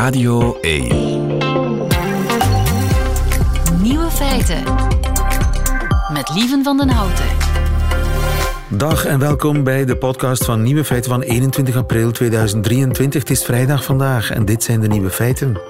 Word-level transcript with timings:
Radio 0.00 0.58
1. 0.60 0.88
Nieuwe 3.82 4.10
feiten. 4.10 4.62
Met 6.12 6.30
Lieven 6.34 6.64
van 6.64 6.76
den 6.76 6.88
Houten. 6.88 7.24
Dag 8.68 9.04
en 9.04 9.18
welkom 9.18 9.64
bij 9.64 9.84
de 9.84 9.96
podcast 9.96 10.44
van 10.44 10.62
Nieuwe 10.62 10.84
Feiten 10.84 11.10
van 11.10 11.22
21 11.22 11.76
april 11.76 12.10
2023. 12.10 13.20
Het 13.20 13.30
is 13.30 13.44
vrijdag 13.44 13.84
vandaag 13.84 14.30
en 14.30 14.44
dit 14.44 14.62
zijn 14.62 14.80
de 14.80 14.88
nieuwe 14.88 15.10
feiten. 15.10 15.60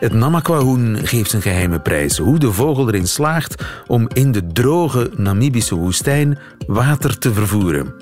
Het 0.00 0.12
Namakwa-hoen 0.12 0.96
geeft 1.02 1.32
een 1.32 1.42
geheime 1.42 1.80
prijs. 1.80 2.18
Hoe 2.18 2.38
de 2.38 2.52
vogel 2.52 2.88
erin 2.88 3.08
slaagt 3.08 3.64
om 3.86 4.08
in 4.12 4.32
de 4.32 4.46
droge 4.46 5.10
Namibische 5.16 5.74
woestijn 5.74 6.38
water 6.66 7.18
te 7.18 7.32
vervoeren. 7.32 7.99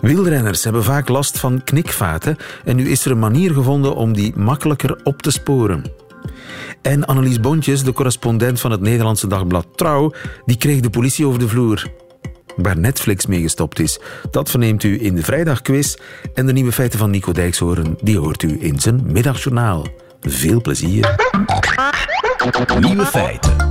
Wielrenners 0.00 0.64
hebben 0.64 0.84
vaak 0.84 1.08
last 1.08 1.38
van 1.38 1.64
knikvaten 1.64 2.36
en 2.64 2.76
nu 2.76 2.88
is 2.88 3.04
er 3.04 3.10
een 3.10 3.18
manier 3.18 3.52
gevonden 3.52 3.94
om 3.96 4.12
die 4.12 4.32
makkelijker 4.36 5.00
op 5.02 5.22
te 5.22 5.30
sporen. 5.30 5.84
En 6.82 7.04
Annelies 7.04 7.40
Bontjes, 7.40 7.84
de 7.84 7.92
correspondent 7.92 8.60
van 8.60 8.70
het 8.70 8.80
Nederlandse 8.80 9.26
dagblad 9.26 9.66
Trouw, 9.74 10.12
die 10.44 10.56
kreeg 10.56 10.80
de 10.80 10.90
politie 10.90 11.26
over 11.26 11.38
de 11.38 11.48
vloer. 11.48 11.86
Waar 12.56 12.78
Netflix 12.78 13.26
mee 13.26 13.42
gestopt 13.42 13.78
is, 13.78 13.98
dat 14.30 14.50
verneemt 14.50 14.82
u 14.82 15.04
in 15.04 15.14
de 15.14 15.22
vrijdagquiz. 15.22 15.96
En 16.34 16.46
de 16.46 16.52
nieuwe 16.52 16.72
feiten 16.72 16.98
van 16.98 17.10
Nico 17.10 17.32
Dijkshoorn, 17.32 17.98
die 18.02 18.18
hoort 18.18 18.42
u 18.42 18.56
in 18.60 18.80
zijn 18.80 19.02
middagjournaal. 19.04 19.86
Veel 20.20 20.60
plezier. 20.60 21.16
Nieuwe 22.80 23.06
feiten. 23.06 23.63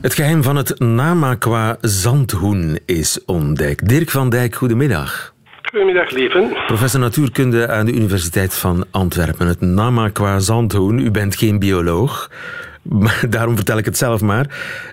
Het 0.00 0.14
geheim 0.14 0.42
van 0.42 0.56
het 0.56 0.78
Namakwa 0.78 1.76
zandhoen 1.80 2.78
is 2.86 3.24
ontdekt. 3.24 3.88
Dirk 3.88 4.10
van 4.10 4.30
Dijk, 4.30 4.54
goedemiddag. 4.54 5.34
Goedemiddag, 5.62 6.10
lieven. 6.10 6.56
Professor 6.66 7.00
natuurkunde 7.00 7.68
aan 7.68 7.86
de 7.86 7.92
Universiteit 7.92 8.54
van 8.54 8.84
Antwerpen. 8.90 9.46
Het 9.46 9.60
Namakwa 9.60 10.38
zandhoen. 10.38 10.98
U 10.98 11.10
bent 11.10 11.36
geen 11.36 11.58
bioloog, 11.58 12.30
maar 13.02 13.24
daarom 13.28 13.56
vertel 13.56 13.78
ik 13.78 13.84
het 13.84 13.96
zelf 13.96 14.20
maar. 14.20 14.46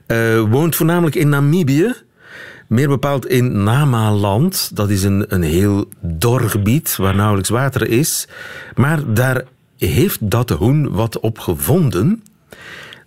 Uh, 0.07 0.41
woont 0.41 0.75
voornamelijk 0.75 1.15
in 1.15 1.29
Namibië. 1.29 1.93
Meer 2.67 2.87
bepaald 2.87 3.27
in 3.27 3.63
Namaland. 3.63 4.75
Dat 4.75 4.89
is 4.89 5.03
een, 5.03 5.25
een 5.27 5.43
heel 5.43 5.85
dor 5.99 6.41
gebied 6.41 6.95
waar 6.95 7.15
nauwelijks 7.15 7.49
water 7.49 7.87
is. 7.87 8.27
Maar 8.75 9.13
daar 9.13 9.43
heeft 9.77 10.31
dat 10.31 10.49
hoen 10.49 10.91
wat 10.91 11.19
op 11.19 11.39
gevonden. 11.39 12.23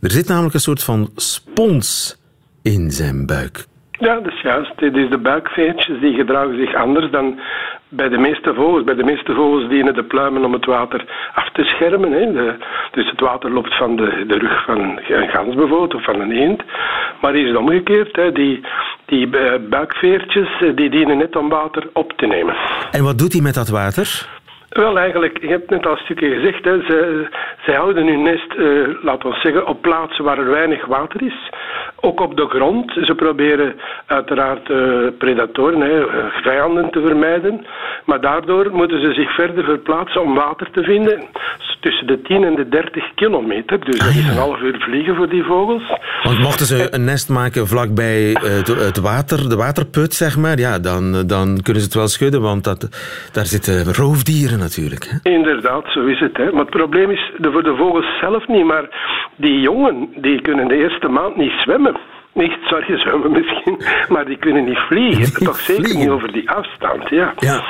Er 0.00 0.10
zit 0.10 0.28
namelijk 0.28 0.54
een 0.54 0.60
soort 0.60 0.84
van 0.84 1.10
spons 1.16 2.16
in 2.62 2.90
zijn 2.90 3.26
buik. 3.26 3.64
Ja, 3.90 4.14
dat 4.14 4.32
is 4.32 4.40
juist. 4.40 4.78
Dit 4.78 4.96
is 4.96 5.10
de 5.10 5.18
buikveertjes 5.18 6.00
die 6.00 6.14
gedragen 6.14 6.56
zich 6.56 6.74
anders 6.74 7.10
dan 7.10 7.40
bij 7.88 8.08
de 8.08 8.18
meeste 8.18 8.54
vogels. 8.54 8.84
Bij 8.84 8.94
de 8.94 9.04
meeste 9.04 9.34
vogels 9.34 9.68
dienen 9.68 9.94
de 9.94 10.04
pluimen 10.04 10.44
om 10.44 10.52
het 10.52 10.64
water 10.64 11.30
af 11.34 11.50
te 11.52 11.64
schermen. 11.64 12.12
Hè. 12.12 12.32
De, 12.32 12.54
dus 12.90 13.10
het 13.10 13.20
water 13.20 13.50
loopt 13.50 13.76
van 13.76 13.96
de, 13.96 14.24
de 14.26 14.38
rug 14.38 14.64
van 14.64 14.78
een 15.08 15.28
gans 15.28 15.54
bijvoorbeeld 15.54 15.94
of 15.94 16.04
van 16.04 16.20
een 16.20 16.32
eend. 16.32 16.62
Maar 17.20 17.32
hier 17.32 17.42
is 17.42 17.48
het 17.48 17.58
omgekeerd. 17.58 18.16
Hè. 18.16 18.32
Die, 18.32 18.60
die 19.06 19.36
eh, 19.36 19.68
buikveertjes 19.68 20.48
eh, 20.60 20.76
die 20.76 20.90
dienen 20.90 21.18
net 21.18 21.36
om 21.36 21.48
water 21.48 21.90
op 21.92 22.12
te 22.16 22.26
nemen. 22.26 22.54
En 22.90 23.04
wat 23.04 23.18
doet 23.18 23.32
hij 23.32 23.42
met 23.42 23.54
dat 23.54 23.68
water? 23.68 24.28
Wel, 24.70 24.98
eigenlijk, 24.98 25.40
je 25.40 25.48
hebt 25.48 25.70
net 25.70 25.86
al 25.86 25.92
een 25.92 26.04
stukje 26.04 26.28
gezegd, 26.34 26.64
hè, 26.64 26.80
ze, 26.82 27.28
ze 27.64 27.72
houden 27.72 28.06
hun 28.06 28.22
nest, 28.22 28.54
uh, 28.58 28.88
laten 29.02 29.30
we 29.30 29.38
zeggen, 29.42 29.66
op 29.66 29.82
plaatsen 29.82 30.24
waar 30.24 30.38
er 30.38 30.50
weinig 30.50 30.86
water 30.86 31.22
is. 31.22 31.50
Ook 32.00 32.20
op 32.20 32.36
de 32.36 32.46
grond. 32.46 32.92
Ze 33.02 33.14
proberen 33.14 33.74
uiteraard 34.06 34.68
uh, 34.68 35.08
predatoren, 35.18 35.80
hè, 35.80 36.04
vijanden 36.42 36.90
te 36.90 37.00
vermijden. 37.06 37.66
Maar 38.04 38.20
daardoor 38.20 38.70
moeten 38.72 39.00
ze 39.00 39.12
zich 39.12 39.34
verder 39.34 39.64
verplaatsen 39.64 40.22
om 40.22 40.34
water 40.34 40.70
te 40.70 40.82
vinden. 40.82 41.24
Tussen 41.80 42.06
de 42.06 42.22
10 42.22 42.44
en 42.44 42.54
de 42.54 42.68
30 42.68 43.14
kilometer. 43.14 43.84
Dus 43.84 43.98
dat 43.98 44.08
is 44.08 44.28
een 44.28 44.36
half 44.36 44.60
uur 44.60 44.76
vliegen 44.78 45.16
voor 45.16 45.28
die 45.28 45.44
vogels. 45.44 45.82
Want 46.22 46.38
mochten 46.38 46.66
ze 46.66 46.94
een 46.94 47.04
nest 47.04 47.28
maken 47.28 47.66
vlakbij 47.66 48.36
het, 48.40 48.66
het 48.66 48.98
water, 48.98 49.48
de 49.48 49.56
waterput, 49.56 50.14
zeg 50.14 50.36
maar, 50.36 50.58
ja, 50.58 50.78
dan, 50.78 51.26
dan 51.26 51.60
kunnen 51.62 51.82
ze 51.82 51.88
het 51.88 51.94
wel 51.96 52.08
schudden, 52.08 52.40
want 52.40 52.64
dat, 52.64 52.88
daar 53.32 53.46
zitten 53.46 53.94
roofdieren 53.94 54.59
natuurlijk. 54.60 55.04
Hè? 55.04 55.30
Inderdaad, 55.30 55.84
zo 55.92 56.04
is 56.04 56.20
het. 56.20 56.36
Hè. 56.36 56.50
Maar 56.50 56.60
het 56.60 56.70
probleem 56.70 57.10
is 57.10 57.30
voor 57.40 57.62
de 57.62 57.76
vogels 57.76 58.18
zelf 58.20 58.46
niet, 58.48 58.64
maar 58.64 58.88
die 59.36 59.60
jongen 59.60 60.08
die 60.16 60.40
kunnen 60.40 60.68
de 60.68 60.76
eerste 60.76 61.08
maand 61.08 61.36
niet 61.36 61.52
zwemmen. 61.62 61.96
Niet, 62.32 62.52
sorry, 62.62 62.98
zwemmen 63.04 63.30
misschien, 63.30 63.78
maar 64.08 64.24
die 64.24 64.36
kunnen 64.36 64.64
niet 64.64 64.78
vliegen. 64.78 65.44
Toch 65.44 65.56
zeker 65.56 65.84
vliegen? 65.84 66.00
niet 66.00 66.10
over 66.10 66.32
die 66.32 66.50
afstand, 66.50 67.08
ja. 67.08 67.32
Ja. 67.38 67.64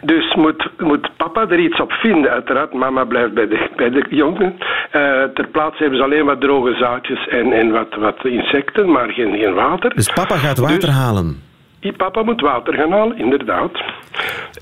Dus 0.00 0.34
moet, 0.34 0.70
moet 0.78 1.16
papa 1.16 1.48
er 1.48 1.58
iets 1.58 1.80
op 1.80 1.92
vinden. 1.92 2.30
Uiteraard, 2.30 2.72
mama 2.72 3.04
blijft 3.04 3.34
bij 3.34 3.48
de, 3.48 3.68
bij 3.76 3.90
de 3.90 4.04
jongen. 4.08 4.56
Eh, 4.90 5.22
ter 5.34 5.48
plaatse 5.52 5.78
hebben 5.80 5.98
ze 5.98 6.04
alleen 6.04 6.24
wat 6.24 6.40
droge 6.40 6.74
zaadjes 6.74 7.28
en, 7.28 7.52
en 7.52 7.70
wat, 7.70 7.94
wat 7.94 8.24
insecten, 8.24 8.90
maar 8.90 9.08
geen, 9.08 9.38
geen 9.38 9.54
water. 9.54 9.94
Dus 9.94 10.12
papa 10.12 10.36
gaat 10.36 10.58
water 10.58 10.80
Dus- 10.80 10.88
halen. 10.90 11.45
Die 11.80 11.92
papa 11.92 12.22
moet 12.22 12.40
water 12.40 12.74
gaan 12.74 12.92
halen, 12.92 13.18
inderdaad. 13.18 13.70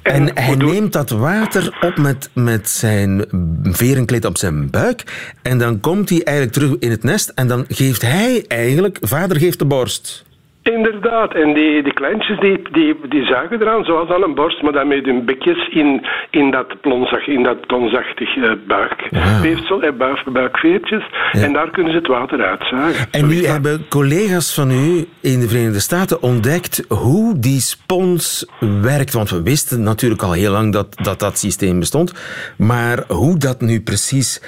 En 0.03 0.31
hij 0.35 0.47
moet 0.47 0.61
doen- 0.61 0.73
neemt 0.73 0.93
dat 0.93 1.11
water 1.11 1.77
op 1.81 1.97
met, 1.97 2.31
met 2.33 2.69
zijn 2.69 3.25
verenkleed 3.63 4.25
op 4.25 4.37
zijn 4.39 4.71
buik. 4.71 5.33
En 5.43 5.59
dan 5.59 5.81
komt 5.81 6.09
hij 6.09 6.23
eigenlijk 6.23 6.57
terug 6.57 6.77
in 6.79 6.91
het 6.91 7.03
nest. 7.03 7.29
En 7.29 7.49
dan 7.49 7.65
geeft 7.69 8.03
hij 8.03 8.45
eigenlijk, 8.49 8.99
vader 9.01 9.37
geeft 9.37 9.59
de 9.59 9.65
borst. 9.65 10.25
Inderdaad, 10.65 11.35
en 11.35 11.55
die, 11.55 11.83
die 11.83 11.93
kleintjes 11.93 12.41
die, 12.41 12.63
die, 12.73 12.97
die 13.09 13.25
zuigen 13.25 13.61
eraan 13.61 13.85
zoals 13.85 14.09
aan 14.11 14.23
een 14.23 14.35
borst, 14.35 14.63
maar 14.63 14.73
dan 14.73 14.89
met 14.89 15.05
hun 15.05 15.25
bekjes 15.25 15.69
in, 15.69 16.07
in 16.31 16.51
dat 16.51 16.81
plonzag, 16.81 17.27
in 17.27 17.43
dat 17.43 17.67
plonzachtig 17.67 18.37
eh, 18.37 18.53
buikweefsel, 18.67 19.83
eh, 19.83 19.93
buik, 19.93 20.33
buikveertjes. 20.33 21.05
En 21.33 21.53
daar 21.53 21.71
kunnen 21.71 21.93
ze 21.93 21.99
het 21.99 22.07
water 22.07 22.45
uitzuigen. 22.45 23.07
En 23.11 23.27
nu 23.27 23.45
hebben 23.47 23.89
collega's 23.89 24.55
van 24.55 24.71
u 24.71 25.07
in 25.21 25.41
de 25.41 25.49
Verenigde 25.49 25.81
Staten 25.81 26.23
ontdekt 26.23 26.85
hoe 26.89 27.39
die 27.39 27.61
spons 27.61 28.47
werkt. 28.83 29.13
Want 29.13 29.31
we 29.31 29.43
wisten 29.43 29.83
natuurlijk 29.83 30.23
al 30.23 30.33
heel 30.33 30.53
lang 30.53 30.73
dat 30.73 30.97
dat, 31.03 31.21
dat 31.21 31.39
systeem 31.39 31.79
bestond. 31.79 32.13
Maar 32.59 33.05
hoe 33.09 33.39
dat 33.39 33.61
nu 33.61 33.81
precies 33.81 34.43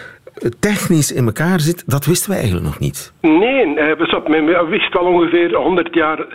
technisch 0.61 1.13
in 1.13 1.27
elkaar 1.27 1.61
zit, 1.61 1.83
dat 1.87 2.07
wisten 2.07 2.31
we 2.31 2.37
eigenlijk 2.37 2.67
nog 2.67 2.79
niet. 2.79 3.13
Nee, 3.21 3.79
eh, 3.79 3.97
pas 3.97 4.15
op, 4.15 4.29
men 4.29 4.69
wist 4.69 4.97
al 4.97 5.05
ongeveer 5.07 5.55
100 5.55 5.95
jaar. 5.95 6.27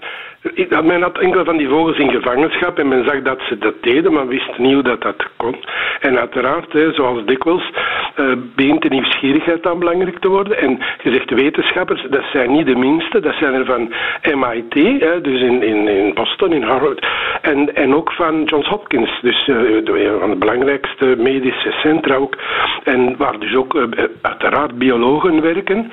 Men 0.84 1.02
had 1.02 1.18
enkele 1.18 1.44
van 1.44 1.58
die 1.58 1.68
vogels 1.68 1.98
in 1.98 2.12
gevangenschap 2.12 2.80
en 2.80 2.88
men 2.88 3.06
zag 3.06 3.22
dat 3.22 3.42
ze 3.50 3.58
dat 3.58 3.74
deden, 3.82 4.14
maar 4.14 4.28
wist 4.28 4.58
niet 4.58 4.74
hoe 4.74 4.84
dat, 4.84 5.02
dat 5.02 5.28
kon. 5.38 5.56
En 6.00 6.20
uiteraard, 6.20 6.72
zoals 6.94 7.26
dikwijls, 7.26 7.72
eh, 8.16 8.26
begint 8.56 8.82
de 8.82 8.90
nieuwsgierigheid 8.90 9.64
dan 9.64 9.80
belangrijk 9.80 10.20
te 10.20 10.28
worden. 10.28 10.58
En 10.58 10.80
je 11.04 11.14
zegt 11.14 11.30
wetenschappers, 11.30 12.06
dat 12.10 12.24
zijn 12.32 12.52
niet 12.52 12.66
de 12.66 12.76
minste, 12.76 13.20
dat 13.20 13.36
zijn 13.36 13.54
er 13.54 13.66
van 13.66 13.94
MIT, 14.36 15.00
dus 15.24 15.42
in, 15.42 15.64
in, 15.64 15.88
in 15.88 16.14
Boston, 16.14 16.54
in 16.54 16.64
Harvard, 16.64 17.08
en, 17.42 17.76
en 17.76 17.96
ook 17.96 18.12
van 18.12 18.44
Johns 18.44 18.68
Hopkins, 18.68 19.20
dus 19.22 19.48
eh, 19.48 19.56
een 19.56 20.20
van 20.20 20.30
de 20.30 20.36
belangrijkste 20.36 21.16
medische 21.18 21.72
centra 21.72 22.16
ook. 22.16 22.38
En 22.84 23.18
waar 23.18 23.40
dus 23.40 23.56
ook 23.56 23.76
eh, 23.76 24.04
uiteraard 24.22 24.78
biologen 24.78 25.42
werken, 25.42 25.92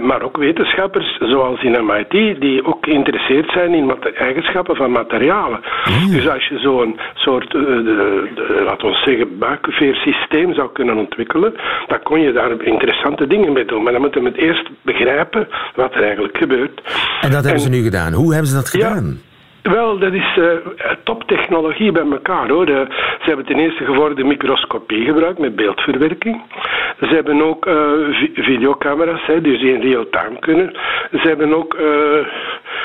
maar 0.00 0.22
ook 0.22 0.36
wetenschappers 0.36 1.18
zoals 1.20 1.62
in 1.62 1.86
MIT, 1.86 2.40
die 2.40 2.64
ook 2.66 2.84
geïnteresseerd 2.84 3.50
zijn 3.54 3.74
in 3.74 3.96
eigenschappen 4.14 4.76
van 4.76 4.90
materialen. 4.90 5.60
Dus 6.10 6.28
als 6.28 6.48
je 6.48 6.58
zo'n 6.58 6.98
soort, 7.14 7.54
eh, 7.54 7.60
de, 7.60 8.28
de, 8.34 8.62
laten 8.64 8.88
we 8.88 8.94
zeggen, 8.94 9.38
buikveersysteem 9.38 10.54
zou 10.54 10.72
kunnen 10.72 10.96
ontwikkelen, 10.96 11.54
dan 11.86 12.02
kon 12.02 12.20
je 12.20 12.32
daar 12.32 12.62
interessante 12.62 13.26
dingen 13.26 13.52
mee 13.52 13.64
doen. 13.64 13.82
Maar 13.82 13.92
dan 13.92 14.00
moet 14.00 14.14
je 14.14 14.22
het 14.22 14.36
eerst 14.36 14.70
begrijpen 14.82 15.48
wat 15.74 15.94
er 15.94 16.02
eigenlijk 16.02 16.36
gebeurt. 16.36 16.80
En 17.20 17.30
dat 17.30 17.44
hebben 17.44 17.62
ze 17.62 17.68
nu 17.68 17.82
gedaan. 17.82 18.12
Hoe 18.12 18.32
hebben 18.32 18.50
ze 18.50 18.56
dat 18.56 18.72
Ja. 18.72 19.33
Wel, 19.72 19.98
dat 19.98 20.12
is 20.12 20.36
eh, 20.38 20.44
toptechnologie 21.02 21.92
bij 21.92 22.02
elkaar 22.10 22.48
hoor. 22.48 22.66
De- 22.66 22.86
ze 23.20 23.24
hebben 23.24 23.44
ten 23.46 23.58
eerste 23.58 23.84
gevorderde 23.84 24.24
microscopie 24.24 25.04
gebruikt 25.04 25.38
met 25.38 25.56
beeldverwerking. 25.56 26.42
Ze 27.00 27.06
hebben 27.14 27.42
ook 27.42 27.66
eh, 27.66 27.74
vi- 28.10 28.32
videocamera's, 28.34 29.26
hè, 29.26 29.40
dus 29.40 29.60
die 29.60 29.72
in 29.74 29.80
real-time 29.80 30.38
kunnen. 30.38 30.72
Ze 31.10 31.28
hebben 31.28 31.54
ook 31.54 31.74
eh, 31.74 32.26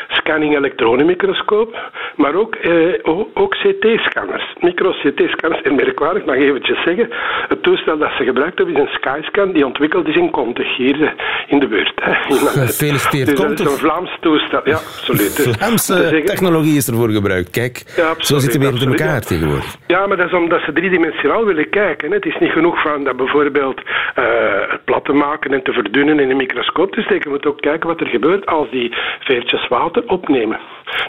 scanning 0.09 0.55
elektronenmicroscoop, 0.55 1.77
maar 2.15 2.35
ook, 2.35 2.55
eh, 2.55 2.93
ook 3.33 3.55
CT-scanners. 3.55 4.43
Micro-CT-scanners. 4.59 5.61
En 5.61 5.75
merkwaardig, 5.75 6.25
mag 6.25 6.35
ik 6.35 6.41
eventjes 6.41 6.83
zeggen, 6.85 7.09
het 7.47 7.63
toestel 7.63 7.97
dat 7.97 8.11
ze 8.17 8.23
gebruikt 8.23 8.57
hebben 8.57 8.75
is 8.75 8.81
een 8.81 8.89
Skyscan 9.01 9.51
die 9.51 9.65
ontwikkeld 9.65 10.07
is 10.07 10.15
in 10.15 10.31
Contig, 10.31 10.75
hier 10.77 11.03
eh, 11.03 11.11
in 11.47 11.59
de 11.59 11.67
buurt. 11.67 11.91
Hè, 11.95 12.11
Antwerpen. 12.15 12.67
Gefeliciteerd, 12.67 13.27
Dus 13.27 13.39
dat 13.39 13.51
is 13.51 13.59
een 13.65 13.71
Vlaams 13.71 14.17
toestel, 14.19 14.61
ja, 14.63 14.73
absoluut. 14.75 15.35
Dus 15.45 15.55
Vlaamse 15.57 15.93
zeggen- 15.93 16.25
technologie 16.25 16.67
technologie 16.69 16.77
is 16.77 16.87
ervoor 16.87 17.09
gebruikt. 17.09 17.49
Kijk, 17.49 17.83
Ja, 17.95 18.13
zo 18.17 18.37
zit 18.37 18.51
de 18.51 18.59
wereld 18.59 18.81
in 18.81 18.89
elkaar 18.89 19.13
ja. 19.13 19.19
tegenwoordig. 19.19 19.75
Ja, 19.87 20.07
maar 20.07 20.17
dat 20.17 20.27
is 20.27 20.33
omdat 20.33 20.61
ze 20.61 20.73
driedimensionaal 20.73 21.45
willen 21.45 21.69
kijken. 21.69 22.11
Het 22.11 22.25
is 22.25 22.37
niet 22.39 22.51
genoeg 22.51 22.81
van 22.81 23.03
dat 23.03 23.17
bijvoorbeeld 23.17 23.81
eh, 24.15 24.23
het 24.69 24.83
plat 24.83 25.05
te 25.05 25.13
maken 25.13 25.53
en 25.53 25.63
te 25.63 25.71
verdunnen 25.71 26.19
in 26.19 26.29
een 26.29 26.37
microscoop 26.37 26.91
te 26.91 27.01
steken. 27.01 27.29
Je 27.29 27.35
moet 27.35 27.45
ook 27.45 27.61
kijken 27.61 27.87
wat 27.87 27.99
er 27.99 28.07
gebeurt 28.07 28.45
als 28.45 28.69
die 28.69 28.93
veertjes 29.19 29.67
water 29.67 30.03
opnemen. 30.07 30.59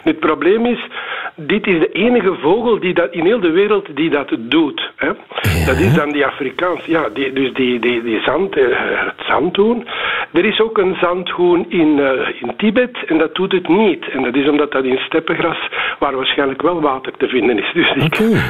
Nu, 0.03 0.11
Het 0.11 0.19
probleem 0.19 0.65
is, 0.65 0.87
dit 1.47 1.67
is 1.67 1.79
de 1.79 1.91
enige 1.91 2.33
vogel 2.41 2.79
die 2.79 2.93
dat, 2.93 3.11
in 3.11 3.25
heel 3.25 3.39
de 3.39 3.51
wereld 3.51 3.95
die 3.95 4.09
dat 4.09 4.35
doet. 4.39 4.91
Hè. 4.95 5.11
Dat 5.65 5.77
is 5.77 5.93
dan 5.93 6.11
die 6.11 6.25
Afrikaans, 6.25 6.85
ja, 6.85 7.09
die, 7.13 7.33
dus 7.33 7.53
die, 7.53 7.79
die, 7.79 8.03
die 8.03 8.21
zand, 8.21 8.57
eh, 8.57 8.63
het 9.05 9.25
zandhoen. 9.27 9.87
Er 10.31 10.45
is 10.45 10.59
ook 10.59 10.77
een 10.77 10.95
zandhoen 11.01 11.65
in, 11.69 11.99
eh, 11.99 12.41
in 12.41 12.53
Tibet 12.57 12.97
en 13.05 13.17
dat 13.17 13.35
doet 13.35 13.51
het 13.51 13.67
niet. 13.67 14.09
En 14.09 14.23
dat 14.23 14.35
is 14.35 14.49
omdat 14.49 14.71
dat 14.71 14.83
in 14.83 14.97
steppengras, 14.97 15.69
waar 15.99 16.15
waarschijnlijk 16.15 16.61
wel 16.61 16.81
water 16.81 17.13
te 17.17 17.27
vinden 17.27 17.57
is. 17.57 17.71
Dus 17.73 17.93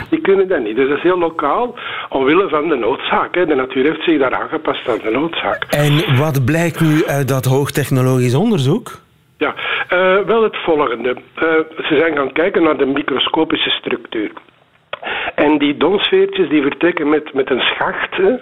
die, 0.09 0.21
kunnen 0.21 0.47
dat 0.47 0.63
niet. 0.63 0.75
Dus 0.75 0.87
dat 0.87 0.97
is 0.97 1.03
heel 1.03 1.17
lokaal, 1.19 1.75
omwille 2.09 2.49
van 2.49 2.67
de 2.67 2.75
noodzaak. 2.75 3.35
Hè. 3.35 3.45
De 3.45 3.55
natuur 3.55 3.83
heeft 3.83 4.03
zich 4.03 4.19
daar 4.19 4.33
aangepast 4.33 4.89
aan 4.89 4.99
de 5.03 5.11
noodzaak. 5.11 5.63
En 5.69 6.17
wat 6.17 6.45
blijkt 6.45 6.81
nu 6.81 7.05
uit 7.05 7.27
dat 7.27 7.45
hoogtechnologisch 7.45 8.35
onderzoek? 8.35 8.99
Ja, 9.41 9.55
eh, 9.87 10.25
wel 10.25 10.43
het 10.43 10.57
volgende. 10.57 11.15
Eh, 11.35 11.43
ze 11.87 11.95
zijn 11.97 12.15
gaan 12.15 12.31
kijken 12.31 12.63
naar 12.63 12.77
de 12.77 12.85
microscopische 12.85 13.69
structuur. 13.69 14.31
En 15.35 15.57
die 15.57 15.77
donsveertjes 15.77 16.49
die 16.49 16.61
vertrekken 16.61 17.09
met, 17.09 17.33
met 17.33 17.49
een 17.49 17.59
schacht. 17.59 18.15
hè. 18.15 18.35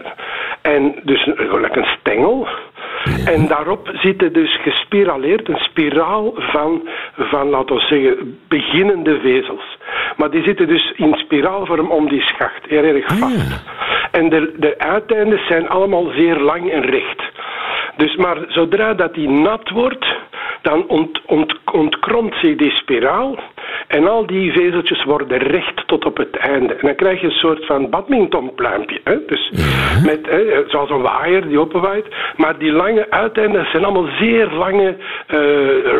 En 0.61 0.95
dus 1.03 1.27
gelijk 1.35 1.75
een 1.75 1.87
stengel. 1.99 2.47
En 3.25 3.47
daarop 3.47 3.89
zitten 3.93 4.33
dus 4.33 4.59
gespiraleerd 4.61 5.49
een 5.49 5.59
spiraal 5.59 6.33
van, 6.37 6.87
van, 7.17 7.49
laten 7.49 7.75
we 7.75 7.81
zeggen, 7.81 8.39
beginnende 8.47 9.19
vezels. 9.19 9.77
Maar 10.17 10.29
die 10.31 10.43
zitten 10.43 10.67
dus 10.67 10.93
in 10.95 11.13
spiraalvorm 11.13 11.91
om 11.91 12.09
die 12.09 12.21
schacht, 12.21 12.65
heel 12.67 12.83
erg 12.83 13.05
vast. 13.07 13.63
En 14.11 14.29
de, 14.29 14.53
de 14.57 14.79
uiteindes 14.79 15.47
zijn 15.47 15.69
allemaal 15.69 16.11
zeer 16.15 16.39
lang 16.39 16.71
en 16.71 16.81
recht. 16.81 17.21
Dus 17.97 18.15
maar 18.15 18.37
zodra 18.47 18.93
dat 18.93 19.13
die 19.13 19.29
nat 19.29 19.69
wordt, 19.69 20.05
dan 20.61 20.87
ont, 20.87 21.21
ont, 21.25 21.55
ontkromt 21.71 22.35
zich 22.41 22.55
die 22.55 22.71
spiraal 22.71 23.37
en 23.87 24.07
al 24.07 24.25
die 24.25 24.51
vezeltjes 24.51 25.03
worden 25.03 25.37
recht 25.37 25.87
tot 25.87 26.05
op 26.05 26.17
het 26.17 26.35
einde. 26.35 26.73
En 26.73 26.87
dan 26.87 26.95
krijg 26.95 27.21
je 27.21 27.27
een 27.27 27.31
soort 27.31 27.65
van 27.65 27.89
badmintonpluimpje. 27.89 29.01
Hè? 29.03 29.25
Dus 29.25 29.51
met, 30.03 30.25
hè, 30.25 30.63
zoals 30.67 30.89
een 30.89 31.01
waaier 31.01 31.47
die 31.47 31.59
openwaait. 31.59 32.05
Maar 32.37 32.57
die 32.57 32.71
lange 32.89 33.11
uiteinden 33.11 33.65
zijn 33.71 33.83
allemaal 33.83 34.09
zeer 34.19 34.47
lange 34.51 34.95
eh, 35.27 35.37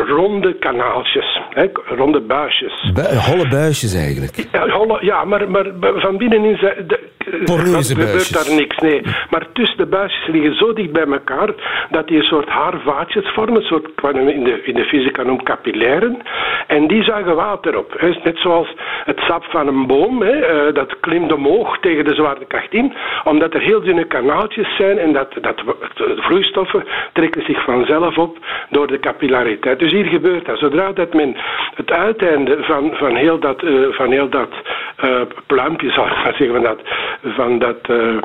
ronde 0.08 0.54
kanaaltjes. 0.54 1.40
Hè? 1.50 1.64
Ronde 1.96 2.20
buisjes. 2.20 2.90
Bu- 2.94 3.16
holle 3.30 3.48
buisjes 3.48 3.94
eigenlijk. 3.94 4.46
Ja, 4.52 4.68
holle- 4.68 4.98
ja 5.04 5.24
maar, 5.24 5.50
maar 5.50 5.66
van 5.80 6.16
binnenin 6.16 6.56
zijn 6.56 6.74
de, 6.86 7.08
Poreuze 7.44 7.94
gebeurt 7.94 8.32
daar 8.34 8.54
niks. 8.56 8.76
Nee. 8.78 9.02
Maar 9.30 9.46
tussen 9.52 9.76
de 9.78 9.86
buisjes 9.86 10.26
liggen 10.26 10.54
zo 10.54 10.72
dicht 10.72 10.92
bij 10.92 11.06
elkaar 11.06 11.48
dat 11.90 12.06
die 12.08 12.16
een 12.16 12.22
soort 12.24 12.48
haarvaatjes 12.48 13.28
vormen, 13.34 13.56
een 13.56 13.66
soort 13.66 13.88
wat 14.00 14.14
in 14.14 14.44
de, 14.44 14.62
in 14.64 14.74
de 14.74 14.84
fysica 14.84 15.22
noemt 15.22 15.42
capillairen. 15.42 16.18
En 16.66 16.86
die 16.86 17.02
zuigen 17.02 17.34
water 17.36 17.78
op. 17.78 17.94
hè. 17.98 18.08
Net 18.24 18.38
zoals 18.38 18.68
het 19.04 19.18
sap 19.20 19.44
van 19.44 19.66
een 19.66 19.86
boom, 19.86 20.22
hè, 20.22 20.30
eh, 20.30 20.74
dat 20.74 21.00
klimt 21.00 21.32
omhoog 21.32 21.78
tegen 21.80 22.04
de 22.04 22.14
zwaartekracht 22.14 22.72
in, 22.74 22.92
omdat 23.24 23.54
er 23.54 23.60
heel 23.60 23.80
dunne 23.82 24.04
kanaaltjes 24.04 24.76
zijn 24.76 24.98
en 24.98 25.12
dat, 25.12 25.28
dat 25.40 25.62
vloeistoffen 26.16 26.79
trekken 27.12 27.44
zich 27.44 27.64
vanzelf 27.64 28.18
op 28.18 28.38
door 28.70 28.86
de 28.86 28.98
capillariteit. 28.98 29.78
Dus 29.78 29.92
hier 29.92 30.04
gebeurt 30.04 30.46
dat. 30.46 30.58
Zodra 30.58 30.92
dat 30.92 31.14
men 31.14 31.36
het 31.74 31.90
uiteinde 31.90 32.62
van, 32.62 32.90
van 32.94 33.14
heel 33.14 33.38
dat, 33.38 33.62
eh, 33.62 33.72
van 33.90 34.10
heel 34.10 34.28
dat 34.28 34.50
eh, 34.96 35.20
pluimpje, 35.46 35.90
zal 35.90 36.06
ik 36.06 36.16
maar 36.24 36.34
zeggen, 36.36 36.52
van 36.52 36.62
dat, 36.62 36.80
van 37.22 37.58
dat 37.58 37.78
eh, 37.88 38.16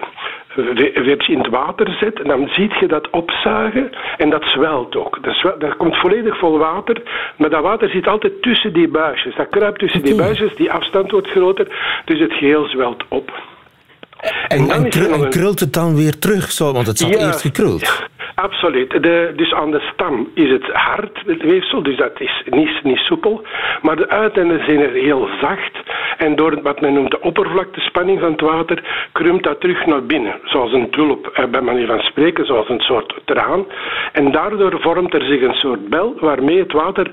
in 1.27 1.37
het 1.37 1.47
water 1.47 1.95
zet, 1.99 2.19
dan 2.23 2.47
zie 2.51 2.71
je 2.79 2.87
dat 2.87 3.09
opzuigen 3.09 3.89
en 4.17 4.29
dat 4.29 4.43
zwelt 4.43 4.95
ook. 4.95 5.23
Dat, 5.23 5.35
zwel- 5.35 5.59
dat 5.59 5.77
komt 5.77 5.95
volledig 5.95 6.37
vol 6.37 6.57
water, 6.57 7.01
maar 7.37 7.49
dat 7.49 7.61
water 7.61 7.89
zit 7.89 8.07
altijd 8.07 8.41
tussen 8.41 8.73
die 8.73 8.87
buisjes. 8.87 9.35
Dat 9.35 9.49
kruipt 9.49 9.79
tussen 9.79 10.03
die 10.03 10.15
buisjes, 10.15 10.55
die 10.55 10.71
afstand 10.71 11.11
wordt 11.11 11.29
groter, 11.29 11.67
dus 12.05 12.19
het 12.19 12.33
geheel 12.33 12.65
zwelt 12.65 13.03
op. 13.07 13.31
En, 14.47 14.69
en, 14.69 15.29
krult 15.29 15.59
het 15.59 15.73
dan 15.73 15.95
weer 15.95 16.19
terug, 16.19 16.51
zo, 16.51 16.73
want 16.73 16.87
het 16.87 16.97
zat 16.97 17.09
Ja, 17.09 17.25
eerst 17.27 17.41
gekruld. 17.41 18.07
absoluut. 18.35 18.89
De, 19.03 19.33
dus 19.35 19.53
aan 19.53 19.71
de 19.71 19.89
stam 19.93 20.29
is 20.33 20.49
het 20.49 20.65
hard, 20.71 21.21
het 21.25 21.41
weefsel, 21.41 21.83
dus 21.83 21.97
dat 21.97 22.19
is 22.19 22.43
niet, 22.49 22.83
niet 22.83 22.97
soepel. 22.97 23.41
Maar 23.81 23.95
de 23.95 24.09
uiteinden 24.09 24.65
zijn 24.65 24.79
er 24.79 24.91
heel 24.91 25.29
zacht. 25.41 25.71
En 26.17 26.35
door 26.35 26.61
wat 26.61 26.81
men 26.81 26.93
noemt 26.93 27.11
de 27.11 27.21
oppervlaktespanning 27.21 28.19
van 28.19 28.31
het 28.31 28.41
water, 28.41 28.83
krumt 29.11 29.43
dat 29.43 29.59
terug 29.61 29.85
naar 29.85 30.03
binnen. 30.05 30.35
Zoals 30.43 30.73
een 30.73 30.89
tulp, 30.89 31.27
eh, 31.27 31.45
bij 31.45 31.61
manier 31.61 31.87
van 31.87 31.99
spreken, 31.99 32.45
zoals 32.45 32.69
een 32.69 32.79
soort 32.79 33.13
traan. 33.25 33.65
En 34.11 34.31
daardoor 34.31 34.81
vormt 34.81 35.13
er 35.13 35.25
zich 35.25 35.41
een 35.41 35.53
soort 35.53 35.87
bel 35.89 36.15
waarmee 36.19 36.59
het 36.59 36.71
water 36.71 37.09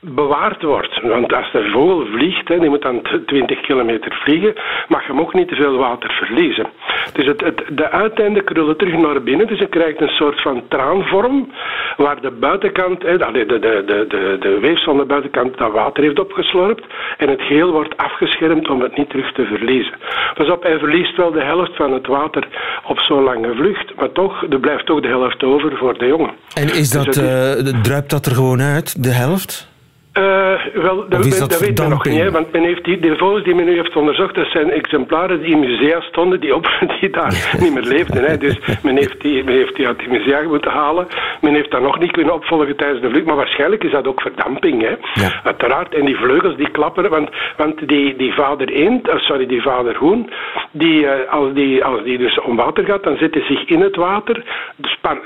bewaard 0.00 0.62
wordt. 0.62 1.00
Want 1.02 1.32
als 1.32 1.52
de 1.52 1.70
vogel 1.72 2.06
vliegt, 2.12 2.48
hè, 2.48 2.58
die 2.58 2.68
moet 2.68 2.82
dan 2.82 3.02
t- 3.02 3.26
20 3.26 3.60
kilometer 3.60 4.18
vliegen, 4.24 4.54
mag 4.88 5.02
je 5.06 5.12
hem 5.12 5.20
ook 5.20 5.34
niet 5.34 5.48
te 5.48 5.54
veel 5.54 5.76
water 5.76 6.10
verliezen. 6.12 6.66
Dus 7.12 7.26
het, 7.26 7.40
het, 7.40 7.62
de 7.70 7.90
uiteinden 7.90 8.44
krullen 8.44 8.76
terug 8.76 8.94
naar 8.96 9.22
binnen, 9.22 9.46
dus 9.46 9.58
je 9.58 9.66
krijgt 9.66 10.00
een 10.00 10.08
soort 10.08 10.40
van 10.42 10.62
traanvorm, 10.68 11.50
waar 11.96 12.20
de 12.20 12.30
buitenkant, 12.30 13.02
hè, 13.02 13.16
de, 13.18 13.32
de, 13.32 13.58
de, 13.58 13.84
de, 14.08 14.36
de 14.40 14.58
weefsel 14.60 14.92
aan 14.92 14.98
de 14.98 15.04
buitenkant 15.04 15.58
dat 15.58 15.72
water 15.72 16.02
heeft 16.04 16.18
opgeslorpt, 16.20 16.84
en 17.16 17.28
het 17.28 17.40
geheel 17.42 17.72
wordt 17.72 17.96
afgeschermd 17.96 18.68
om 18.68 18.80
het 18.80 18.96
niet 18.96 19.10
terug 19.10 19.32
te 19.32 19.44
verliezen. 19.44 19.94
Pas 20.34 20.50
op, 20.50 20.62
hij 20.62 20.78
verliest 20.78 21.16
wel 21.16 21.30
de 21.32 21.42
helft 21.42 21.76
van 21.76 21.92
het 21.92 22.06
water 22.06 22.48
op 22.86 22.98
zo'n 23.00 23.22
lange 23.22 23.54
vlucht, 23.54 23.94
maar 23.96 24.12
toch, 24.12 24.42
er 24.50 24.60
blijft 24.60 24.86
toch 24.86 25.00
de 25.00 25.08
helft 25.08 25.42
over 25.42 25.76
voor 25.76 25.98
de 25.98 26.06
jongen. 26.06 26.30
En 26.54 26.64
is 26.64 26.90
Dus 26.90 26.90
dat, 26.90 27.06
is- 27.06 27.16
eh, 27.16 27.80
druipt 27.82 28.10
dat 28.10 28.26
er 28.26 28.34
gewoon 28.34 28.60
uit, 28.60 29.02
de 29.02 29.10
helft? 29.12 29.68
Eh, 30.12 30.64
wel, 30.74 31.08
dat, 31.08 31.22
dat 31.22 31.38
dat 31.38 31.60
weet 31.60 31.78
men 31.78 31.88
nog 31.88 32.04
niet, 32.04 32.18
hè, 32.18 32.30
want 32.30 32.52
men 32.52 32.62
heeft 32.62 32.84
die, 32.84 33.00
de 33.00 33.16
vogels 33.16 33.44
die 33.44 33.54
men 33.54 33.64
nu 33.64 33.76
heeft 33.76 33.96
onderzocht, 33.96 34.34
dat 34.34 34.46
zijn 34.46 34.70
exemplaren 34.70 35.42
die 35.42 35.50
in 35.50 35.58
musea 35.58 36.00
stonden, 36.00 36.40
die, 36.40 36.54
op, 36.54 36.70
die 37.00 37.10
daar 37.10 37.56
niet 37.60 37.74
meer 37.74 37.82
leefden. 37.82 38.24
Hè. 38.24 38.36
Dus 38.36 38.58
men 38.82 38.96
heeft, 38.96 39.20
die, 39.20 39.44
men 39.44 39.54
heeft 39.54 39.76
die 39.76 39.86
uit 39.86 39.98
die 39.98 40.08
musea 40.08 40.42
moeten 40.42 40.70
halen. 40.70 41.06
Men 41.40 41.54
heeft 41.54 41.70
dat 41.70 41.82
nog 41.82 41.98
niet 41.98 42.10
kunnen 42.10 42.34
opvolgen 42.34 42.76
tijdens 42.76 43.00
de 43.00 43.10
vlucht, 43.10 43.26
maar 43.26 43.36
waarschijnlijk 43.36 43.84
is 43.84 43.90
dat 43.92 44.06
ook 44.06 44.20
verdamping. 44.20 44.82
Hè. 44.82 44.94
Ja. 45.22 45.40
Uiteraard. 45.44 45.94
En 45.94 46.04
die 46.04 46.16
vleugels 46.16 46.56
die 46.56 46.70
klapperen, 46.70 47.10
want, 47.10 47.30
want 47.56 47.88
die, 47.88 48.16
die 48.16 48.32
vader 48.32 48.68
eend, 48.68 49.08
eh, 49.08 49.18
sorry, 49.18 49.46
die 49.46 49.62
vader 49.62 49.96
hoen, 49.96 50.30
die, 50.70 51.06
eh, 51.06 51.32
als, 51.32 51.54
die, 51.54 51.84
als 51.84 52.02
die 52.02 52.18
dus 52.18 52.40
om 52.40 52.56
water 52.56 52.84
gaat, 52.84 53.02
dan 53.02 53.16
zet 53.16 53.34
hij 53.34 53.42
zich 53.42 53.64
in 53.64 53.80
het 53.80 53.96
water, 53.96 54.44
span, 54.82 55.18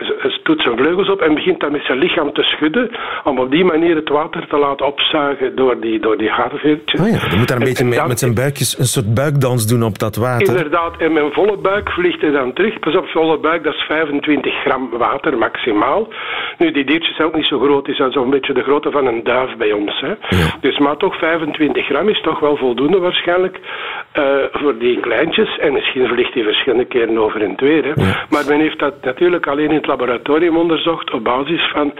doet 0.43 0.63
zijn 0.63 0.77
vleugels 0.77 1.09
op 1.09 1.21
en 1.21 1.35
begint 1.35 1.61
dan 1.61 1.73
met 1.73 1.85
zijn 1.85 1.99
lichaam 1.99 2.33
te 2.33 2.43
schudden, 2.43 2.91
om 3.25 3.39
op 3.39 3.51
die 3.51 3.65
manier 3.65 3.97
het 3.97 4.09
water 4.09 4.47
te 4.47 4.57
laten 4.57 4.84
opzuigen 4.85 5.57
door 5.57 5.81
die, 5.81 6.01
door 6.01 6.17
die. 6.19 6.31
Oh 6.31 6.39
ja, 6.39 7.29
dan 7.29 7.39
moet 7.39 7.49
daar 7.49 7.57
een 7.57 7.63
En- 7.63 7.69
beetje 7.69 7.85
en 7.85 7.91
dan- 7.91 8.09
met 8.09 8.19
zijn 8.19 8.35
buikjes 8.35 8.79
een 8.79 8.85
soort 8.85 9.15
buikdans 9.15 9.67
doen 9.67 9.83
op 9.83 9.99
dat 9.99 10.17
water. 10.17 10.49
Inderdaad, 10.49 10.97
en 10.99 11.13
mijn 11.13 11.33
volle 11.33 11.57
buik 11.57 11.91
vliegt 11.91 12.21
hij 12.21 12.31
dan 12.31 12.53
terug. 12.53 12.79
Pas 12.79 12.97
op, 12.97 13.07
volle 13.07 13.39
buik, 13.39 13.65
dat 13.65 13.75
is 13.75 13.81
25 13.83 14.55
gram 14.55 14.91
water 14.99 15.39
maximaal. 15.39 16.09
Nu, 16.59 16.71
die 16.71 16.85
diertjes 16.85 17.17
zijn 17.17 17.29
ook 17.29 17.35
niet 17.37 17.47
zo 17.47 17.59
groot, 17.59 17.85
die 17.85 17.95
zijn 17.95 18.13
zo'n 18.13 18.31
beetje 18.31 18.53
de 18.53 18.63
grootte 18.63 18.91
van 18.91 19.07
een 19.07 19.25
duif 19.25 19.57
bij 19.57 19.73
ons. 19.73 20.01
Hè. 20.01 20.13
Dus, 20.61 20.79
maar 20.79 20.97
toch 20.97 21.19
25 21.19 21.87
gram 21.87 22.09
is 22.09 22.21
toch 22.21 22.41
wel 22.41 22.57
voldoende 22.57 22.99
waarschijnlijk 22.99 23.61
eh, 24.13 24.25
voor 24.53 24.79
die 24.79 25.01
kleintjes. 25.01 25.59
En 25.59 25.73
misschien 25.73 26.07
vliegt 26.09 26.35
hij 26.35 26.43
verschillende 26.43 26.85
keren 26.85 27.19
over 27.19 27.43
en 27.43 27.55
weer. 27.57 27.85
Hè. 27.85 27.93
Maar 28.31 28.45
men 28.49 28.61
heeft 28.61 28.79
dat 28.79 28.95
natuurlijk 29.05 29.47
alleen 29.47 29.69
in 29.69 29.75
het 29.77 29.87
laboratorium 29.87 30.57
onderzocht 30.57 31.13
op 31.13 31.25
basis 31.25 31.71
van, 31.73 31.93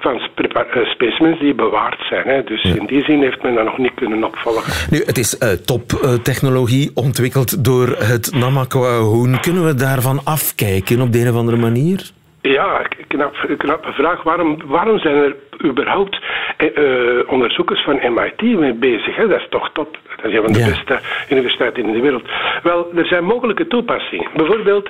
van 0.00 0.20
eh, 0.34 0.86
specimens 0.90 1.38
die 1.40 1.54
bewaard 1.54 2.00
zijn. 2.08 2.15
Hè. 2.24 2.42
Dus 2.44 2.62
in 2.64 2.86
die 2.86 3.04
zin 3.04 3.20
heeft 3.22 3.42
men 3.42 3.54
dat 3.54 3.64
nog 3.64 3.78
niet 3.78 3.94
kunnen 3.94 4.24
opvolgen. 4.24 4.72
Nu, 4.90 5.02
het 5.04 5.18
is 5.18 5.38
toptechnologie 5.64 6.90
ontwikkeld 6.94 7.64
door 7.64 7.88
het 7.88 8.34
Namakwa-hoen. 8.34 9.40
Kunnen 9.40 9.64
we 9.66 9.74
daarvan 9.74 10.20
afkijken 10.24 11.00
op 11.00 11.12
de 11.12 11.18
een 11.20 11.28
of 11.28 11.36
andere 11.36 11.56
manier? 11.56 12.10
Ja, 12.40 12.82
knap, 13.08 13.34
knappe 13.58 13.92
vraag. 13.92 14.22
Waarom, 14.22 14.58
waarom 14.66 14.98
zijn 14.98 15.14
er 15.16 15.36
überhaupt 15.64 16.18
eh, 16.56 16.66
eh, 16.76 17.28
onderzoekers 17.28 17.82
van 17.84 18.12
MIT 18.14 18.58
mee 18.58 18.74
bezig? 18.74 19.16
Hè? 19.16 19.26
Dat 19.28 19.38
is 19.40 19.46
toch 19.50 19.70
top. 19.72 19.98
Dat 20.16 20.24
is 20.30 20.34
een 20.36 20.42
van 20.42 20.52
de 20.52 20.58
Ja. 20.58 20.66
beste 20.66 21.00
universiteiten 21.30 21.84
in 21.86 21.92
de 21.92 22.00
wereld. 22.00 22.28
Wel, 22.62 22.86
er 22.96 23.06
zijn 23.06 23.24
mogelijke 23.24 23.66
toepassingen. 23.66 24.28
Bijvoorbeeld, 24.36 24.88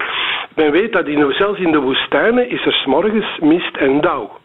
men 0.55 0.71
weet 0.73 0.93
dat 0.93 1.07
in, 1.07 1.33
zelfs 1.39 1.61
in 1.61 1.73
de 1.73 1.79
woestijnen 1.81 2.51
is 2.51 2.67
er 2.67 2.73
s'morgens 2.73 3.39
mist 3.41 3.77
en 3.77 4.01
dauw. 4.01 4.39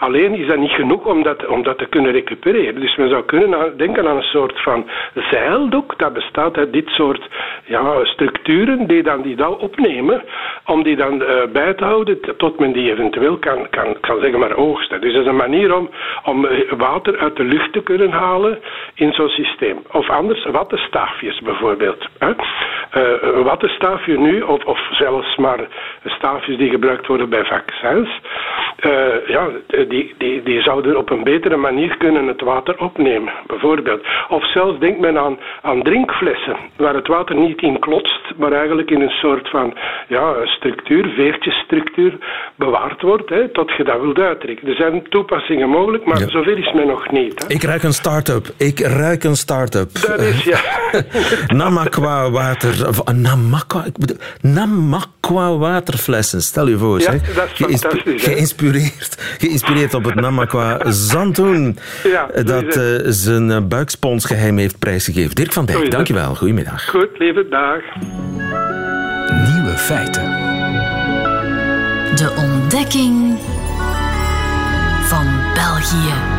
Alleen 0.00 0.34
is 0.34 0.46
dat 0.46 0.58
niet 0.58 0.70
genoeg 0.70 1.04
om 1.04 1.22
dat, 1.22 1.46
om 1.46 1.62
dat 1.62 1.78
te 1.78 1.86
kunnen 1.86 2.12
recupereren. 2.12 2.80
Dus 2.80 2.96
men 2.96 3.08
zou 3.08 3.24
kunnen 3.24 3.76
denken 3.76 4.08
aan 4.08 4.16
een 4.16 4.22
soort 4.22 4.60
van 4.60 4.88
zeildoek. 5.14 5.98
Dat 5.98 6.12
bestaat 6.12 6.56
uit 6.56 6.72
dit 6.72 6.88
soort 6.88 7.28
ja, 7.64 8.04
structuren 8.04 8.86
die 8.86 9.02
dan 9.02 9.22
die 9.22 9.36
dauw 9.36 9.52
opnemen. 9.52 10.22
Om 10.66 10.82
die 10.82 10.96
dan 10.96 11.22
eh, 11.22 11.42
bij 11.52 11.74
te 11.74 11.84
houden 11.84 12.20
tot 12.36 12.58
men 12.58 12.72
die 12.72 12.92
eventueel 12.92 13.38
kan, 13.38 13.68
kan, 13.70 14.00
kan 14.00 14.20
zeggen 14.20 14.38
maar 14.38 14.56
oogsten. 14.56 15.00
Dus 15.00 15.12
dat 15.12 15.22
is 15.22 15.28
een 15.28 15.36
manier 15.36 15.76
om, 15.76 15.90
om 16.24 16.46
eh, 16.46 16.72
water 16.76 17.18
uit 17.18 17.36
de 17.36 17.44
lucht 17.44 17.72
te 17.72 17.82
kunnen 17.82 18.10
halen 18.10 18.58
in 18.94 19.12
zo'n 19.12 19.28
systeem. 19.28 19.78
Of 19.92 20.10
anders 20.10 20.44
wattenstaafjes 20.44 21.40
bijvoorbeeld. 21.40 22.06
Hè? 22.18 22.32
Wattenstaafje 23.42 24.18
nu, 24.18 24.40
of, 24.40 24.64
of 24.64 24.88
zelfs 24.90 25.36
maar 25.36 25.60
staafjes 26.04 26.56
die 26.56 26.70
gebruikt 26.70 27.06
worden 27.06 27.28
bij 27.28 27.44
vaccins, 27.44 28.20
eh, 28.80 29.26
ja, 29.26 29.48
die, 29.90 30.14
die, 30.18 30.42
die 30.42 30.62
zouden 30.62 30.96
op 30.96 31.10
een 31.10 31.24
betere 31.24 31.56
manier 31.56 31.96
kunnen 31.96 32.26
het 32.26 32.40
water 32.40 32.78
opnemen, 32.78 33.32
bijvoorbeeld. 33.46 34.06
Of 34.28 34.50
zelfs 34.50 34.78
denkt 34.78 35.00
men 35.00 35.18
aan, 35.18 35.38
aan 35.62 35.82
drinkflessen, 35.82 36.56
waar 36.76 36.94
het 36.94 37.06
water 37.06 37.36
niet 37.36 37.62
in 37.62 37.78
klotst, 37.78 38.19
maar 38.36 38.52
eigenlijk 38.52 38.90
in 38.90 39.00
een 39.00 39.08
soort 39.10 39.50
van 39.50 39.74
ja, 40.08 40.46
structuur, 40.46 41.08
veertjesstructuur, 41.16 42.18
bewaard 42.56 43.02
wordt, 43.02 43.28
hè, 43.28 43.48
tot 43.48 43.70
je 43.76 43.84
dat 43.84 44.00
wilt 44.00 44.18
uitdrinken. 44.18 44.68
Er 44.68 44.74
zijn 44.74 45.02
toepassingen 45.08 45.68
mogelijk, 45.68 46.04
maar 46.04 46.18
Ja. 46.20 46.28
zover 46.28 46.58
is 46.58 46.72
men 46.72 46.86
nog 46.86 47.10
niet. 47.10 47.42
Hè. 47.46 47.54
Ik 47.54 47.62
ruik 47.62 47.82
een 47.82 47.92
start-up. 47.92 48.46
Ik 48.56 48.78
ruik 48.80 49.24
een 49.24 49.36
start-up. 49.36 49.90
Dat 49.92 50.20
is, 50.20 50.44
ja. 50.44 50.60
Namakwa 51.60 52.30
water... 52.30 52.88
Of, 52.88 53.00
eh, 53.08 53.14
Namakwa, 53.14 53.84
ik 53.84 53.98
bedoel, 53.98 54.16
Namakwa 54.40 55.56
waterflessen. 55.56 56.42
Stel 56.42 56.68
je 56.68 56.76
voor, 56.78 57.00
Ja, 57.00 57.10
dat 57.34 57.68
is 57.68 57.80
fantastisch? 57.80 58.24
Geïnspireerd, 58.24 59.36
geïnspireerd 59.38 59.94
op 59.94 60.04
het 60.04 60.14
Namakwa 60.14 60.78
Zantoen. 60.86 61.78
Ja, 62.02 62.28
eh, 62.30 62.44
dat 62.44 62.76
eh, 62.76 62.82
zijn 63.04 63.50
eh, 63.50 63.58
buiksponsgeheim 63.68 64.58
heeft 64.58 64.78
prijsgegeven. 64.78 65.34
Dirk 65.34 65.52
van 65.52 65.64
Dijk, 65.66 65.90
dankjewel. 65.90 66.34
Goedemiddag. 66.34 66.88
Goed, 66.88 67.18
lieve 67.18 67.48
dag. 67.48 67.80
Nieuwe 69.52 69.74
feiten. 69.76 70.24
De 72.16 72.32
ontdekking 72.36 73.38
van 75.02 75.26
België. 75.54 76.38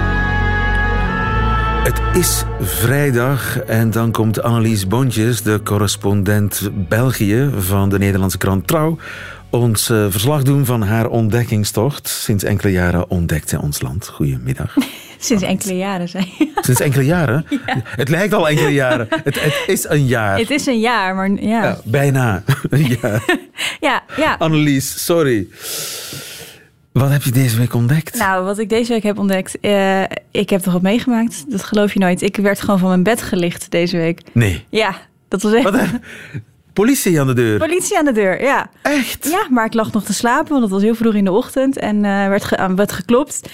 Het 1.84 2.02
is 2.14 2.44
vrijdag 2.60 3.60
en 3.60 3.92
dan 3.92 4.12
komt 4.12 4.42
Annelies 4.42 4.88
Bontjes, 4.88 5.42
de 5.42 5.60
correspondent 5.64 6.70
België 6.74 7.50
van 7.58 7.90
de 7.90 7.98
Nederlandse 7.98 8.38
krant 8.38 8.68
Trouw, 8.68 8.98
ons 9.52 9.90
eh, 9.90 10.06
verslag 10.10 10.44
doen 10.44 10.66
van 10.66 10.82
haar 10.82 11.08
ontdekkingstocht. 11.08 12.08
Sinds 12.08 12.44
enkele 12.44 12.72
jaren 12.72 13.10
ontdekt 13.10 13.50
zij 13.50 13.60
ons 13.60 13.82
land. 13.82 14.08
Goedemiddag. 14.08 14.76
Sinds 15.18 15.44
enkele 15.44 15.78
jaren 15.78 16.10
zijn. 16.10 16.28
Sinds 16.62 16.80
enkele 16.80 17.06
jaren? 17.06 17.46
Het 18.02 18.10
lijkt 18.10 18.34
al 18.34 18.50
enkele 18.50 18.74
jaren. 18.74 19.08
Het, 19.24 19.42
het 19.42 19.64
is 19.68 19.90
een 19.90 20.06
jaar. 20.06 20.38
Het 20.38 20.50
is 20.50 20.66
een 20.66 20.80
jaar, 20.80 21.16
maar 21.16 21.30
ja. 21.30 21.64
Ja, 21.64 21.80
bijna 21.84 22.44
een 22.70 22.98
jaar. 23.02 23.38
Ja, 23.80 24.04
ja. 24.18 24.36
Annelies, 24.40 25.06
sorry. 25.06 25.48
Wat 26.92 27.10
heb 27.10 27.24
je 27.24 27.32
deze 27.32 27.58
week 27.58 27.74
ontdekt? 27.74 28.18
Nou, 28.18 28.44
wat 28.44 28.60
ik 28.60 28.70
deze 28.70 28.94
week 28.94 29.04
heb 29.04 29.18
ontdekt, 29.18 29.60
eh, 29.60 30.02
ik 30.32 30.50
heb 30.50 30.62
toch 30.62 30.74
wat 30.74 30.82
meegemaakt? 30.82 31.52
Dat 31.52 31.64
geloof 31.64 31.94
je 31.94 32.00
nooit. 32.00 32.22
Ik 32.22 32.36
werd 32.36 32.62
gewoon 32.62 32.80
van 32.80 32.90
mijn 32.90 33.04
bed 33.04 33.22
gelicht 33.22 33.72
deze 33.72 33.98
week. 33.98 34.22
Nee. 34.32 34.66
Ja, 34.70 34.96
dat 35.28 35.42
was 35.42 35.54
echt... 35.54 35.64
Wat? 35.64 35.80
Politie 36.74 37.20
aan 37.20 37.28
de 37.28 37.34
deur. 37.34 37.58
Politie 37.60 37.98
aan 37.98 38.06
de 38.06 38.12
deur, 38.12 38.42
ja. 38.42 38.70
Echt? 38.82 39.28
Ja, 39.32 39.48
maar 39.50 39.66
ik 39.66 39.74
lag 39.74 39.92
nog 39.92 40.04
te 40.04 40.14
slapen, 40.14 40.50
want 40.50 40.62
het 40.62 40.72
was 40.72 40.82
heel 40.82 40.96
vroeg 40.96 41.14
in 41.14 41.24
de 41.26 41.32
ochtend 41.32 41.78
en 41.78 42.06
eh, 42.06 42.28
werd, 42.28 42.44
ge- 42.44 42.58
aan 42.58 42.76
werd 42.76 42.92
geklopt. 42.92 43.50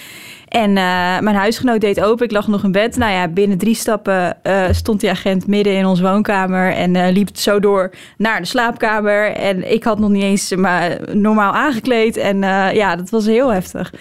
En 0.48 0.68
eh, 0.76 1.18
mijn 1.20 1.34
huisgenoot 1.36 1.80
deed 1.80 2.00
open, 2.00 2.24
ik 2.24 2.32
lag 2.32 2.48
nog 2.48 2.64
in 2.64 2.72
bed. 2.72 2.96
Nou 2.96 3.12
ja, 3.12 3.28
binnen 3.28 3.58
drie 3.58 3.74
stappen 3.74 4.42
eh, 4.44 4.64
stond 4.70 5.00
die 5.00 5.10
agent 5.10 5.46
midden 5.46 5.72
in 5.76 5.86
onze 5.86 6.02
woonkamer 6.02 6.72
en 6.72 6.96
eh, 6.96 7.12
liep 7.12 7.28
zo 7.36 7.60
door 7.60 7.90
naar 8.16 8.40
de 8.40 8.46
slaapkamer. 8.46 9.32
En 9.32 9.72
ik 9.72 9.84
had 9.84 9.98
nog 9.98 10.10
niet 10.10 10.22
eens 10.22 10.54
maar 10.54 10.98
normaal 11.12 11.52
aangekleed 11.52 12.16
en 12.16 12.42
eh, 12.44 12.72
ja, 12.74 12.96
dat 12.96 13.10
was 13.10 13.26
heel 13.26 13.48
heftig. 13.52 13.92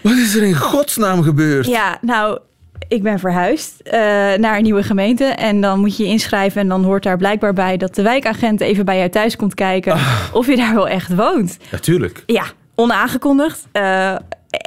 Wat 0.00 0.12
is 0.16 0.34
er 0.34 0.42
in 0.42 0.54
godsnaam 0.56 1.22
gebeurd? 1.22 1.66
Ja, 1.66 1.98
nou, 2.00 2.38
ik 2.88 3.02
ben 3.02 3.18
verhuisd 3.18 3.80
eh, 3.80 4.00
naar 4.34 4.56
een 4.56 4.62
nieuwe 4.62 4.82
gemeente. 4.82 5.24
En 5.24 5.60
dan 5.60 5.80
moet 5.80 5.96
je 5.96 6.02
je 6.02 6.08
inschrijven. 6.08 6.60
En 6.60 6.68
dan 6.68 6.84
hoort 6.84 7.02
daar 7.02 7.16
blijkbaar 7.16 7.52
bij 7.52 7.76
dat 7.76 7.94
de 7.94 8.02
wijkagent 8.02 8.60
even 8.60 8.84
bij 8.84 8.98
jou 8.98 9.10
thuis 9.10 9.36
komt 9.36 9.54
kijken. 9.54 9.92
Of 10.32 10.46
je 10.46 10.56
daar 10.56 10.74
wel 10.74 10.88
echt 10.88 11.14
woont. 11.14 11.58
Natuurlijk. 11.70 12.22
Ja, 12.26 12.44
onaangekondigd. 12.74 13.66
Eh, 13.72 14.14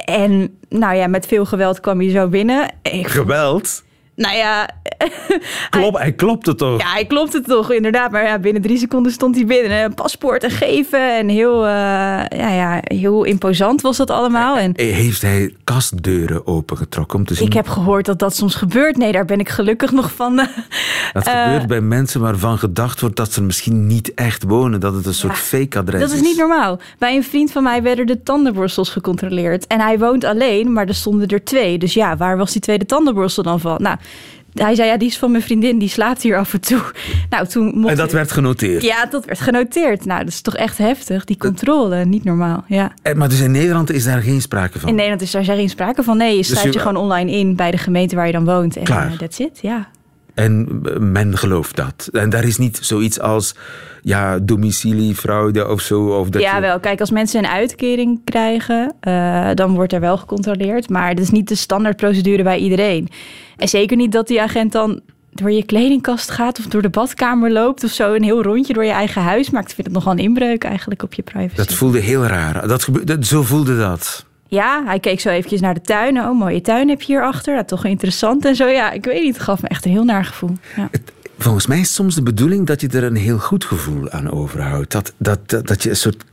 en 0.04 0.58
nou 0.68 0.94
ja, 0.96 1.06
met 1.06 1.26
veel 1.26 1.44
geweld 1.44 1.80
kwam 1.80 2.00
je 2.00 2.10
zo 2.10 2.28
binnen. 2.28 2.70
Ik, 2.82 3.06
Geweld? 3.06 3.82
Nou 4.20 4.36
ja, 4.36 4.68
Klop, 5.70 5.98
hij 5.98 6.12
klopte 6.12 6.54
toch? 6.54 6.80
ja, 6.80 6.90
hij 6.92 7.04
klopt 7.04 7.32
het 7.32 7.44
toch 7.44 7.72
inderdaad. 7.72 8.10
Maar 8.10 8.24
ja, 8.24 8.38
binnen 8.38 8.62
drie 8.62 8.78
seconden 8.78 9.12
stond 9.12 9.34
hij 9.36 9.44
binnen. 9.44 9.84
Een 9.84 9.94
paspoort 9.94 10.42
en 10.44 10.50
geven. 10.50 11.16
En 11.18 11.28
heel, 11.28 11.64
eh, 11.66 11.70
ja, 12.28 12.48
ja, 12.52 12.80
heel 12.82 13.24
imposant 13.24 13.80
was 13.80 13.96
dat 13.96 14.10
allemaal. 14.10 14.56
En 14.56 14.72
Heeft 14.76 15.22
hij 15.22 15.54
kastdeuren 15.64 16.46
opengetrokken 16.46 17.18
om 17.18 17.24
te 17.24 17.34
zien? 17.34 17.46
ik 17.46 17.52
heb 17.52 17.68
gehoord 17.68 18.04
dat 18.06 18.18
dat 18.18 18.36
soms 18.36 18.54
gebeurt. 18.54 18.96
Nee, 18.96 19.12
daar 19.12 19.24
ben 19.24 19.38
ik 19.40 19.48
gelukkig 19.48 19.90
nog 19.92 20.12
van. 20.12 20.38
eh, 20.38 20.46
Dat 21.12 21.26
eh, 21.26 21.42
gebeurt 21.42 21.66
bij 21.66 21.80
mensen 21.80 22.20
waarvan 22.20 22.58
gedacht 22.58 23.00
wordt 23.00 23.16
dat 23.16 23.32
ze 23.32 23.42
misschien 23.42 23.86
niet 23.86 24.14
echt 24.14 24.42
wonen. 24.42 24.80
Dat 24.80 24.94
het 24.94 25.06
een 25.06 25.14
soort 25.14 25.36
fake 25.38 25.78
adres 25.78 26.00
Dat 26.00 26.10
is 26.12 26.20
niet 26.20 26.36
normaal. 26.36 26.78
Bij 26.98 27.16
een 27.16 27.24
vriend 27.24 27.52
van 27.52 27.62
mij 27.62 27.82
werden 27.82 28.06
de 28.06 28.22
tandenborstels 28.22 28.88
gecontroleerd. 28.90 29.66
En 29.66 29.80
hij 29.80 29.98
woont 29.98 30.24
alleen, 30.24 30.72
maar 30.72 30.86
er 30.88 30.94
stonden 30.94 31.28
er 31.28 31.44
twee. 31.44 31.78
Dus 31.78 31.94
ja, 31.94 32.16
waar 32.16 32.36
was 32.36 32.52
die 32.52 32.60
tweede 32.60 32.86
tandenborstel 32.86 33.42
dan 33.42 33.60
van? 33.60 33.76
Nou, 33.82 33.96
hij 34.54 34.74
zei, 34.74 34.88
ja, 34.88 34.96
die 34.96 35.08
is 35.08 35.18
van 35.18 35.30
mijn 35.30 35.42
vriendin, 35.42 35.78
die 35.78 35.88
slaapt 35.88 36.22
hier 36.22 36.36
af 36.38 36.52
en 36.52 36.60
toe. 36.60 36.80
Nou, 37.30 37.46
toen 37.46 37.72
mocht 37.78 37.90
En 37.90 37.96
dat 37.96 38.12
werd 38.12 38.32
genoteerd. 38.32 38.82
Ja, 38.82 39.06
dat 39.06 39.24
werd 39.24 39.40
genoteerd. 39.40 40.04
Nou, 40.04 40.18
dat 40.24 40.28
is 40.28 40.40
toch 40.40 40.56
echt 40.56 40.78
heftig, 40.78 41.24
die 41.24 41.36
controle. 41.36 42.04
Niet 42.04 42.24
normaal, 42.24 42.64
ja. 42.66 42.92
Eh, 43.02 43.14
Maar 43.14 43.28
dus 43.28 43.40
in 43.40 43.50
Nederland 43.50 43.90
is 43.92 44.04
daar 44.04 44.22
geen 44.22 44.40
sprake 44.40 44.78
van. 44.80 44.88
In 44.88 44.94
Nederland 44.94 45.22
is 45.22 45.30
daar 45.30 45.44
geen 45.44 45.68
sprake 45.68 46.02
van. 46.02 46.16
Nee, 46.16 46.36
je 46.36 46.42
schrijft 46.42 46.64
je- 46.64 46.72
je 46.72 46.78
gewoon 46.78 46.96
online 47.02 47.30
in 47.30 47.56
bij 47.56 47.70
de 47.70 47.78
gemeente 47.78 48.16
waar 48.16 48.26
je 48.26 48.32
dan 48.32 48.44
woont. 48.44 48.76
En 48.76 48.84
Klaar. 48.84 49.10
eh, 49.12 49.18
that's 49.18 49.38
it, 49.38 49.58
ja. 49.62 49.88
En 50.40 50.80
eh, 50.84 50.96
men 50.98 51.38
gelooft 51.38 51.76
dat. 51.76 52.08
En 52.12 52.30
daar 52.30 52.44
is 52.44 52.58
niet 52.58 52.78
zoiets 52.82 53.20
als 53.20 53.54
ja, 54.02 54.38
domiciliefraude 54.38 55.68
of 55.68 55.80
zo. 55.80 56.18
Of 56.18 56.28
dat 56.28 56.42
ja, 56.42 56.60
wel. 56.60 56.80
Kijk, 56.80 57.00
als 57.00 57.10
mensen 57.10 57.44
een 57.44 57.50
uitkering 57.50 58.20
krijgen, 58.24 58.94
eh, 59.00 59.50
dan 59.54 59.74
wordt 59.74 59.92
er 59.92 60.00
wel 60.00 60.16
gecontroleerd. 60.16 60.88
Maar 60.88 61.14
dat 61.14 61.24
is 61.24 61.30
niet 61.30 61.48
de 61.48 61.54
standaardprocedure 61.54 62.42
bij 62.42 62.58
iedereen. 62.58 63.08
En 63.56 63.68
zeker 63.68 63.96
niet 63.96 64.12
dat 64.12 64.28
die 64.28 64.42
agent 64.42 64.72
dan 64.72 65.00
door 65.32 65.50
je 65.50 65.64
kledingkast 65.64 66.30
gaat 66.30 66.58
of 66.58 66.64
door 66.64 66.82
de 66.82 66.88
badkamer 66.88 67.50
loopt 67.50 67.84
of 67.84 67.90
zo. 67.90 68.14
Een 68.14 68.22
heel 68.22 68.42
rondje 68.42 68.72
door 68.72 68.84
je 68.84 68.90
eigen 68.90 69.22
huis 69.22 69.50
maakt. 69.50 69.68
Ik 69.68 69.74
vind 69.74 69.86
het 69.86 69.96
nogal 69.96 70.12
een 70.12 70.18
inbreuk 70.18 70.64
eigenlijk 70.64 71.02
op 71.02 71.14
je 71.14 71.22
privacy. 71.22 71.56
Dat 71.56 71.72
voelde 71.72 71.98
heel 71.98 72.26
raar. 72.26 72.68
Dat 72.68 72.88
dat, 73.04 73.26
zo 73.26 73.42
voelde 73.42 73.76
dat. 73.78 74.24
Ja, 74.50 74.84
hij 74.84 75.00
keek 75.00 75.20
zo 75.20 75.28
eventjes 75.28 75.60
naar 75.60 75.74
de 75.74 75.80
tuin. 75.80 76.18
Oh, 76.18 76.38
mooie 76.38 76.60
tuin 76.60 76.88
heb 76.88 77.00
je 77.02 77.12
hierachter. 77.12 77.56
Dat 77.56 77.68
toch 77.68 77.84
interessant 77.84 78.44
en 78.44 78.56
zo. 78.56 78.66
Ja, 78.66 78.90
ik 78.90 79.04
weet 79.04 79.22
niet. 79.22 79.34
Het 79.34 79.42
gaf 79.42 79.62
me 79.62 79.68
echt 79.68 79.84
een 79.84 79.90
heel 79.90 80.04
naar 80.04 80.24
gevoel. 80.24 80.56
Ja. 80.76 80.90
Volgens 81.38 81.66
mij 81.66 81.80
is 81.80 81.94
soms 81.94 82.14
de 82.14 82.22
bedoeling 82.22 82.66
dat 82.66 82.80
je 82.80 82.88
er 82.88 83.04
een 83.04 83.16
heel 83.16 83.38
goed 83.38 83.64
gevoel 83.64 84.10
aan 84.10 84.30
overhoudt. 84.30 84.90
Dat, 84.90 85.12
dat, 85.16 85.48
dat 85.48 85.82
je 85.82 85.88
een 85.88 85.96
soort 85.96 86.24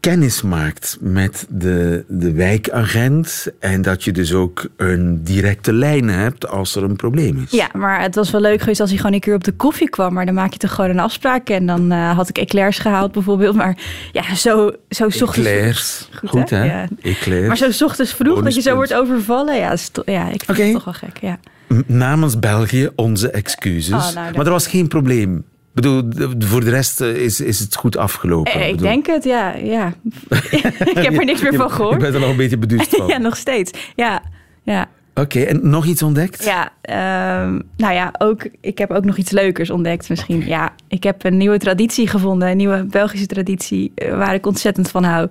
kennis 0.00 0.42
maakt 0.42 0.96
met 1.00 1.46
de, 1.48 2.04
de 2.08 2.32
wijkagent. 2.32 3.46
En 3.60 3.82
dat 3.82 4.04
je 4.04 4.12
dus 4.12 4.32
ook 4.32 4.66
een 4.76 5.24
directe 5.24 5.72
lijn 5.72 6.08
hebt 6.08 6.48
als 6.48 6.74
er 6.74 6.82
een 6.82 6.96
probleem 6.96 7.42
is. 7.46 7.50
Ja, 7.50 7.68
maar 7.72 8.00
het 8.00 8.14
was 8.14 8.30
wel 8.30 8.40
leuk 8.40 8.60
geweest 8.60 8.80
als 8.80 8.88
hij 8.88 8.98
gewoon 8.98 9.14
een 9.14 9.20
keer 9.20 9.34
op 9.34 9.44
de 9.44 9.52
koffie 9.52 9.88
kwam. 9.88 10.12
Maar 10.12 10.26
dan 10.26 10.34
maak 10.34 10.52
je 10.52 10.58
toch 10.58 10.74
gewoon 10.74 10.90
een 10.90 10.98
afspraak. 10.98 11.48
En 11.48 11.66
dan 11.66 11.92
eh, 11.92 12.16
had 12.16 12.28
ik 12.28 12.38
eclairs 12.38 12.78
gehaald 12.78 13.12
bijvoorbeeld. 13.12 13.56
Maar 13.56 13.78
ja, 14.12 14.34
zo, 14.34 14.70
zo 14.88 15.08
's 15.08 15.22
ochtends... 15.22 15.48
Eclairs. 15.48 16.08
Goed, 16.14 16.30
Goed, 16.30 16.50
hè? 16.50 16.64
Ja. 16.64 16.88
Eclairs. 17.02 17.46
Maar 17.46 17.56
zo 17.56 17.70
's 17.70 17.82
ochtends 17.82 18.14
vroeg 18.14 18.42
dat 18.42 18.54
je 18.54 18.60
zo 18.60 18.74
wordt 18.74 18.94
overvallen. 18.94 19.56
Ja, 19.56 19.74
ja 20.04 20.28
ik 20.30 20.42
vind 20.44 20.58
het 20.58 20.72
toch 20.72 20.84
wel 20.84 20.94
gek. 20.94 21.18
Ja. 21.20 21.38
Namens 21.86 22.38
België 22.38 22.90
onze 22.96 23.30
excuses. 23.30 24.08
Oh, 24.08 24.14
nou, 24.14 24.36
maar 24.36 24.46
er 24.46 24.52
was 24.52 24.66
geen 24.66 24.88
probleem. 24.88 25.44
Ik 25.78 26.10
bedoel, 26.10 26.48
voor 26.48 26.64
de 26.64 26.70
rest 26.70 27.00
eh, 27.00 27.14
is, 27.14 27.40
is 27.40 27.58
het 27.58 27.76
goed 27.76 27.96
afgelopen. 27.96 28.52
Eh, 28.52 28.68
ik 28.68 28.76
bedoel, 28.76 28.88
denk 28.88 29.06
het, 29.06 29.24
ja. 29.24 29.54
ja. 29.54 29.94
ik 30.94 30.98
heb 31.02 31.18
er 31.18 31.24
niks 31.24 31.42
meer 31.42 31.54
van 31.54 31.70
gehoord. 31.70 31.98
bent 31.98 32.14
er 32.14 32.20
nog 32.20 32.30
een 32.30 32.36
beetje 32.36 32.58
beduust 32.58 32.96
van. 32.96 33.06
ja, 33.12 33.18
nog 33.18 33.36
steeds. 33.36 33.70
Ja, 33.94 34.22
ja. 34.62 34.88
Oké, 35.14 35.40
en 35.40 35.60
nog 35.62 35.86
iets 35.86 36.02
ontdekt? 36.02 36.44
Ja, 36.44 36.72
ehm, 36.80 37.60
nou 37.76 37.94
ja, 37.94 38.14
ook, 38.18 38.48
ik 38.60 38.78
heb 38.78 38.90
ook 38.90 39.04
nog 39.04 39.16
iets 39.16 39.30
leukers 39.30 39.70
ontdekt 39.70 40.08
misschien. 40.08 40.46
Ja, 40.46 40.72
ik 40.88 41.02
heb 41.02 41.24
een 41.24 41.36
nieuwe 41.36 41.58
traditie 41.58 42.08
gevonden, 42.08 42.48
een 42.48 42.56
nieuwe 42.56 42.84
Belgische 42.84 43.26
traditie 43.26 43.92
eh, 43.94 44.16
waar 44.16 44.34
ik 44.34 44.46
ontzettend 44.46 44.90
van 44.90 45.04
hou. 45.04 45.28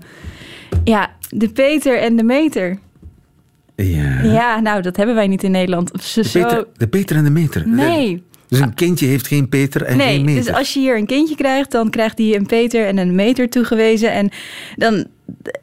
Ja, 0.84 1.10
de 1.30 1.50
Peter 1.50 2.00
en 2.00 2.16
de 2.16 2.24
Meter. 2.24 2.78
Ja. 3.76 4.22
Ja, 4.24 4.60
nou, 4.60 4.82
dat 4.82 4.98
hebben 4.98 5.16
wij 5.16 5.28
niet 5.28 5.44
in 5.44 5.52
Nederland. 5.52 6.14
De. 6.14 6.22
Peter, 6.32 6.68
de 6.78 6.88
Peter 6.88 7.16
en 7.16 7.24
de 7.24 7.30
meter. 7.30 7.68
Nee. 7.68 8.24
Dus 8.48 8.60
een 8.60 8.74
kindje 8.74 9.06
heeft 9.08 9.28
geen 9.28 9.50
Peter 9.50 9.82
en 9.82 9.88
geen 9.88 9.98
Nee, 9.98 10.24
meter. 10.24 10.44
dus 10.46 10.54
als 10.54 10.74
je 10.74 10.80
hier 10.80 10.98
een 10.98 11.06
kindje 11.06 11.36
krijgt, 11.36 11.72
dan 11.72 11.90
krijgt 11.90 12.18
hij 12.18 12.36
een 12.36 12.46
Peter 12.46 12.86
en 12.86 12.98
een 12.98 13.16
meter 13.16 13.50
toegewezen. 13.50 14.12
En 14.12 14.30
dan 14.76 15.08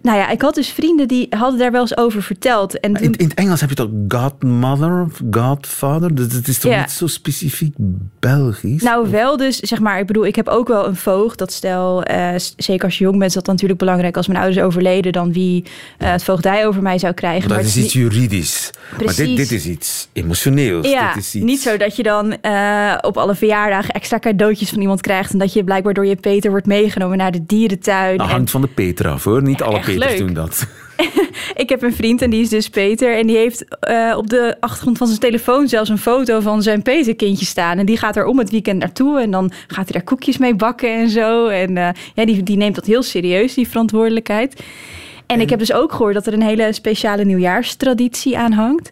nou 0.03 0.19
ja, 0.19 0.31
ik 0.31 0.43
had 0.43 0.55
dus 0.55 0.69
vrienden 0.69 1.09
die 1.09 1.27
hadden 1.31 1.59
daar 1.59 1.73
wel 1.73 1.81
eens 1.81 1.97
over 1.97 2.23
verteld. 2.23 2.81
En 2.81 2.93
toen, 2.95 3.03
In, 3.03 3.13
in 3.17 3.29
het 3.29 3.35
Engels 3.39 3.61
heb 3.61 3.69
je 3.69 3.75
toch 3.75 3.89
godmother 4.09 5.03
of 5.03 5.21
godfather? 5.31 6.15
Dat, 6.15 6.31
dat 6.33 6.47
is 6.49 6.59
toch 6.59 6.73
Ja. 6.73 6.81
niet 6.81 6.91
zo 6.91 7.07
specifiek 7.07 7.75
Belgisch? 8.21 8.83
nou, 8.83 9.11
wel 9.11 9.37
dus, 9.37 9.59
zeg 9.59 9.81
maar, 9.81 9.99
ik 9.99 10.07
bedoel, 10.07 10.27
ik 10.27 10.37
heb 10.37 10.49
ook 10.49 10.69
wel 10.69 10.87
een 10.87 10.97
voogd. 10.97 11.39
Dat 11.39 11.53
stel, 11.53 12.03
eh, 12.03 12.29
zeker 12.57 12.85
als 12.85 12.99
je 12.99 13.05
jong 13.05 13.17
bent, 13.19 13.29
is 13.29 13.35
dat 13.37 13.47
natuurlijk 13.47 13.79
belangrijk. 13.79 14.17
Als 14.17 14.27
mijn 14.27 14.39
ouders 14.41 14.65
overleden, 14.65 15.13
dan 15.13 15.33
wie 15.33 15.65
eh, 15.99 16.11
het 16.11 16.25
voogdij 16.25 16.67
over 16.67 16.83
mij 16.83 16.99
zou 16.99 17.13
krijgen. 17.15 17.49
dat 17.49 17.57
Maar 17.57 17.67
is 17.67 17.75
het 17.75 17.85
iets 17.85 17.95
niet- 17.95 18.03
juridisch. 18.13 18.71
Maar 18.91 18.99
dit, 18.99 19.07
Precies. 19.17 19.37
dit 19.37 19.51
is 19.53 19.67
iets 19.67 20.09
emotioneels. 20.13 20.89
Ja, 20.91 21.13
dit 21.15 21.23
is 21.23 21.35
iets... 21.35 21.45
niet 21.45 21.61
zo 21.61 21.77
dat 21.77 21.97
je 21.97 22.03
dan 22.03 22.41
eh, 22.41 22.95
op 23.01 23.17
alle 23.17 23.35
verjaardagen 23.35 23.95
extra 23.95 24.19
cadeautjes 24.19 24.69
van 24.71 24.81
iemand 24.81 25.01
krijgt. 25.01 25.33
En 25.33 25.39
dat 25.39 25.53
je 25.53 25.65
blijkbaar 25.65 25.95
door 25.95 26.07
je 26.07 26.17
Peter 26.17 26.51
wordt 26.51 26.67
meegenomen 26.67 27.19
naar 27.19 27.31
de 27.33 27.47
dierentuin. 27.47 28.17
Dat 28.17 28.27
En 28.27 28.33
hangt 28.33 28.51
van 28.51 28.61
de 28.61 28.67
Peter 28.67 29.09
af 29.09 29.25
hoor. 29.25 29.43
Niet 29.43 29.54
alle 29.63 29.77
echt 29.77 29.87
Peters 29.87 30.11
leuk. 30.11 30.19
doen 30.19 30.33
dat. 30.33 30.67
ik 31.63 31.69
heb 31.69 31.83
een 31.83 31.95
vriend 31.95 32.23
en 32.23 32.31
die 32.31 32.43
is 32.43 32.49
dus 32.49 32.69
Peter. 32.69 33.17
En 33.17 33.27
die 33.27 33.37
heeft 33.37 33.79
eh, 33.81 34.15
op 34.17 34.31
de 34.31 34.57
achtergrond 34.61 34.99
van 34.99 35.07
zijn 35.07 35.19
telefoon 35.19 35.69
zelfs 35.69 35.91
een 35.91 35.99
foto 35.99 36.41
van 36.41 36.63
zijn 36.63 36.83
Peterkindje 36.83 37.47
staan. 37.47 37.79
En 37.79 37.87
die 37.87 37.97
gaat 37.97 38.17
er 38.17 38.27
om 38.27 38.39
het 38.39 38.51
weekend 38.51 38.79
naartoe. 38.79 39.21
En 39.21 39.31
dan 39.31 39.53
gaat 39.67 39.85
hij 39.85 39.93
daar 39.93 40.03
koekjes 40.03 40.39
mee 40.39 40.55
bakken 40.55 40.95
en 40.95 41.09
zo. 41.09 41.47
En 41.47 41.77
eh, 41.77 41.89
ja, 42.15 42.25
die, 42.25 42.43
die 42.43 42.57
neemt 42.57 42.75
dat 42.75 42.87
heel 42.87 43.03
serieus, 43.03 43.55
die 43.55 43.69
verantwoordelijkheid. 43.69 44.63
En 45.27 45.41
ik 45.41 45.51
heb 45.51 45.59
dus 45.59 45.73
ook 45.73 45.93
gehoord 45.93 46.15
dat 46.15 46.27
er 46.27 46.33
een 46.33 46.43
hele 46.43 46.73
speciale 46.73 47.25
nieuwjaarstraditie 47.25 48.39
aan 48.39 48.53
hangt. 48.53 48.91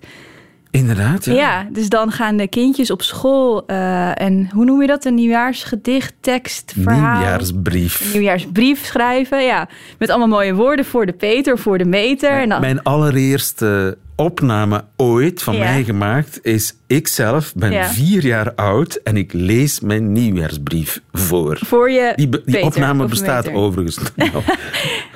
Inderdaad, 0.73 1.25
ja. 1.25 1.33
Ja, 1.33 1.67
dus 1.71 1.89
dan 1.89 2.11
gaan 2.11 2.37
de 2.37 2.49
kindjes 2.49 2.91
op 2.91 3.03
school 3.03 3.67
eh, 3.67 4.21
en 4.21 4.51
hoe 4.55 4.65
noem 4.65 4.81
je 4.81 4.87
dat? 4.87 5.05
Een 5.05 5.15
nieuwjaarsgedicht, 5.15 6.15
tekst, 6.21 6.75
verhaal. 6.81 7.19
Nieuwjaarsbrief. 7.19 8.13
Nieuwjaarsbrief 8.13 8.85
schrijven, 8.85 9.45
ja. 9.45 9.69
Met 9.99 10.11
allemaal 10.11 10.29
mooie 10.29 10.55
woorden 10.55 10.85
voor 10.85 11.07
de 11.07 11.13
Peter, 11.13 11.59
voor 11.59 11.79
de 11.79 11.85
meter. 11.85 12.31
En 12.31 12.49
dan, 12.49 12.61
Mijn 12.61 12.83
allereerste 12.83 13.99
opname 14.17 14.85
ooit 14.97 15.43
van 15.43 15.55
Ja. 15.55 15.61
mij 15.65 15.85
gemaakt 15.85 16.39
is... 16.43 16.75
Ik 16.87 17.09
zelf 17.09 17.53
ben 17.57 17.73
Ja. 17.73 17.89
vier 17.89 18.25
jaar 18.27 18.55
oud 18.55 18.95
en 19.05 19.17
ik 19.17 19.33
lees 19.33 19.81
mijn 19.81 20.13
nieuwjaarsbrief 20.13 21.01
voor. 21.13 21.59
voor 21.65 21.91
je 21.91 22.13
Die, 22.17 22.29
die 22.29 22.41
Peter 22.41 22.63
opname 22.65 23.07
bestaat 23.07 23.53
overigens. 23.53 23.99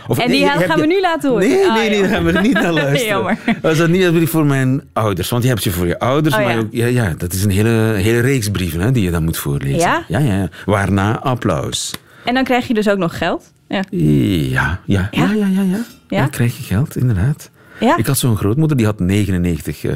Of- 0.08 0.18
En 0.18 0.30
die 0.30 0.44
nee, 0.44 0.66
gaan 0.66 0.80
we 0.80 0.86
nu 0.86 1.00
laten 1.00 1.30
horen? 1.30 1.48
Nee, 1.48 1.66
Ah, 1.68 1.74
nee, 1.74 1.90
nee, 1.90 2.00
daar 2.00 2.08
gaan 2.10 2.24
we 2.24 2.40
niet 2.40 2.52
naar 2.52 2.72
luisteren. 2.82 3.38
Dat 3.62 3.72
is 3.72 3.78
dat 3.78 3.88
niet 3.88 4.04
als 4.04 4.14
brief 4.14 4.30
voor 4.30 4.46
mijn 4.46 4.82
ouders. 4.92 5.28
Want 5.28 5.42
die 5.42 5.50
heb 5.50 5.60
je 5.60 5.70
voor 5.70 5.86
je 5.86 5.98
ouders. 5.98 6.34
Oh, 6.36 6.42
maar 6.44 6.52
ja. 6.52 6.58
ook, 6.58 6.68
ja, 6.70 6.86
ja, 6.86 7.14
dat 7.18 7.32
is 7.32 7.44
een 7.44 7.50
hele, 7.50 7.92
hele 7.96 8.20
reeks 8.20 8.48
brieven 8.50 8.80
hè, 8.80 8.92
die 8.92 9.02
je 9.02 9.10
dan 9.10 9.24
moet 9.24 9.36
voorlezen. 9.38 9.78
Ja? 9.78 10.04
Ja, 10.08 10.18
ja. 10.18 10.48
Waarna 10.64 11.20
applaus. 11.20 11.90
En 12.24 12.34
dan 12.34 12.44
krijg 12.44 12.66
je 12.66 12.74
dus 12.74 12.88
ook 12.88 12.98
nog 12.98 13.18
geld. 13.18 13.52
Ja. 13.68 13.84
Ja, 13.90 14.80
ja, 14.84 15.08
ja, 15.10 15.10
ja, 15.12 15.32
ja. 15.32 15.46
ja. 15.46 15.62
Ja? 15.62 15.78
ja? 16.08 16.20
Dan 16.20 16.30
krijg 16.30 16.56
je 16.56 16.62
geld, 16.62 16.96
inderdaad. 16.96 17.50
Ja? 17.80 17.97
Ik 17.97 18.06
had 18.06 18.18
zo'n 18.18 18.37
grootmoeder, 18.37 18.76
die 18.76 18.87
had 18.87 19.00
99 19.00 19.85
eh, 19.85 19.95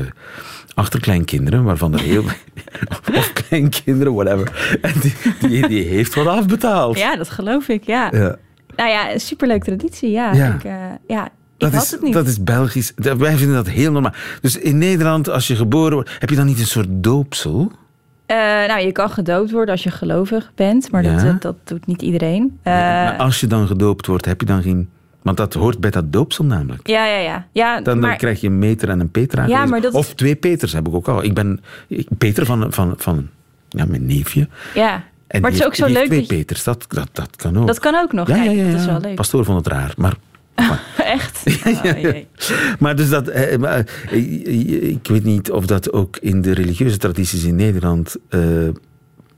achterkleinkinderen, 0.74 1.64
waarvan 1.64 1.92
er 1.94 2.00
heel... 2.00 2.24
of 3.18 3.32
kleinkinderen, 3.32 4.14
whatever. 4.14 4.78
En 4.82 4.92
die, 5.00 5.14
die, 5.48 5.68
die 5.68 5.84
heeft 5.84 6.14
wat 6.14 6.26
afbetaald. 6.26 6.98
ja, 6.98 7.16
dat 7.16 7.30
geloof 7.30 7.68
ik, 7.68 7.84
ja. 7.84 8.08
Ja. 8.12 8.36
Nou 8.76 8.90
ja, 8.90 9.12
een 9.12 9.20
superleuke 9.20 9.64
traditie, 9.64 10.10
ja. 10.10 10.32
Ja. 10.32 10.54
Ik, 10.54 10.64
eh, 10.64 10.72
ja, 11.06 11.28
Dat 11.56 11.72
is, 11.72 11.90
het 11.90 12.02
niet. 12.02 12.12
dat 12.12 12.26
is 12.26 12.42
Belgisch. 12.42 12.92
Wij 12.96 13.36
vinden 13.36 13.56
dat 13.56 13.68
heel 13.68 13.92
normaal. 13.92 14.12
Dus 14.40 14.58
in 14.58 14.78
Nederland, 14.78 15.28
als 15.28 15.46
je 15.46 15.56
geboren 15.56 15.92
wordt, 15.92 16.10
heb 16.18 16.30
je 16.30 16.36
dan 16.36 16.46
niet 16.46 16.58
een 16.58 16.66
soort 16.66 16.88
doopsel? 16.90 17.72
Eh, 18.26 18.36
nou, 18.36 18.80
je 18.80 18.92
kan 18.92 19.10
gedoopt 19.10 19.50
worden 19.50 19.70
als 19.74 19.82
je 19.82 19.90
gelovig 19.90 20.52
bent, 20.54 20.90
maar 20.90 21.02
dat, 21.02 21.12
Ja. 21.20 21.24
dat, 21.32 21.42
dat 21.42 21.54
doet 21.64 21.86
niet 21.86 22.02
iedereen. 22.02 22.58
Maar 22.64 23.16
als 23.16 23.40
je 23.40 23.46
dan 23.46 23.66
gedoopt 23.66 24.06
wordt, 24.06 24.24
heb 24.24 24.40
je 24.40 24.46
dan 24.46 24.62
geen... 24.62 24.88
Want 25.22 25.36
dat 25.36 25.54
hoort 25.54 25.78
bij 25.80 25.90
dat 25.90 26.12
doopsel 26.12 26.44
namelijk. 26.44 26.86
ja, 26.86 27.06
ja, 27.06 27.16
ja. 27.18 27.46
ja 27.52 27.74
Dan, 27.74 27.84
dan 27.84 27.98
maar, 27.98 28.16
krijg 28.16 28.40
je 28.40 28.46
een 28.46 28.58
meter 28.58 28.88
en 28.88 29.00
een 29.00 29.10
Peter 29.10 29.38
Ja, 29.38 29.42
aangewezen. 29.44 29.70
maar 29.70 29.80
dat- 29.80 29.92
Of 29.94 30.14
twee 30.14 30.36
Peters 30.36 30.72
heb 30.72 30.88
ik 30.88 30.94
ook 30.94 31.08
al. 31.08 31.24
Ik 31.24 31.34
ben 31.34 31.60
Peter 32.18 32.46
van, 32.46 32.72
van, 32.72 32.94
van 32.96 33.28
ja, 33.68 33.84
mijn 33.84 34.06
neefje. 34.06 34.48
ja. 34.74 35.04
En 35.26 35.40
maar 35.40 35.50
het 35.50 35.60
is 35.60 35.66
ook 35.66 35.74
zo 35.74 35.86
leuk 35.86 36.04
twee 36.06 36.18
dat 36.20 36.28
je- 36.28 36.34
Peters, 36.36 36.64
dat, 36.64 36.84
dat, 36.88 37.08
dat 37.12 37.36
kan 37.36 37.56
ook. 37.58 37.66
Dat 37.66 37.78
kan 37.78 37.94
ook 37.94 38.12
nog. 38.12 38.28
ja, 38.28 38.36
ja, 38.42 38.50
ja, 38.50 38.70
Dat 38.70 38.80
is 38.80 38.86
wel 38.86 39.00
leuk. 39.00 39.14
Pastoor 39.14 39.44
vond 39.44 39.64
het 39.64 39.74
raar, 39.74 39.92
maar... 39.96 40.14
Echt? 40.96 41.42
Oh. 41.84 42.16
Maar 42.78 42.96
dus 42.96 43.08
dat, 43.08 43.28
eh, 43.28 43.58
maar, 43.58 43.84
eh, 44.10 44.88
ik 44.90 45.06
weet 45.08 45.24
niet 45.24 45.50
of 45.50 45.66
dat 45.66 45.92
ook 45.92 46.16
in 46.16 46.42
de 46.42 46.52
religieuze 46.52 46.96
tradities 46.96 47.44
in 47.44 47.56
Nederland 47.56 48.16
eh, 48.28 48.40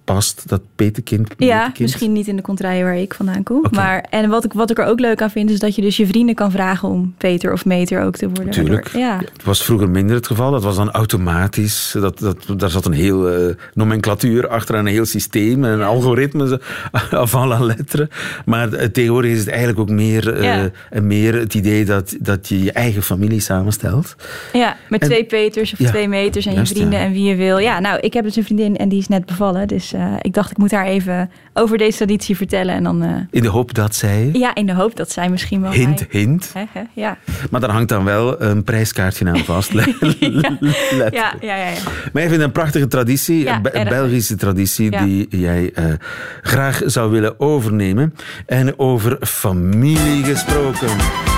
past, 0.05 0.49
dat 0.49 0.61
petekind. 0.77 1.35
Ja, 1.37 1.73
misschien 1.79 2.13
niet 2.13 2.27
in 2.29 2.37
de 2.37 2.43
contraille 2.43 2.83
waar 2.85 2.97
ik 2.97 3.15
vandaan 3.15 3.43
kom. 3.43 3.65
Maar, 3.71 4.05
en 4.11 4.29
wat 4.31 4.45
ik, 4.45 4.53
wat 4.53 4.71
ik 4.71 4.79
er 4.79 4.85
ook 4.85 5.01
leuk 5.01 5.23
aan 5.23 5.31
vind, 5.31 5.51
is 5.51 5.59
dat 5.59 5.75
je 5.75 5.83
dus 5.83 5.97
je 5.97 6.07
vrienden 6.07 6.35
kan 6.35 6.51
vragen 6.51 6.89
om 6.89 7.15
Peter 7.19 7.53
of 7.53 7.65
Meter 7.65 8.03
ook 8.03 8.17
te 8.17 8.27
worden. 8.29 8.51
Tuurlijk. 8.53 8.89
Waardoor- 8.89 9.01
Ja. 9.01 9.19
Het 9.33 9.45
was 9.45 9.65
vroeger 9.65 9.91
minder 9.91 10.17
het 10.17 10.27
geval. 10.27 10.51
Dat 10.51 10.63
was 10.63 10.77
dan 10.77 10.91
automatisch. 10.91 11.95
Dat, 12.01 12.19
dat, 12.19 12.37
daar 12.57 12.71
zat 12.71 12.87
een 12.87 12.93
heel 12.93 13.31
eh, 13.31 13.55
nomenclatuur 13.75 14.49
achter 14.49 14.75
en 14.75 14.81
een 14.87 14.93
heel 14.93 15.05
systeem 15.07 15.65
en 15.65 15.71
een 15.71 15.83
algoritme 15.83 16.49
zo, 16.49 16.57
avant 17.17 17.49
la 17.49 17.61
lettre. 17.61 18.09
Maar 18.45 18.91
tegenwoordig 18.93 19.31
is 19.31 19.39
het 19.39 19.49
eigenlijk 19.49 19.79
ook 19.81 19.91
meer, 19.91 20.43
Ja. 20.43 20.71
en 20.91 21.07
meer 21.07 21.35
het 21.35 21.55
idee 21.55 21.85
dat, 21.85 22.17
dat 22.21 22.49
je 22.49 22.63
je 22.63 22.73
eigen 22.73 23.03
familie 23.03 23.41
samenstelt. 23.41 24.15
ja, 24.53 24.77
met 24.89 25.01
En- 25.03 25.09
twee 25.09 25.25
Peters 25.25 25.73
of 25.73 25.79
twee 25.89 26.09
Meters 26.09 26.47
en 26.47 26.55
juist, 26.55 26.69
je 26.73 26.77
vrienden 26.79 26.99
en 26.99 27.13
wie 27.13 27.25
je 27.25 27.35
wil. 27.37 27.59
Ja, 27.59 27.81
nou, 27.81 28.01
ik 28.01 28.13
heb 28.13 28.25
dus 28.25 28.37
een 28.37 28.45
vriendin 28.45 28.77
en 28.77 28.89
die 28.89 28.99
is 28.99 29.09
net 29.09 29.27
bevallen. 29.27 29.69
Dus 29.69 29.93
eh, 30.03 30.15
ik 30.21 30.35
dacht, 30.35 30.51
ik 30.51 30.57
moet 30.57 30.71
haar 30.71 30.87
even 30.87 31.31
over 31.53 31.79
deze 31.79 31.97
traditie 31.97 32.37
vertellen. 32.37 32.75
En 32.75 32.83
dan, 32.83 33.03
eh, 33.03 33.09
In 33.31 33.43
de 33.43 33.49
hoop 33.49 33.75
dat 33.75 33.95
zij, 33.95 34.31
ja, 34.33 34.55
in 34.55 34.67
de 34.67 34.75
hoop 34.75 34.97
dat 34.97 35.11
zij 35.11 35.29
misschien 35.29 35.61
wel... 35.61 35.71
hint, 35.71 35.99
mij- 36.13 36.21
hint. 36.21 36.53
Ja. 36.93 37.17
Maar 37.51 37.61
daar 37.61 37.71
hangt 37.71 37.89
dan 37.89 38.05
wel 38.05 38.43
een 38.43 38.65
prijskaartje 38.65 39.27
aan 39.29 39.39
vast. 39.39 39.73
Letterlijk. 40.01 41.15
Ja, 41.15 41.35
ja, 41.41 41.57
ja, 41.57 41.69
ja. 41.69 41.77
Maar 42.13 42.23
ik 42.23 42.29
vind 42.29 42.31
het 42.31 42.41
een 42.41 42.53
prachtige 42.53 42.87
traditie, 42.89 43.43
Ja, 43.45 43.61
een. 43.63 43.89
Belgische 43.89 44.37
traditie, 44.37 44.91
Ja. 44.91 45.05
die 45.05 45.27
jij 45.31 45.71
eh, 45.75 45.85
graag 46.43 46.81
zou 46.87 47.11
willen 47.11 47.41
overnemen. 47.41 48.15
En 48.47 48.79
over 48.79 49.17
familie 49.21 50.25
gesproken. 50.25 51.32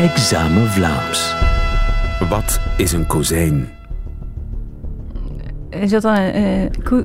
Examen 0.00 0.66
Vlaams. 0.70 1.34
Wat 2.28 2.60
is 2.76 2.92
een 2.92 3.06
kozijn? 3.06 3.68
Is 5.70 5.90
dat 5.90 6.02
dan 6.02 6.16
een 6.16 6.32
eh, 6.32 6.82
koe- 6.84 7.04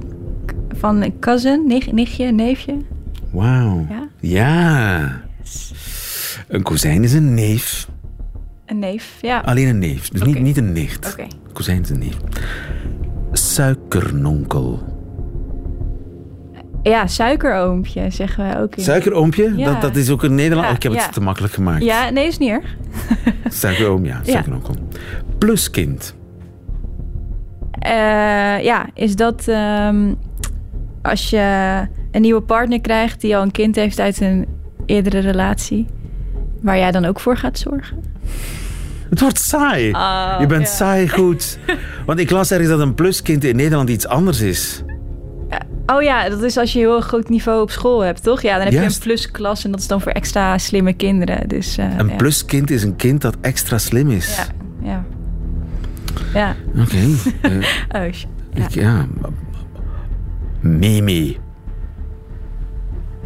van 0.69 1.01
een 1.01 1.19
cousin, 1.19 1.67
nicht, 1.67 1.91
nichtje, 1.91 2.31
neefje? 2.31 2.77
Wauw. 3.31 3.85
Ja? 3.89 4.07
Ja. 4.19 5.21
Een 6.47 6.61
kozijn 6.63 7.03
is 7.03 7.13
een 7.13 7.33
neef. 7.33 7.87
Een 8.65 8.79
neef, 8.79 9.17
ja. 9.21 9.39
Alleen 9.39 9.67
een 9.67 9.79
neef. 9.79 10.09
Dus 10.09 10.21
niet, 10.23 10.39
niet 10.39 10.57
een 10.57 10.71
nicht. 10.71 11.11
Oké. 11.11 11.27
Kozijn 11.53 11.81
is 11.81 11.89
een 11.89 11.99
neef. 11.99 12.17
Suikernonkel. 13.31 14.94
Ja, 16.89 17.07
suikeroompje 17.07 18.09
zeggen 18.09 18.49
we 18.49 18.59
ook. 18.59 18.75
In. 18.75 18.83
Suikeroompje? 18.83 19.53
Ja. 19.55 19.65
Dat, 19.71 19.81
dat 19.81 19.95
is 19.95 20.09
ook 20.09 20.23
een 20.23 20.35
Nederland. 20.35 20.63
Ja, 20.63 20.69
Oh, 20.69 20.75
ik 20.75 20.83
heb 20.83 20.93
ja. 20.93 21.01
het 21.01 21.13
te 21.13 21.21
makkelijk 21.21 21.53
gemaakt. 21.53 21.83
Ja, 21.83 22.09
nee, 22.09 22.27
is 22.27 22.37
niet 22.37 22.49
erg. 22.49 22.75
Suikeroom, 23.61 24.05
ja. 24.05 24.21
Suikeronkel. 24.23 24.75
Pluskind. 25.37 26.15
Eh, 27.79 27.91
ja, 28.63 28.85
is 28.93 29.15
dat 29.15 29.47
ehm, 29.47 30.13
als 31.01 31.29
je 31.29 31.81
een 32.11 32.21
nieuwe 32.21 32.41
partner 32.41 32.81
krijgt 32.81 33.21
die 33.21 33.35
al 33.37 33.41
een 33.41 33.51
kind 33.51 33.75
heeft 33.75 33.99
uit 33.99 34.21
een 34.21 34.45
eerdere 34.85 35.19
relatie, 35.19 35.85
waar 36.61 36.77
jij 36.77 36.91
dan 36.91 37.05
ook 37.05 37.19
voor 37.19 37.37
gaat 37.37 37.57
zorgen? 37.59 38.03
Het 39.09 39.19
wordt 39.19 39.39
saai. 39.39 39.91
Oh, 39.91 40.35
je 40.39 40.45
bent 40.45 40.67
saai 40.67 41.09
goed. 41.09 41.59
Want 42.05 42.19
ik 42.19 42.29
las 42.29 42.51
ergens 42.51 42.69
dat 42.69 42.79
een 42.79 42.93
pluskind 42.95 43.43
in 43.43 43.55
Nederland 43.55 43.89
iets 43.89 44.07
anders 44.07 44.41
is. 44.41 44.83
Oh 45.85 46.01
ja, 46.01 46.29
dat 46.29 46.43
is 46.43 46.57
als 46.57 46.73
je 46.73 46.79
heel 46.79 47.01
groot 47.01 47.29
niveau 47.29 47.61
op 47.61 47.71
school 47.71 47.99
hebt, 48.03 48.23
toch? 48.23 48.41
Ja, 48.41 48.53
dan 48.55 48.63
heb 48.63 48.73
je 48.73 48.79
een 48.81 48.99
plusklas 48.99 49.63
en 49.65 49.71
dat 49.71 49.79
is 49.79 49.87
dan 49.87 50.01
voor 50.01 50.11
extra 50.11 50.57
slimme 50.57 50.93
kinderen. 50.93 51.47
Dus, 51.47 51.77
eh, 51.77 51.97
Een 51.97 52.07
ja. 52.07 52.15
pluskind 52.15 52.71
is 52.71 52.83
een 52.83 52.95
kind 52.95 53.21
dat 53.21 53.37
extra 53.41 53.77
slim 53.77 54.09
is. 54.11 54.35
Ja, 54.35 54.45
ja. 54.87 55.05
Ja, 56.33 56.55
Oké. 56.81 56.95
eh, 57.41 58.01
oh. 58.01 58.13
Ja. 58.53 58.65
ik- 58.65 58.69
ja. 58.69 59.05
Mimi. 60.61 61.37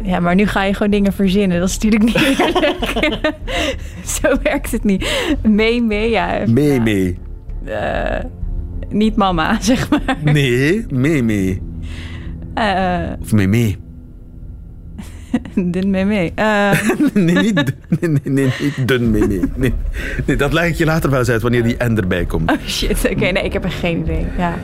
ja, 0.02 0.20
maar 0.20 0.34
nu 0.34 0.46
ga 0.46 0.62
je 0.64 0.74
gewoon 0.74 0.90
dingen 0.90 1.12
verzinnen. 1.12 1.60
Dat 1.60 1.68
is 1.68 1.78
natuurlijk 1.78 2.02
niet 2.04 2.14
eerlijk. 2.38 3.32
Zo 4.20 4.36
werkt 4.42 4.70
het 4.72 4.84
niet. 4.84 5.10
Mee, 5.42 5.82
mee, 5.82 6.10
ja. 6.10 6.42
Mimi. 6.46 7.18
Ja, 7.64 7.80
eh, 8.18 8.24
niet 8.88 9.16
mama, 9.16 9.60
zeg 9.60 9.90
maar. 9.90 10.16
Nee, 10.24 10.86
Mimi. 10.90 11.60
Eh, 12.54 13.00
Of 13.22 13.32
Mimi. 13.32 13.76
Dun 15.54 15.90
mee. 15.90 16.32
Eh, 16.34 16.70
Nee, 17.14 17.34
niet, 17.34 17.54
nee, 17.54 18.10
nee, 18.10 18.20
nee, 18.24 18.52
niet 18.60 18.88
dun 18.88 19.10
Mimi. 19.10 19.40
Nee, 19.56 19.72
nee, 20.26 20.36
dat 20.36 20.52
leg 20.52 20.68
ik 20.68 20.74
je 20.74 20.84
later 20.84 21.10
wel 21.10 21.18
eens 21.18 21.28
uit 21.28 21.42
wanneer 21.42 21.62
die 21.62 21.76
N 21.84 21.96
erbij 21.96 22.24
komt. 22.24 22.50
oh 22.50 22.56
shit, 22.66 23.08
oké, 23.10 23.30
nee, 23.30 23.44
ik 23.44 23.52
heb 23.52 23.64
er 23.64 23.70
geen 23.70 23.98
idee. 23.98 24.26
Ja. 24.38 24.54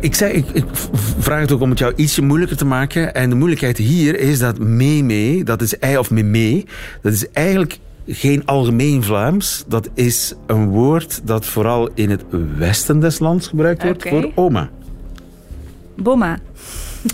Ik, 0.00 0.14
zeg, 0.14 0.32
ik, 0.32 0.44
ik 0.52 0.64
vraag 1.18 1.40
het 1.40 1.52
ook 1.52 1.60
om 1.60 1.70
het 1.70 1.78
jou 1.78 1.92
ietsje 1.96 2.22
moeilijker 2.22 2.56
te 2.56 2.64
maken. 2.64 3.14
En 3.14 3.28
de 3.30 3.36
moeilijkheid 3.36 3.76
hier 3.78 4.18
is 4.18 4.38
dat 4.38 4.58
meme, 4.58 5.44
dat 5.44 5.62
is 5.62 5.78
ei 5.78 5.98
of 5.98 6.10
meme, 6.10 6.64
dat 7.02 7.12
is 7.12 7.30
eigenlijk 7.30 7.78
geen 8.06 8.46
algemeen 8.46 9.02
Vlaams. 9.02 9.64
Dat 9.68 9.88
is 9.94 10.34
een 10.46 10.68
woord 10.68 11.20
dat 11.24 11.46
vooral 11.46 11.90
in 11.94 12.10
het 12.10 12.24
westen 12.58 13.00
des 13.00 13.18
lands 13.18 13.48
gebruikt 13.48 13.82
wordt 13.82 14.08
voor 14.08 14.30
oma. 14.34 14.70
Bomma. 15.96 16.38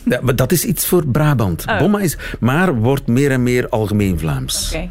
Ja, 0.05 0.19
maar 0.23 0.37
dat 0.37 0.53
is 0.53 0.65
iets 0.65 0.87
voor 0.87 1.07
Brabant. 1.07 1.65
Oh. 1.69 1.79
Bomma 1.79 2.01
is, 2.01 2.17
maar 2.41 2.75
wordt 2.75 3.07
meer 3.07 3.31
en 3.31 3.43
meer 3.43 3.69
algemeen 3.69 4.19
Vlaams. 4.19 4.73
Oké. 4.75 4.89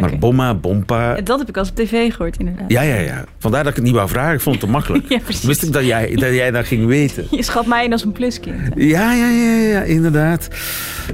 Maar 0.00 0.08
Oké. 0.08 0.18
bomma, 0.18 0.54
bompa... 0.54 1.20
Dat 1.20 1.38
heb 1.38 1.48
ik 1.48 1.56
als 1.56 1.68
op 1.68 1.76
tv 1.76 2.12
gehoord, 2.12 2.36
inderdaad. 2.38 2.70
Ja, 2.70 2.82
ja, 2.82 2.94
ja. 2.94 3.24
Vandaar 3.38 3.62
dat 3.62 3.70
ik 3.70 3.76
het 3.76 3.84
niet 3.84 3.94
wou 3.94 4.08
vragen. 4.08 4.34
Ik 4.34 4.40
vond 4.40 4.56
het 4.56 4.64
te 4.64 4.70
makkelijk. 4.70 5.04
Ja, 5.16 5.18
precies. 5.18 5.44
Wist 5.44 5.62
ik 5.62 5.72
dat 5.72 5.84
jij, 5.84 6.14
dat 6.14 6.32
jij 6.32 6.50
dat 6.50 6.66
ging 6.66 6.86
weten. 6.86 7.26
Je 7.36 7.42
schat 7.42 7.66
mij 7.66 7.84
in 7.84 7.92
als 7.92 8.04
een 8.04 8.12
pluskind. 8.12 8.60
Ja, 8.74 9.12
ja, 9.12 9.28
ja, 9.28 9.52
ja, 9.52 9.82
inderdaad. 9.82 10.48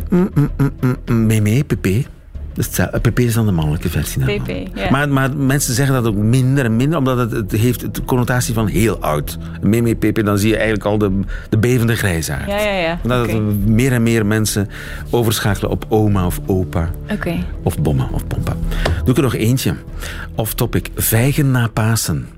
Mm, 0.09 0.31
mm, 0.35 0.51
mm, 0.57 0.73
mm, 0.81 0.97
mm, 1.07 1.27
Meme, 1.27 1.65
pp. 1.65 1.87
Dus 2.55 2.69
pp 3.01 3.19
is 3.19 3.35
dan 3.35 3.47
de 3.47 3.53
mannelijke 3.53 3.89
versie. 3.89 4.41
PP, 4.41 4.77
ja. 4.77 4.91
Maar, 4.91 5.09
maar 5.09 5.37
mensen 5.37 5.75
zeggen 5.75 5.95
dat 5.95 6.07
ook 6.07 6.17
minder 6.17 6.65
en 6.65 6.77
minder, 6.77 6.99
omdat 6.99 7.19
het, 7.19 7.31
het 7.31 7.53
heeft 7.53 7.95
de 7.95 8.05
connotatie 8.05 8.55
van 8.55 8.67
heel 8.67 8.99
oud. 8.99 9.39
Meme, 9.61 9.95
pp, 9.95 10.25
dan 10.25 10.39
zie 10.39 10.49
je 10.49 10.57
eigenlijk 10.57 10.85
al 10.85 10.99
de, 10.99 11.21
de 11.49 11.59
bevende 11.59 11.97
grijzaard. 11.97 12.49
Ja, 12.49 12.61
ja, 12.61 12.73
ja. 12.73 12.99
Omdat 13.03 13.29
er 13.29 13.43
meer 13.65 13.93
en 13.93 14.03
meer 14.03 14.27
mensen 14.27 14.69
overschakelen 15.11 15.71
op 15.71 15.87
oma 15.89 16.27
of 16.27 16.41
opa. 16.47 16.91
Oké. 17.11 17.35
Of 17.63 17.79
bomma 17.79 18.09
of 18.13 18.27
pompa. 18.27 18.57
Doe 19.05 19.11
ik 19.11 19.17
er 19.17 19.23
nog 19.23 19.35
eentje. 19.35 19.75
Off 20.35 20.55
topic. 20.55 20.89
Vijgen 20.95 21.51
na 21.51 21.69
Pasen. 21.69 22.29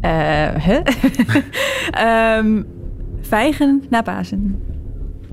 Eh, 0.00 0.10
hè? 0.54 0.80
Ehm, 1.90 2.62
vijgen 3.20 3.82
na 3.90 4.02
Pasen. 4.02 4.62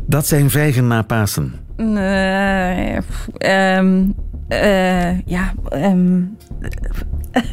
Dat 0.06 0.28
zijn 0.28 0.50
vijgen 0.50 0.88
na 0.88 1.02
Pasen. 1.02 1.54
Pff, 1.76 3.28
ehm, 3.38 4.04
eh, 4.48 5.20
ja, 5.22 5.54
ehm, 5.70 6.22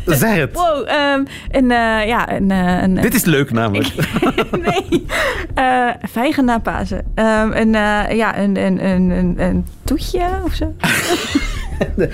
Zeg 0.06 0.36
het. 0.36 0.52
wow, 0.54 0.88
ehm, 0.88 1.24
een, 1.50 1.70
eh, 1.70 2.06
ja, 2.06 2.32
een, 2.32 2.50
eh, 2.50 2.82
een, 2.82 2.94
Dit 2.94 3.14
is 3.14 3.24
leuk 3.24 3.50
namelijk. 3.52 3.94
nee, 4.64 5.06
Eh, 5.54 5.88
vijgen 6.02 6.44
na 6.44 6.58
Pasen. 6.58 7.04
Ehm, 7.14 7.52
een, 7.52 7.74
eh, 7.74 8.16
ja, 8.16 8.38
een, 8.38 8.56
een, 8.56 8.84
een, 8.84 9.10
een, 9.10 9.34
een 9.38 9.66
toetje 9.84 10.28
of 10.44 10.54
zo. 10.54 10.74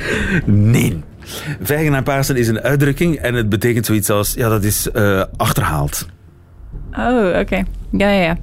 Nee. 0.44 1.02
Vijgen 1.60 1.92
na 1.92 2.02
Pasen 2.02 2.36
is 2.36 2.48
een 2.48 2.60
uitdrukking 2.60 3.16
en 3.16 3.34
het 3.34 3.48
betekent 3.48 3.86
zoiets 3.86 4.10
als, 4.10 4.34
ja, 4.34 4.48
dat 4.48 4.64
is 4.64 4.88
achterhaald. 5.36 6.06
Oh, 6.98 7.38
oké. 7.38 7.62
Ja, 7.90 8.08
ja, 8.10 8.22
ja. 8.22 8.36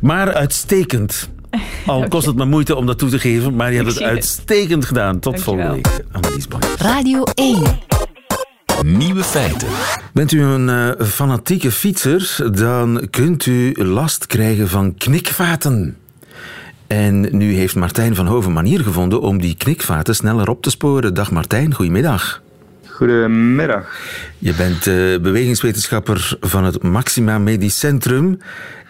Maar 0.00 0.34
uitstekend. 0.34 1.30
Al 1.86 2.08
kost 2.08 2.26
het 2.26 2.36
me 2.36 2.44
moeite 2.44 2.76
om 2.76 2.86
dat 2.86 2.98
toe 2.98 3.10
te 3.10 3.18
geven, 3.18 3.56
maar 3.56 3.70
je 3.70 3.76
hebt 3.76 3.88
het 3.88 4.02
uitstekend 4.02 4.84
gedaan. 4.84 5.18
Tot 5.18 5.22
Dankjewel. 5.32 5.64
volgende 5.64 5.90
week. 5.90 6.04
Annelies 6.12 6.48
Boy. 6.48 6.60
Radio 6.78 7.22
1. 7.34 7.62
Nieuwe 8.82 9.22
feiten. 9.22 9.68
Bent 10.12 10.32
u 10.32 10.42
een 10.42 10.68
eh, 10.68 11.06
fanatieke 11.06 11.70
fietser, 11.70 12.50
dan 12.56 13.06
kunt 13.10 13.46
u 13.46 13.74
last 13.84 14.26
krijgen 14.26 14.68
van 14.68 14.94
knikvaten. 14.94 15.96
En 16.86 17.36
nu 17.36 17.54
heeft 17.54 17.74
Martijn 17.74 18.14
van 18.14 18.26
Hoven 18.26 18.48
een 18.48 18.54
manier 18.54 18.80
gevonden 18.80 19.20
om 19.20 19.40
die 19.40 19.56
knikvaten 19.56 20.14
sneller 20.14 20.48
op 20.48 20.62
te 20.62 20.70
sporen. 20.70 21.14
Dag 21.14 21.30
Martijn, 21.30 21.74
goedemiddag. 21.74 22.42
Goedemiddag. 22.92 23.96
Je 24.38 24.54
bent 24.54 24.86
eh, 24.86 24.94
bewegingswetenschapper 25.22 26.36
van 26.40 26.64
het 26.64 26.82
Maxima 26.82 27.38
Medisch 27.38 27.78
Centrum 27.78 28.38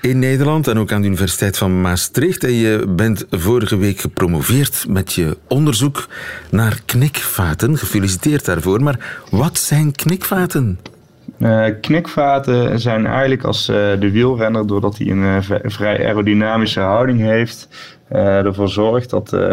in 0.00 0.18
Nederland 0.18 0.68
en 0.68 0.78
ook 0.78 0.92
aan 0.92 1.00
de 1.00 1.06
Universiteit 1.06 1.58
van 1.58 1.80
Maastricht. 1.80 2.44
En 2.44 2.52
je 2.52 2.84
bent 2.88 3.26
vorige 3.30 3.76
week 3.76 4.00
gepromoveerd 4.00 4.84
met 4.88 5.12
je 5.12 5.36
onderzoek 5.48 6.06
naar 6.50 6.80
knikvaten. 6.86 7.78
Gefeliciteerd 7.78 8.44
daarvoor. 8.44 8.82
Maar 8.82 9.20
wat 9.30 9.58
zijn 9.58 9.92
knikvaten? 9.92 10.78
Eh, 11.38 11.64
knikvaten 11.80 12.80
zijn 12.80 13.06
eigenlijk 13.06 13.44
als 13.44 13.68
eh, 13.68 13.76
de 13.76 14.10
wielrenner, 14.10 14.66
doordat 14.66 14.98
hij 14.98 15.06
een 15.06 15.42
vrij 15.70 16.06
aerodynamische 16.06 16.80
houding 16.80 17.20
heeft, 17.20 17.68
ervoor 18.18 18.68
zorgt 18.68 19.10
dat 19.10 19.32
eh, 19.32 19.52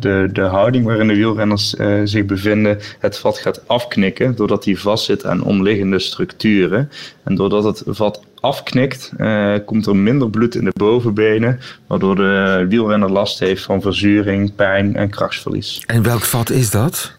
de, 0.00 0.28
de 0.32 0.40
houding 0.40 0.84
waarin 0.84 1.08
de 1.08 1.14
wielrenners 1.14 1.76
eh, 1.76 2.00
zich 2.04 2.24
bevinden 2.24 2.78
het 2.98 3.18
vat 3.18 3.38
gaat 3.38 3.62
afknikken, 3.66 4.34
doordat 4.36 4.64
hij 4.64 4.76
vastzit 4.76 5.24
aan 5.26 5.42
omliggende 5.42 5.98
structuren. 5.98 6.90
En 7.24 7.34
doordat 7.34 7.64
het 7.64 7.82
vat 7.86 8.20
afknikt, 8.40 9.12
eh, 9.16 9.54
komt 9.64 9.86
er 9.86 9.96
minder 9.96 10.30
bloed 10.30 10.54
in 10.54 10.64
de 10.64 10.72
bovenbenen, 10.74 11.60
waardoor 11.86 12.16
de 12.16 12.66
wielrenner 12.68 13.10
last 13.10 13.38
heeft 13.38 13.62
van 13.62 13.80
verzuring, 13.80 14.54
pijn 14.54 14.96
en 14.96 15.10
krachtsverlies. 15.10 15.82
En 15.86 16.02
welk 16.02 16.22
vat 16.22 16.50
is 16.50 16.70
dat? 16.70 17.16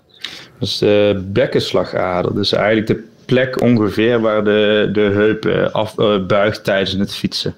Dat 0.60 0.68
is 0.68 0.78
de 0.78 1.24
bekkenslagader. 1.32 2.36
Dus 2.36 2.52
eigenlijk 2.52 2.88
de 2.88 3.04
plek 3.30 3.62
ongeveer 3.62 4.20
waar 4.20 4.44
de, 4.44 4.90
de 4.94 5.00
heup 5.00 5.46
eh, 5.46 5.72
af, 5.72 5.98
eh, 5.98 6.26
buigt 6.26 6.64
tijdens 6.64 6.92
het 6.92 7.16
fietsen. 7.16 7.54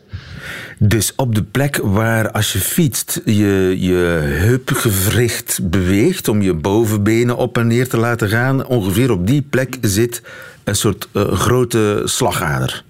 Dus 0.78 1.14
op 1.16 1.36
de 1.36 1.44
plek 1.44 1.80
waar 1.84 2.32
als 2.32 2.54
je 2.54 2.60
fietst 2.60 3.22
je 3.26 3.76
je 3.80 3.96
heupgewricht 4.24 5.60
beweegt 5.64 6.28
om 6.28 6.42
je 6.42 6.54
bovenbenen 6.54 7.38
op 7.38 7.58
en 7.58 7.68
neer 7.68 7.88
te 7.88 7.98
laten 7.98 8.30
gaan, 8.30 8.66
ongeveer 8.66 9.12
op 9.12 9.28
die 9.28 9.42
plek 9.42 9.78
zit 9.82 10.22
een 10.64 10.76
soort 10.76 11.08
eh, 11.12 11.32
grote 11.32 12.02
slagader. 12.06 12.84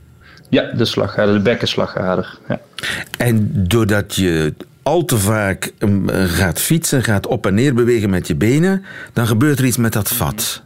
Ja, 0.50 0.72
de 0.72 0.86
slagader, 0.86 1.34
de 1.34 1.42
bekkenslagader. 1.42 2.38
Ja. 2.48 2.60
En 3.18 3.50
doordat 3.54 4.16
je 4.16 4.54
al 4.84 5.06
te 5.06 5.18
vaak 5.18 5.72
mm, 5.80 6.10
gaat 6.10 6.60
fietsen, 6.60 7.04
gaat 7.04 7.28
op 7.28 7.46
en 7.46 7.54
neer 7.54 7.74
bewegen 7.74 8.10
met 8.10 8.28
je 8.28 8.36
benen, 8.36 8.84
dan 9.14 9.28
gebeurt 9.28 9.60
er 9.60 9.66
iets 9.66 9.78
met 9.78 9.94
dat 9.94 10.10
vat. 10.10 10.64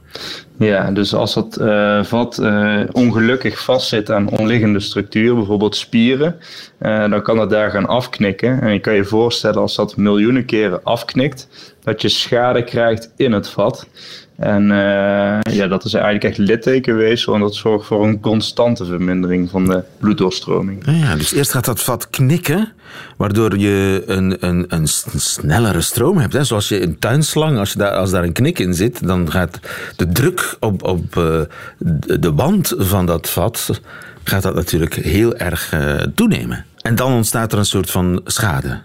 Ja, 0.57 0.91
dus 0.91 1.13
als 1.13 1.33
dat 1.33 1.57
eh, 1.57 2.03
vat 2.03 2.37
eh, 2.37 2.81
ongelukkig 2.91 3.63
vastzit 3.63 4.11
aan 4.11 4.29
omliggende 4.29 4.79
structuren, 4.79 5.35
bijvoorbeeld 5.35 5.75
spieren, 5.75 6.39
eh, 6.77 7.09
dan 7.09 7.21
kan 7.21 7.39
het 7.39 7.49
daar 7.49 7.71
gaan 7.71 7.87
afknikken. 7.87 8.61
En 8.61 8.73
je 8.73 8.79
kan 8.79 8.93
je 8.93 9.03
voorstellen 9.03 9.61
als 9.61 9.75
dat 9.75 9.97
miljoenen 9.97 10.45
keren 10.45 10.83
afknikt, 10.83 11.47
dat 11.83 12.01
je 12.01 12.09
schade 12.09 12.63
krijgt 12.63 13.11
in 13.15 13.31
het 13.31 13.49
vat. 13.49 13.87
En 14.37 14.71
eh, 14.71 15.53
ja, 15.53 15.67
dat 15.67 15.85
is 15.85 15.93
eigenlijk 15.93 16.23
echt 16.23 16.37
littekenweefsel 16.37 17.33
en 17.33 17.39
dat 17.39 17.55
zorgt 17.55 17.85
voor 17.85 18.07
een 18.07 18.19
constante 18.19 18.85
vermindering 18.85 19.49
van 19.49 19.65
de 19.65 19.83
bloeddoorstroming. 19.99 20.83
Ja, 20.85 21.15
dus 21.15 21.33
eerst 21.33 21.51
gaat 21.51 21.65
dat 21.65 21.83
vat 21.83 22.09
knikken, 22.09 22.71
waardoor 23.17 23.57
je 23.57 24.03
een, 24.05 24.37
een, 24.39 24.65
een 24.67 24.87
snellere 24.87 25.81
stroom 25.81 26.17
hebt. 26.17 26.33
Hè. 26.33 26.43
Zoals 26.43 26.69
je 26.69 26.81
een 26.81 26.99
tuinslang, 26.99 27.57
als, 27.57 27.71
je 27.71 27.77
daar, 27.77 27.91
als 27.91 28.11
daar 28.11 28.23
een 28.23 28.33
knik 28.33 28.59
in 28.59 28.73
zit, 28.73 29.07
dan 29.07 29.31
gaat 29.31 29.59
de 29.95 30.07
druk 30.07 30.57
op, 30.59 30.83
op 30.83 31.17
eh, 31.17 31.41
de, 31.77 32.19
de 32.19 32.33
wand 32.33 32.73
van 32.77 33.05
dat 33.05 33.29
vat 33.29 33.81
gaat 34.23 34.43
dat 34.43 34.55
natuurlijk 34.55 34.93
heel 34.93 35.35
erg 35.35 35.71
eh, 35.71 35.95
toenemen. 36.15 36.65
En 36.81 36.95
dan 36.95 37.13
ontstaat 37.13 37.51
er 37.51 37.57
een 37.57 37.65
soort 37.65 37.91
van 37.91 38.21
schade. 38.25 38.79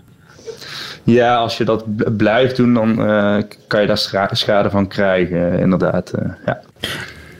Ja, 1.11 1.37
als 1.37 1.57
je 1.59 1.65
dat 1.65 1.85
blijft 2.17 2.57
doen, 2.57 2.75
dan 2.75 2.91
eh, 3.07 3.37
kan 3.67 3.81
je 3.81 3.87
daar 3.87 3.99
scha- 3.99 4.35
schade 4.35 4.71
van 4.71 4.89
krijgen, 4.89 5.59
inderdaad. 5.59 6.11
eh, 6.11 6.31
ja. 6.47 6.61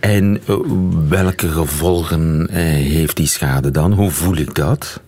En 0.01 0.41
eh, 0.47 0.57
welke 1.09 1.49
gevolgen 1.49 2.49
heeft 2.53 3.17
die 3.17 3.27
schade 3.27 3.71
dan? 3.71 3.93
Hoe 3.93 4.11
voel 4.11 4.37
ik 4.37 4.55
dat? 4.55 5.01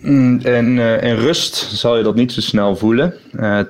Mm, 0.00 0.40
En 0.42 0.78
eh, 0.78 1.10
in 1.10 1.14
rust 1.16 1.54
zal 1.56 1.96
je 1.96 2.02
dat 2.02 2.14
niet 2.14 2.32
zo 2.32 2.40
snel 2.40 2.76
voelen, 2.76 3.14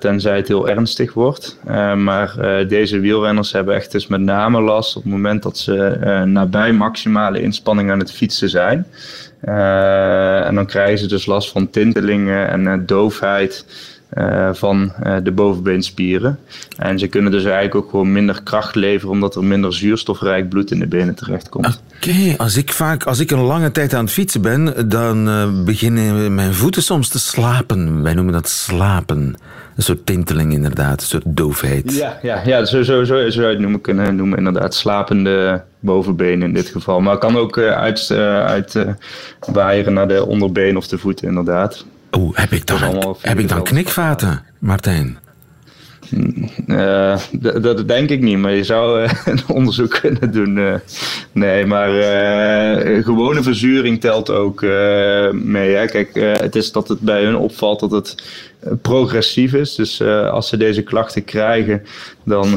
tenzij 0.01 0.37
het 0.37 0.49
heel 0.49 0.69
ernstig 0.69 1.15
wordt. 1.15 1.59
Maar 1.97 2.35
deze 2.69 2.99
wielrenners 3.01 3.53
hebben 3.53 3.75
echt 3.75 3.93
dus 3.93 4.07
met 4.07 4.21
name 4.21 4.61
last 4.61 4.97
op 4.97 5.03
het 5.03 5.13
moment 5.13 5.43
dat 5.43 5.59
ze 5.59 5.97
nabij 6.27 6.73
maximale 6.73 7.43
inspanning 7.43 7.91
aan 7.91 7.99
het 7.99 8.13
fietsen 8.13 8.49
zijn. 8.51 8.87
En 9.41 10.55
dan 10.55 10.67
krijgen 10.67 10.99
ze 10.99 11.07
dus 11.07 11.27
last 11.27 11.51
van 11.51 11.71
tintelingen 11.71 12.49
en 12.67 12.87
doofheid 12.87 13.65
van 14.53 14.93
eh, 15.03 15.17
de 15.23 15.33
bovenbeenspieren. 15.33 16.39
En 16.77 16.99
ze 16.99 17.07
kunnen 17.07 17.33
dus 17.33 17.45
eigenlijk 17.45 17.75
ook 17.75 17.91
gewoon 17.91 18.13
minder 18.13 18.43
kracht 18.43 18.75
leveren 18.75 19.11
omdat 19.11 19.35
er 19.35 19.45
minder 19.45 19.75
zuurstofrijk 19.75 20.49
bloed 20.49 20.71
in 20.71 20.79
de 20.79 20.87
benen 20.87 21.15
terechtkomt. 21.15 21.83
Oké, 21.97 22.35
als 22.37 22.57
ik 22.57 22.73
vaak, 22.73 23.05
als 23.05 23.19
ik 23.19 23.31
een 23.31 23.41
lange 23.41 23.73
tijd 23.73 23.95
aan 23.95 24.05
het 24.05 24.13
fietsen 24.13 24.43
ben, 24.43 24.89
dan 24.89 25.29
eh, 25.29 25.65
beginnen 25.65 26.35
mijn 26.35 26.55
voeten 26.55 26.83
soms 26.83 27.09
te 27.09 27.19
slapen. 27.19 28.03
Wij 28.03 28.15
noemen 28.15 28.33
dat 28.33 28.49
slapen. 28.49 29.37
Een 29.77 29.83
soort 29.83 30.07
tinteling 30.07 30.53
inderdaad, 30.53 31.01
een 31.01 31.07
soort 31.07 31.25
doofheid. 31.27 31.95
Ja, 31.95 32.19
ja, 32.23 32.43
ja 32.45 32.65
zo, 32.65 32.83
zo, 32.83 33.05
zo 33.05 33.31
zou 33.31 33.47
je 33.47 33.53
het 33.53 33.59
noemen, 33.59 33.81
kunnen 33.81 34.17
noemen. 34.17 34.39
Inderdaad, 34.39 34.75
slapende 34.75 35.63
bovenbenen 35.83 36.49
in 36.49 36.55
dit 36.55 36.69
geval. 36.69 37.01
Maar 37.01 37.13
het 37.13 37.21
kan 37.21 37.37
ook 37.37 37.57
eh, 37.57 37.73
uit, 37.73 38.11
eh, 38.11 38.45
uit 38.45 38.75
eh, 38.75 38.89
waaieren 39.53 39.93
naar 39.93 40.09
de 40.09 40.27
onderbeen 40.27 40.77
of 40.77 40.87
de 40.87 40.99
voeten, 40.99 41.29
inderdaad. 41.29 41.85
Oeh, 42.17 42.37
heb 42.37 42.53
ik 42.53 42.67
dan, 42.67 43.17
heb 43.21 43.39
ik 43.39 43.49
dan 43.49 43.63
knikvaten, 43.63 44.45
Martijn? 44.59 45.19
Uh, 46.67 47.19
dat 47.61 47.89
denk 47.89 48.11
ik 48.11 48.21
niet, 48.21 48.39
maar 48.39 48.53
je 48.53 48.65
zou 48.65 49.03
uh, 49.03 49.13
een 49.25 49.41
onderzoek 49.47 49.99
kunnen 50.01 50.33
doen. 50.33 50.57
Uh, 50.57 50.75
nee, 51.33 51.67
maar 51.67 51.91
gewone 53.03 53.43
verzuring 53.43 54.01
telt 54.01 54.31
ook 54.31 54.63
mee. 55.33 55.75
Hè? 55.75 55.87
Kijk, 55.87 56.15
het 56.15 56.57
is 56.57 56.73
dat 56.73 56.89
het 56.89 57.01
bij 57.01 57.25
hun 57.25 57.37
opvalt 57.37 57.81
dat 57.81 57.91
het 57.91 58.15
progressief 58.83 59.55
is. 59.55 59.75
Dus 59.75 60.03
als 60.03 60.49
ze 60.49 60.57
deze 60.57 60.83
klachten 60.83 61.25
krijgen, 61.25 61.83
dan 62.25 62.51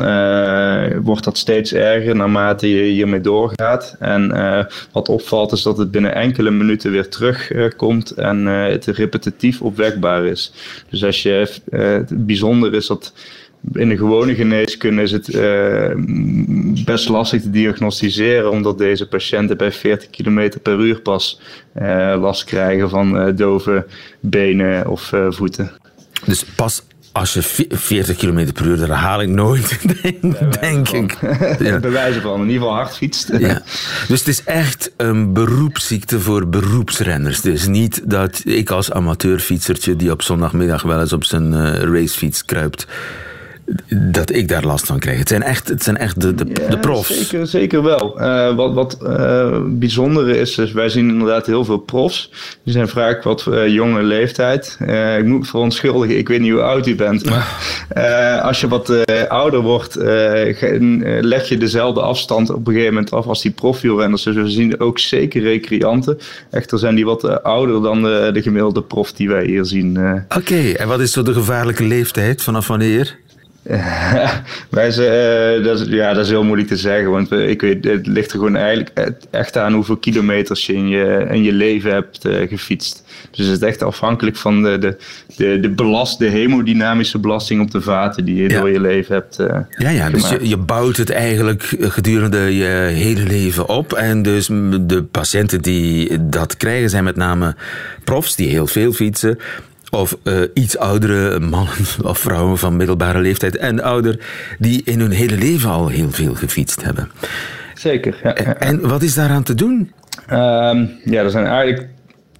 wordt 1.04 1.24
dat 1.24 1.38
steeds 1.38 1.74
erger 1.74 2.16
naarmate 2.16 2.70
je 2.70 2.84
hiermee 2.84 3.22
doorgaat. 3.22 3.96
En 4.00 4.34
wat 4.92 5.10
opvalt 5.10 5.52
is 5.52 5.62
dat 5.62 5.78
het 5.78 5.92
binnen 5.92 6.16
enkele 6.16 6.52
minuten 6.52 6.92
weer 6.92 7.10
terugkomt 7.10 8.12
en 8.12 8.46
het 8.46 8.86
repetitief 8.86 9.62
opwekbaar 9.62 10.26
is. 10.26 10.54
Dus 10.90 11.04
als 11.04 11.24
je, 11.24 11.50
het 11.70 12.26
bijzonder 12.26 12.74
is 12.74 12.88
dat 12.88 13.14
in 13.74 13.90
de 13.90 13.98
gewone 13.98 14.36
geneeskunde 14.36 15.02
is 15.02 15.12
het 15.12 15.32
best 16.86 17.10
lastig 17.10 17.42
te 17.42 17.50
diagnosticeren, 17.50 18.52
omdat 18.52 18.78
deze 18.78 19.08
patiënten 19.08 19.58
bij 19.58 19.72
40 19.72 20.10
km 20.10 20.52
per 20.62 20.80
uur 20.80 21.02
pas 21.02 21.40
last 22.20 22.44
krijgen 22.44 22.90
van 22.90 23.36
dove 23.36 23.86
benen 24.20 24.88
of 24.88 25.14
voeten. 25.30 25.72
Dus 26.26 26.44
pas 26.56 26.84
als 27.16 27.34
je 27.34 27.42
40 27.70 28.18
km 28.18 28.52
per 28.52 28.66
uur, 28.66 28.78
dat 28.78 28.90
haal 28.90 29.22
ik 29.22 29.30
nooit, 29.30 29.78
denk, 30.02 30.62
denk 30.62 30.90
ik. 30.90 31.18
Ja. 31.60 31.80
Bij 31.80 31.92
wijze 31.92 32.22
van, 32.22 32.42
in 32.42 32.48
ieder 32.48 32.62
geval 32.62 32.76
hard 32.76 32.96
fietst. 32.96 33.32
Ja. 33.38 33.62
Dus 34.08 34.20
het 34.20 34.28
is 34.28 34.44
echt 34.44 34.92
een 34.98 35.34
beroepsziekte 35.34 36.20
voor 36.20 36.48
beroepsrenners. 36.48 37.42
Dus 37.42 37.68
niet 37.68 38.02
dat 38.06 38.42
ik 38.44 38.70
als 38.70 38.92
amateurfietsertje 38.92 39.96
die 39.96 40.12
op 40.12 40.22
zondagmiddag 40.22 40.82
wel 40.82 41.00
eens 41.00 41.14
op 41.14 41.24
zijn 41.24 41.76
racefiets 41.94 42.46
kruipt 42.46 42.88
dat 44.12 44.34
ik 44.36 44.48
daar 44.48 44.64
last 44.64 44.86
van 44.86 45.00
krijg. 45.00 45.20
Het 45.20 45.28
zijn 45.28 45.44
echt, 45.44 45.68
het 45.68 45.84
zijn 45.84 45.98
echt 45.98 46.22
de, 46.22 46.36
de, 46.36 46.46
de 46.70 46.80
profs. 46.80 47.18
Zeker, 47.18 47.48
zeker 47.48 47.84
wel. 47.84 48.22
Uh, 48.22 48.56
wat 48.56 48.74
wat 48.74 48.98
uh, 49.04 49.60
bijzondere 49.66 50.38
is, 50.38 50.58
is, 50.58 50.72
wij 50.72 50.90
zien 50.90 51.10
inderdaad 51.10 51.46
heel 51.46 51.66
veel 51.66 51.78
profs. 51.78 52.32
Die 52.64 52.74
zijn 52.74 52.88
vaak 52.88 53.24
wat 53.24 53.46
uh, 53.50 53.68
jonge 53.68 54.04
leeftijd. 54.04 54.78
ik 55.18 55.26
moet 55.26 55.48
verontschuldigen, 55.48 56.18
ik 56.18 56.28
weet 56.28 56.40
niet 56.40 56.52
hoe 56.52 56.62
oud 56.62 56.88
u 56.88 56.96
bent. 56.96 57.26
Maar 57.30 58.42
als 58.42 58.62
je 58.62 58.68
wat 58.68 58.94
ouder 59.28 59.62
wordt, 59.62 59.96
leg 61.22 61.50
je 61.50 61.58
dezelfde 61.58 62.02
afstand 62.02 62.50
op 62.50 62.68
een 62.68 62.74
gegeven 62.74 62.94
moment 62.94 63.12
af 63.12 63.26
als 63.26 63.42
die 63.42 63.52
profielrenners. 63.52 64.24
Dus 64.24 64.36
we 64.36 64.50
zien 64.50 64.80
ook 64.80 65.00
zeker 65.00 65.42
recreanten. 65.42 66.18
Echter 66.52 66.80
zijn 66.80 66.96
die 66.96 67.06
wat 67.06 67.44
ouder 67.44 67.82
dan 67.82 68.04
de, 68.04 68.30
de 68.34 68.42
gemiddelde 68.42 68.82
prof 68.82 69.14
die 69.14 69.30
wij 69.30 69.46
hier 69.46 69.66
zien. 69.66 70.24
Oké, 70.38 70.72
en 70.72 70.88
wat 70.88 71.00
is 71.00 71.12
zo 71.12 71.24
de 71.24 71.34
gevaarlijke 71.34 71.84
leeftijd? 71.84 72.42
Vanaf 72.42 72.68
wanneer? 72.68 73.24
wij 74.70 74.92
zijn, 74.92 75.60
uh, 75.60 75.66
dat, 75.66 75.80
is, 75.80 75.88
ja, 75.88 76.14
dat 76.14 76.24
is 76.24 76.30
heel 76.30 76.44
moeilijk 76.44 76.68
te 76.68 76.78
zeggen, 76.78 77.12
want 77.12 77.32
ik 77.32 77.62
weet, 77.62 77.84
het 77.84 78.08
ligt 78.08 78.32
er 78.32 78.38
gewoon 78.38 78.56
eigenlijk 78.56 78.92
echt 79.32 79.58
aan 79.58 79.74
hoeveel 79.74 79.98
kilometers 79.98 80.66
je 80.66 80.74
in 80.74 80.88
je, 80.88 81.28
in 81.32 81.44
je 81.44 81.54
leven 81.54 81.92
hebt 81.92 82.26
uh, 82.26 82.48
gefietst. 82.48 83.04
Dus 83.32 83.46
het 83.46 83.62
is 83.62 83.68
echt 83.68 83.84
afhankelijk 83.84 84.36
van 84.36 84.64
de, 84.64 84.78
de, 84.78 84.98
de, 85.36 85.60
de, 85.60 85.70
belast, 85.70 86.20
de 86.20 86.30
hemodynamische 86.30 87.20
belasting 87.20 87.62
op 87.62 87.72
de 87.72 87.82
vaten 87.82 88.26
die 88.26 88.36
je 88.36 88.48
door 88.48 88.70
je 88.70 88.80
leven 88.80 89.16
hebt. 89.16 89.40
Uh, 89.40 89.58
ja, 89.78 89.90
ja, 89.90 90.10
dus 90.10 90.30
je, 90.30 90.48
je 90.48 90.58
bouwt 90.58 90.98
het 90.98 91.10
eigenlijk 91.10 91.76
gedurende 91.80 92.56
je 92.56 92.90
hele 92.94 93.24
leven 93.24 93.70
op. 93.70 93.94
En 93.94 94.22
dus 94.22 94.48
de 94.82 95.04
patiënten 95.12 95.62
die 95.62 96.30
dat 96.30 96.58
krijgen 96.58 96.90
zijn 96.90 97.04
met 97.04 97.16
name 97.16 97.56
profs 98.04 98.36
die 98.36 98.48
heel 98.48 98.68
veel 98.68 98.92
fietsen 98.92 99.40
of 99.96 100.18
uh, 100.24 100.42
iets 100.54 100.78
oudere 100.78 101.40
mannen 101.40 101.76
of 102.04 102.20
vrouwen 102.20 102.58
van 102.58 102.76
middelbare 102.78 103.20
leeftijd 103.20 103.58
en 103.58 103.84
ouder, 103.84 104.20
die 104.60 104.82
in 104.86 105.00
hun 105.00 105.12
hele 105.12 105.38
leven 105.38 105.70
al 105.70 105.88
heel 105.88 106.12
veel 106.12 106.34
gefietst 106.34 106.84
hebben. 106.84 107.12
Zeker. 107.74 108.20
Ja, 108.24 108.34
En 108.36 108.88
wat 108.88 109.02
is 109.02 109.14
daaraan 109.14 109.44
te 109.44 109.56
doen? 109.56 109.92
Um, 110.32 111.00
ja, 111.04 111.24
er 111.24 111.30
zijn 111.30 111.46
eigenlijk 111.46 111.88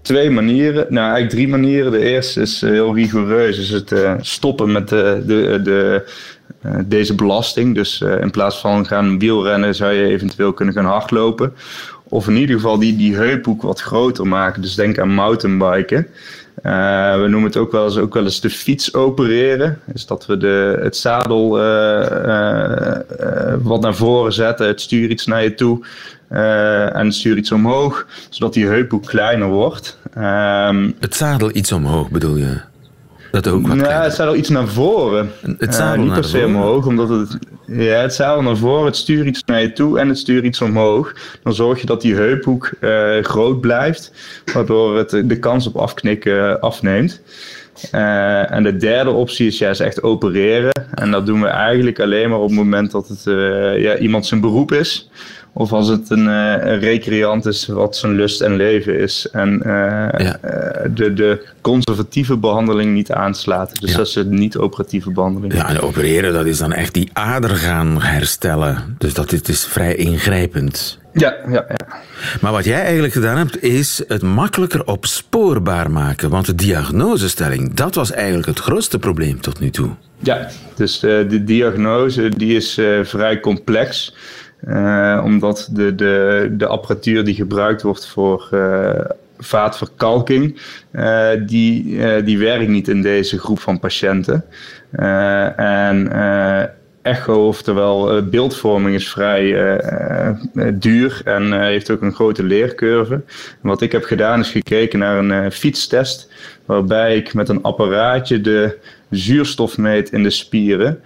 twee 0.02 0.30
manieren. 0.30 0.86
Nou, 0.90 1.06
eigenlijk 1.06 1.30
drie 1.30 1.48
manieren. 1.48 1.92
De 1.92 2.00
eerste 2.00 2.42
is 2.42 2.62
eh, 2.62 2.70
heel 2.70 2.96
rigoureus, 2.96 3.58
is 3.58 3.70
het 3.70 3.92
uh, 3.92 4.14
stoppen 4.20 4.72
met 4.72 4.90
de, 4.90 5.24
de, 5.26 5.60
de 5.64 6.10
uh, 6.66 6.72
deze 6.86 7.16
belasting. 7.16 7.76
Dus 7.76 8.02
in 8.02 8.32
plaats 8.32 8.58
van 8.58 8.86
gaan 8.86 9.20
wielrennen 9.20 9.76
zou 9.76 9.94
je 9.94 10.08
eventueel 10.08 10.54
kunnen 10.54 10.74
gaan 10.74 10.86
hardlopen. 10.86 11.54
Of 12.04 12.28
in 12.28 12.36
ieder 12.36 12.56
geval 12.56 12.80
die, 12.80 12.96
die 12.96 13.16
heuphoek 13.16 13.62
wat 13.62 13.82
groter 13.82 14.28
maken. 14.28 14.62
Dus 14.62 14.76
denk 14.76 15.00
aan 15.00 15.14
mountainbiken. 15.14 16.08
Uh, 16.64 17.22
we 17.22 17.28
noemen 17.28 17.44
het 17.44 17.58
ook 17.58 17.72
wel 17.72 17.86
eens, 17.86 17.98
ook 17.98 18.14
wel 18.14 18.24
de 18.24 18.50
fiets 18.50 18.94
opereren. 18.94 19.80
Dus 19.86 20.06
dat 20.06 20.26
we 20.26 20.38
de, 20.38 20.80
het 20.82 20.98
zadel 20.98 21.60
uh, 21.60 22.12
uh, 22.26 23.54
wat 23.62 23.82
naar 23.82 23.96
voren 23.96 24.34
zetten, 24.34 24.68
het 24.68 24.82
stuur 24.82 25.10
iets 25.10 25.26
naar 25.26 25.44
je 25.44 25.54
toe 25.54 25.86
en 26.30 27.06
het 27.06 27.14
stuur 27.14 27.38
iets 27.38 27.52
omhoog, 27.52 28.08
zodat 28.30 28.54
die 28.54 28.66
heuphoek 28.66 29.06
kleiner 29.06 29.48
wordt. 29.48 30.00
Um, 30.18 30.96
het 31.00 31.16
zadel 31.16 31.56
iets 31.56 31.72
omhoog 31.72 32.10
bedoel 32.10 32.36
je? 32.36 32.58
Dat 33.36 33.48
ook 33.48 33.68
wat 33.68 33.80
ja, 33.80 34.04
het 34.04 34.14
zadel 34.14 34.36
iets 34.36 34.50
naar 34.50 34.68
voren. 34.68 35.32
Het 35.58 35.76
zadel 35.76 36.04
niet 36.04 36.14
per 36.14 36.24
se 36.24 36.46
omhoog, 36.46 36.86
omdat 36.86 37.10
het, 37.10 37.38
ja, 37.68 38.02
het 38.02 38.14
zadel 38.14 38.42
naar 38.42 38.58
voren, 38.58 38.86
het 38.86 38.96
stuur 38.96 39.26
iets 39.26 39.44
naar 39.46 39.62
je 39.62 39.74
toe 39.74 40.00
en 40.00 40.08
het 40.08 40.18
stuur 40.18 40.44
iets 40.44 40.62
omhoog. 40.62 41.14
Dan 41.44 41.54
zorg 41.54 41.80
je 41.80 41.86
dat 41.86 42.02
die 42.02 42.16
heuphoek 42.16 42.72
uh, 42.82 43.24
groot 43.24 43.62
blijft, 43.62 44.12
waardoor 44.54 44.98
het 44.98 45.10
de 45.10 45.40
kans 45.40 45.68
op 45.68 45.76
afknikken 45.76 46.60
afneemt. 46.60 47.22
Uh, 47.92 48.52
en 48.52 48.64
de 48.64 48.78
derde 48.78 49.10
optie 49.10 49.48
is 49.48 49.58
juist 49.58 49.82
echt 49.82 50.04
opereren. 50.04 50.86
En 50.94 51.12
dat 51.12 51.26
doen 51.26 51.42
we 51.42 51.48
eigenlijk 51.48 52.00
alleen 52.00 52.30
maar 52.30 52.40
op 52.40 52.50
het 52.50 52.58
moment 52.58 52.92
dat 52.92 53.08
het 53.08 53.24
ja, 53.78 53.98
iemand 53.98 54.26
zijn 54.26 54.42
beroep 54.42 54.72
is. 54.72 55.10
Of 55.58 55.74
als 55.74 55.88
het 55.88 56.10
een, 56.10 56.26
uh, 56.26 56.52
een, 56.52 56.80
recreant 56.80 57.46
is 57.46 57.68
wat 57.68 57.96
zijn 57.96 58.16
lust 58.16 58.42
en 58.42 58.56
leven 58.56 59.00
is. 59.00 59.28
En 59.32 59.62
ja. 59.64 60.40
de, 60.94 61.14
de 61.14 61.48
conservatieve 61.62 62.38
behandeling 62.38 62.94
niet 62.94 63.12
aanslaat. 63.12 63.80
Dus 63.80 63.94
dat 63.94 64.08
is 64.08 64.16
een 64.16 64.36
niet-operatieve 64.36 65.12
behandeling. 65.12 65.54
Ja, 65.54 65.70
en 65.70 65.80
opereren 65.80 66.34
dat 66.34 66.46
is 66.46 66.58
dan 66.58 66.74
echt 66.74 66.94
die 66.94 67.10
ader 67.14 67.50
gaan 67.50 68.02
herstellen. 68.02 68.96
Dus 68.98 69.14
dat 69.14 69.32
is, 69.32 69.42
is 69.42 69.66
vrij 69.66 69.96
ingrijpend. 69.96 71.00
Ja, 71.14 71.36
ja, 71.48 71.66
ja. 71.68 72.00
Maar 72.42 72.52
wat 72.52 72.66
jij 72.66 72.82
eigenlijk 72.82 73.14
gedaan 73.14 73.38
hebt, 73.38 73.64
is 73.64 74.04
het 74.08 74.22
makkelijker 74.22 74.86
opspoorbaar 74.86 75.92
maken. 75.92 76.30
Want 76.30 76.46
de 76.46 76.56
diagnosestelling, 76.56 77.74
dat 77.74 77.96
was 77.96 78.12
eigenlijk 78.12 78.48
het 78.48 78.60
grootste 78.60 79.00
probleem 79.00 79.42
tot 79.42 79.60
nu 79.60 79.70
toe. 79.70 79.90
Ja, 80.20 80.50
dus 80.76 81.00
de, 81.00 81.26
de 81.30 81.44
diagnose 81.44 82.30
die 82.38 82.56
is 82.56 82.78
uh, 82.78 83.04
vrij 83.04 83.40
complex. 83.40 84.16
Uh, 84.68 85.22
omdat 85.24 85.70
de, 85.72 85.96
de, 85.96 86.48
de 86.52 86.68
apparatuur 86.68 87.24
die 87.24 87.36
gebruikt 87.36 87.82
wordt 87.82 88.08
voor 88.08 88.50
uh, 88.54 88.90
vaatverkalking, 89.38 90.62
uh, 90.92 91.30
die, 91.46 91.98
die 92.24 92.38
werkt 92.38 92.70
niet 92.70 92.88
in 92.88 93.02
deze 93.02 93.40
groep 93.40 93.60
van 93.60 93.80
patiënten. 93.80 94.46
en 95.56 96.12
echo, 97.02 97.48
oftewel 97.48 98.30
beeldvorming, 98.30 98.96
is 98.96 99.10
vrij 99.10 99.80
duur 100.74 101.22
en 101.26 101.62
heeft 101.62 101.92
ook 101.92 102.02
een 102.02 102.14
grote 102.14 102.44
leercurve. 102.44 103.22
Wat 103.62 103.82
ik 103.82 103.92
heb 103.92 104.04
gedaan 104.04 104.40
is 104.40 104.50
gekeken 104.52 105.00
naar 105.00 105.18
een 105.18 105.52
fietstest, 105.52 106.32
waarbij 106.66 107.16
ik 107.16 107.34
met 107.34 107.50
een 107.50 107.62
apparaatje 107.62 108.42
de 108.42 108.78
zuurstof 109.10 109.78
meet 109.78 110.12
in 110.12 110.24
de 110.24 110.30
spieren. 110.30 111.02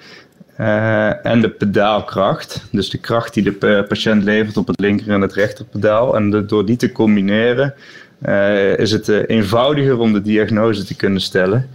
Uh, 0.60 1.26
en 1.26 1.42
de 1.42 1.50
pedaalkracht. 1.50 2.64
Dus 2.72 2.90
de 2.90 2.98
kracht 2.98 3.34
die 3.34 3.44
de 3.44 3.86
patiënt 3.88 4.24
levert 4.24 4.58
op 4.58 4.68
het 4.68 4.80
linker 4.80 5.10
en 5.10 5.22
het 5.22 5.34
rechterpedaal. 5.34 6.16
En 6.16 6.48
door 6.48 6.66
die 6.66 6.76
te 6.76 6.92
combineren 6.92 7.74
uh, 8.26 8.78
is 8.78 8.92
het 8.92 9.08
uh, 9.08 9.20
eenvoudiger 9.28 9.98
om 9.98 10.14
de 10.14 10.22
diagnose 10.22 10.84
te 10.84 10.96
kunnen 10.96 11.22
stellen 11.22 11.70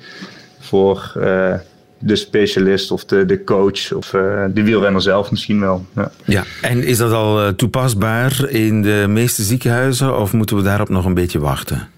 voor 0.59 1.13
de 1.99 2.17
specialist 2.17 2.91
of 2.91 3.05
de, 3.05 3.27
de 3.27 3.45
coach 3.45 3.93
of 3.93 4.11
de 4.55 4.63
wielrenner 4.63 5.03
zelf 5.03 5.31
misschien 5.31 5.61
wel. 5.61 5.87
Ja. 5.95 6.11
ja, 6.25 6.45
en 6.63 6.83
is 6.83 6.99
dat 6.99 7.13
al 7.13 7.55
toepasbaar 7.55 8.49
in 8.49 8.83
de 8.83 9.05
meeste 9.09 9.43
ziekenhuizen 9.43 10.19
of 10.19 10.33
moeten 10.33 10.57
we 10.57 10.63
daarop 10.63 10.89
nog 10.89 11.05
een 11.05 11.15
beetje 11.15 11.39
wachten? 11.39 11.89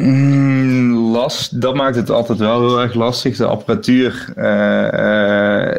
Mm, 0.00 0.94
last, 0.94 1.60
dat 1.60 1.74
maakt 1.74 1.96
het 1.96 2.10
altijd 2.10 2.38
wel 2.38 2.60
heel 2.60 2.80
erg 2.80 2.94
lastig. 2.94 3.36
De 3.36 3.46
apparatuur 3.46 4.32
uh, 4.36 4.88
uh, 4.92 5.74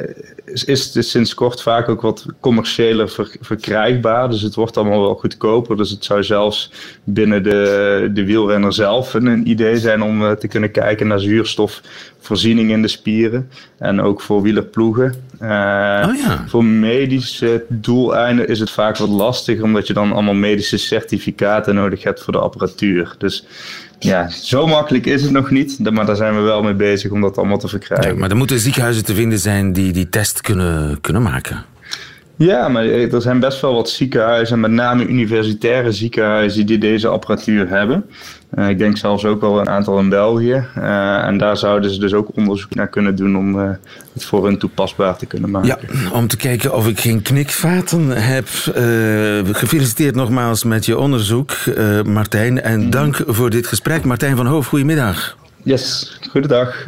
is, 0.45 0.93
is, 0.95 1.09
sinds 1.09 1.33
kort 1.33 1.61
vaak 1.61 1.89
ook 1.89 2.01
wat 2.01 2.25
commerciëler 2.39 3.09
verkrijgbaar. 3.41 4.29
Dus 4.29 4.41
het 4.41 4.55
wordt 4.55 4.77
allemaal 4.77 5.01
wel 5.01 5.15
goedkoper. 5.15 5.77
Dus 5.77 5.89
het 5.89 6.05
zou 6.05 6.23
zelfs 6.23 6.71
binnen 7.03 7.43
de, 7.43 8.09
de 8.13 8.25
wielrenner 8.25 8.73
zelf 8.73 9.13
een, 9.13 9.49
idee 9.49 9.77
zijn 9.77 10.01
om 10.01 10.21
uh, 10.21 10.31
te 10.31 10.47
kunnen 10.47 10.71
kijken 10.71 11.07
naar 11.07 11.19
zuurstofvoorziening 11.19 12.71
in 12.71 12.81
de 12.81 12.87
spieren. 12.87 13.49
En 13.77 14.01
ook 14.01 14.21
voor 14.21 14.41
wielerploegen. 14.41 15.13
Uh, 15.41 15.49
ja. 15.49 16.43
Voor 16.47 16.65
medische 16.65 17.65
doeleinden 17.69 18.47
is 18.47 18.59
het 18.59 18.71
vaak 18.71 18.97
wat 18.97 19.09
lastig, 19.09 19.61
omdat 19.61 19.87
je 19.87 19.93
dan 19.93 20.11
allemaal 20.11 20.33
medische 20.33 20.77
certificaten 20.77 21.75
nodig 21.75 22.03
hebt 22.03 22.23
voor 22.23 22.33
de 22.33 22.39
apparatuur. 22.39 23.15
Dus 23.17 23.45
ja, 23.99 24.29
zo 24.29 24.67
makkelijk 24.67 25.05
is 25.05 25.21
het 25.21 25.31
nog 25.31 25.51
niet, 25.51 25.91
maar 25.91 26.05
daar 26.05 26.15
zijn 26.15 26.35
we 26.35 26.41
wel 26.41 26.63
mee 26.63 26.73
bezig 26.73 27.11
om 27.11 27.21
dat 27.21 27.37
allemaal 27.37 27.57
te 27.57 27.67
verkrijgen. 27.67 28.11
Ja, 28.11 28.19
maar 28.19 28.29
er 28.29 28.35
moeten 28.35 28.59
ziekenhuizen 28.59 29.05
te 29.05 29.15
vinden 29.15 29.39
zijn 29.39 29.73
die 29.73 29.93
die 29.93 30.09
test 30.09 30.41
kunnen, 30.41 31.01
kunnen 31.01 31.21
maken. 31.21 31.65
Ja, 32.35 32.67
maar 32.67 32.85
er 32.85 33.21
zijn 33.21 33.39
best 33.39 33.61
wel 33.61 33.73
wat 33.73 33.89
ziekenhuizen, 33.89 34.59
met 34.59 34.71
name 34.71 35.05
universitaire 35.07 35.91
ziekenhuizen, 35.91 36.65
die 36.65 36.77
deze 36.77 37.07
apparatuur 37.07 37.69
hebben. 37.69 38.05
Uh, 38.55 38.69
ik 38.69 38.77
denk 38.77 38.97
zelfs 38.97 39.25
ook 39.25 39.41
wel 39.41 39.59
een 39.59 39.69
aantal 39.69 39.99
in 39.99 40.09
België. 40.09 40.65
Uh, 40.77 41.23
en 41.23 41.37
daar 41.37 41.57
zouden 41.57 41.91
ze 41.91 41.99
dus 41.99 42.13
ook 42.13 42.29
onderzoek 42.35 42.75
naar 42.75 42.87
kunnen 42.87 43.15
doen 43.15 43.37
om 43.37 43.59
uh, 43.59 43.69
het 44.13 44.25
voor 44.25 44.45
hun 44.45 44.57
toepasbaar 44.57 45.17
te 45.17 45.25
kunnen 45.25 45.49
maken. 45.49 45.67
Ja, 45.67 46.11
om 46.11 46.27
te 46.27 46.37
kijken 46.37 46.73
of 46.73 46.87
ik 46.87 46.99
geen 46.99 47.21
knikvaten 47.21 48.09
heb. 48.09 48.47
gefeliciteerd 49.55 50.15
nogmaals 50.15 50.63
met 50.63 50.85
je 50.85 50.97
onderzoek, 50.97 51.51
Martijn. 52.05 52.61
En 52.61 52.89
dank 52.89 53.23
voor 53.27 53.49
dit 53.49 53.67
gesprek. 53.67 54.03
Martijn 54.03 54.35
van 54.35 54.45
Hoof, 54.45 54.67
goedemiddag. 54.67 55.37
Yes, 55.63 56.17
goedendag. 56.29 56.87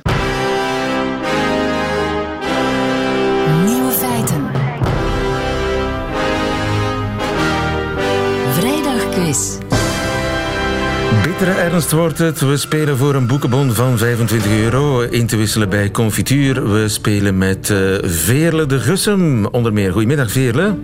Bittere 11.39 11.59
ernst 11.59 11.91
wordt 11.91 12.17
het. 12.17 12.39
We 12.41 12.57
spelen 12.57 12.97
voor 12.97 13.15
een 13.15 13.27
boekenbon 13.27 13.71
van 13.71 13.97
25 13.97 14.51
euro. 14.51 15.01
In 15.01 15.27
te 15.27 15.37
wisselen 15.37 15.69
bij 15.69 15.91
Confituur. 15.91 16.71
We 16.71 16.87
spelen 16.87 17.37
met 17.37 17.69
uh, 17.69 17.97
Veerle 18.01 18.65
de 18.65 18.79
Gussem. 18.79 19.45
Onder 19.45 19.73
meer. 19.73 19.91
Goedemiddag, 19.91 20.31
Veerle. 20.31 20.75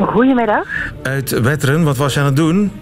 Goedemiddag. 0.00 0.92
Uit 1.02 1.40
Wetteren, 1.40 1.84
wat 1.84 1.96
was 1.96 2.14
je 2.14 2.20
aan 2.20 2.26
het 2.26 2.36
doen? 2.36 2.72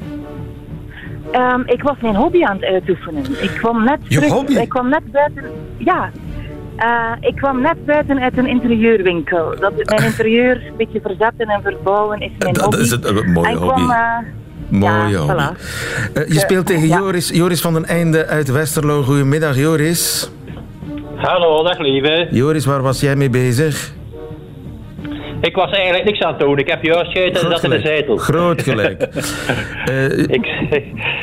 Um, 1.33 1.63
ik 1.67 1.83
was 1.83 1.97
mijn 2.01 2.17
hobby 2.17 2.45
aan 2.45 2.57
het 2.57 2.65
uitoefenen. 2.65 3.25
Ik 3.43 3.51
kwam 3.51 3.85
net 3.85 3.99
Je 4.03 4.15
terug, 4.15 4.33
hobby? 4.33 4.55
Ik 4.55 4.69
kwam 4.69 4.89
net 4.89 5.13
buiten... 5.13 5.45
Ja. 5.77 6.11
Uh, 6.79 7.29
ik 7.29 7.37
kwam 7.37 7.61
net 7.61 7.85
buiten 7.85 8.21
uit 8.21 8.39
een 8.39 8.47
interieurwinkel. 8.47 9.55
Dat, 9.61 9.73
mijn 9.85 10.05
interieur 10.11 10.67
een 10.67 10.77
beetje 10.77 11.01
verzetten 11.01 11.47
en 11.47 11.63
verbouwen 11.63 12.21
is 12.21 12.33
mijn 12.39 12.53
Dat 12.53 12.65
hobby. 12.65 12.81
is 12.81 12.91
het, 12.91 13.05
een 13.05 13.33
mooie 13.33 13.49
en 13.49 13.57
hobby. 13.57 13.75
Kwam, 13.75 13.91
uh, 13.91 14.19
Mooie 14.73 15.09
ja, 15.09 15.27
voilà. 15.27 15.59
Uh, 16.15 16.29
je 16.29 16.39
speelt 16.39 16.67
tegen 16.67 16.89
ja. 16.89 16.99
Joris, 16.99 17.29
Joris 17.29 17.61
van 17.61 17.73
den 17.73 17.85
Einde 17.85 18.27
uit 18.27 18.49
Westerlo. 18.49 19.03
Goedemiddag, 19.03 19.57
Joris. 19.57 20.31
Hallo, 21.17 21.63
dag 21.63 21.79
lieve. 21.79 22.29
Joris, 22.31 22.65
waar 22.65 22.83
was 22.83 23.01
jij 23.01 23.17
mee 23.17 23.31
bezig? 23.31 23.93
Ik 25.43 25.55
was 25.55 25.71
eigenlijk 25.71 26.05
niks 26.05 26.21
aan 26.21 26.31
het 26.33 26.41
doen. 26.41 26.59
Ik 26.59 26.67
heb 26.67 26.83
juist 26.83 27.13
gegeten 27.13 27.43
en 27.43 27.51
zat 27.51 27.65
in 27.65 27.71
de 27.71 27.81
zetel. 27.81 28.17
Groot 28.17 28.63
gelijk. 28.69 29.09
uh, 29.91 30.19
ik, 30.19 30.47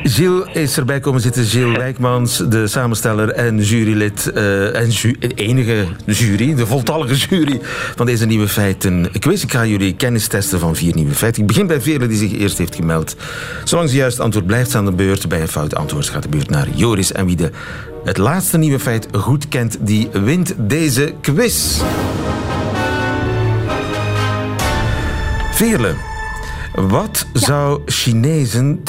Gilles 0.03 0.47
is 0.53 0.77
erbij 0.77 0.99
komen 0.99 1.21
zitten. 1.21 1.43
Gilles 1.43 1.77
Wijkmans, 1.77 2.38
de 2.38 2.67
samensteller 2.67 3.29
en 3.29 3.58
jurylid. 3.58 4.32
Uh, 4.36 4.75
en 4.75 4.89
ju 4.89 5.15
enige 5.36 5.86
jury, 6.05 6.55
de 6.55 6.65
voltallige 6.65 7.15
jury 7.15 7.60
van 7.95 8.05
deze 8.05 8.25
nieuwe 8.25 8.47
feiten 8.47 9.12
quiz. 9.19 9.43
Ik 9.43 9.51
ga 9.51 9.65
jullie 9.65 9.95
kennis 9.95 10.27
testen 10.27 10.60
van 10.60 10.75
vier 10.75 10.95
nieuwe 10.95 11.13
feiten. 11.13 11.41
Ik 11.41 11.47
begin 11.47 11.67
bij 11.67 11.82
Veerle 11.82 12.08
die 12.08 12.17
zich 12.17 12.39
eerst 12.39 12.58
heeft 12.58 12.75
gemeld. 12.75 13.15
Zolang 13.63 13.89
ze 13.89 13.95
juist 13.95 14.19
antwoord 14.19 14.45
blijft 14.45 14.75
aan 14.75 14.86
de 14.86 14.91
beurt. 14.91 15.29
Bij 15.29 15.41
een 15.41 15.47
fout 15.47 15.75
antwoord 15.75 16.10
gaat 16.10 16.23
de 16.23 16.29
beurt 16.29 16.49
naar 16.49 16.67
Joris. 16.75 17.12
En 17.12 17.25
wie 17.25 17.36
de, 17.36 17.49
het 18.03 18.17
laatste 18.17 18.58
nieuwe 18.58 18.79
feit 18.79 19.08
goed 19.12 19.47
kent, 19.47 19.77
die 19.82 20.10
wint 20.12 20.53
deze 20.58 21.13
quiz. 21.21 21.82
Veerle, 25.60 25.93
wat 26.76 27.28
ja. 27.34 27.39
zou 27.39 27.82
Chinezen 27.86 28.80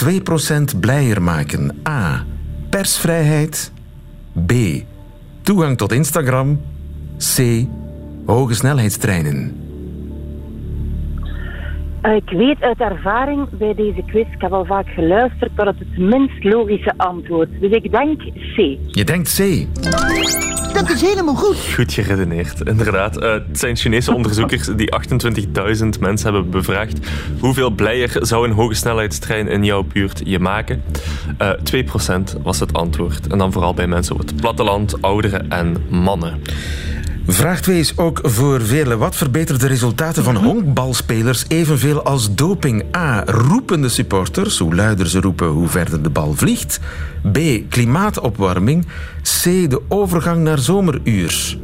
2% 0.74 0.78
blijer 0.80 1.22
maken? 1.22 1.78
A. 1.88 2.24
Persvrijheid. 2.68 3.72
B. 4.46 4.52
Toegang 5.42 5.76
tot 5.76 5.92
Instagram. 5.92 6.60
C. 7.36 7.64
Hoge 8.26 8.54
snelheidstreinen. 8.54 9.56
Uh, 12.02 12.14
ik 12.14 12.30
weet 12.30 12.60
uit 12.62 12.80
ervaring 12.80 13.48
bij 13.50 13.74
deze 13.74 14.02
quiz, 14.06 14.26
ik 14.32 14.40
heb 14.40 14.52
al 14.52 14.64
vaak 14.64 14.88
geluisterd, 14.88 15.50
dat 15.56 15.66
het 15.66 15.78
het 15.78 15.98
minst 15.98 16.44
logische 16.44 16.92
antwoord. 16.96 17.48
Dus 17.60 17.70
ik 17.70 17.90
denk 17.90 18.20
C. 18.32 18.56
Je 18.86 19.04
denkt 19.04 19.36
C. 19.36 19.66
Dat 20.72 20.90
is 20.90 21.00
helemaal 21.00 21.34
goed. 21.34 21.56
Goed 21.74 21.92
geredeneerd, 21.92 22.60
inderdaad. 22.60 23.22
Uh, 23.22 23.32
het 23.32 23.58
zijn 23.58 23.76
Chinese 23.76 24.14
onderzoekers 24.14 24.66
die 24.76 24.92
28.000 25.82 26.00
mensen 26.00 26.32
hebben 26.32 26.50
bevraagd. 26.50 26.98
Hoeveel 27.40 27.70
blijer 27.70 28.10
zou 28.20 28.48
een 28.48 28.54
hoge 28.54 28.74
snelheidstrein 28.74 29.48
in 29.48 29.64
jouw 29.64 29.82
buurt 29.82 30.20
je 30.24 30.38
maken? 30.38 30.82
Uh, 31.42 31.50
2% 32.36 32.42
was 32.42 32.60
het 32.60 32.72
antwoord. 32.72 33.26
En 33.26 33.38
dan 33.38 33.52
vooral 33.52 33.74
bij 33.74 33.86
mensen 33.86 34.14
op 34.14 34.20
het 34.20 34.36
platteland, 34.36 35.02
ouderen 35.02 35.50
en 35.50 35.76
mannen. 35.88 36.42
Vraag 37.32 37.60
2 37.60 37.78
is 37.78 37.98
ook 37.98 38.18
voor 38.22 38.60
velen. 38.60 38.98
Wat 38.98 39.16
verbetert 39.16 39.60
de 39.60 39.66
resultaten 39.66 40.24
van 40.24 40.36
honkbalspelers 40.36 41.44
evenveel 41.48 42.02
als 42.02 42.34
doping? 42.34 42.96
A. 42.96 43.22
Roepende 43.26 43.88
supporters. 43.88 44.58
Hoe 44.58 44.74
luider 44.74 45.08
ze 45.08 45.20
roepen, 45.20 45.46
hoe 45.46 45.68
verder 45.68 46.02
de 46.02 46.10
bal 46.10 46.32
vliegt. 46.32 46.80
B. 47.32 47.38
Klimaatopwarming. 47.68 48.86
C. 49.22 49.42
De 49.42 49.82
overgang 49.88 50.42
naar 50.42 50.58
zomeruur. 50.58 51.58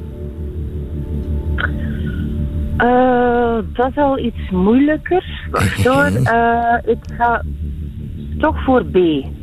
Uh, 2.78 3.58
dat 3.72 3.90
is 3.90 3.96
al 3.96 4.18
iets 4.18 4.50
moeilijker. 4.50 5.24
Hoor. 5.84 6.10
Uh, 6.10 6.92
ik 6.92 6.98
ga 7.18 7.42
toch 8.38 8.64
voor 8.64 8.84
B. 8.84 8.96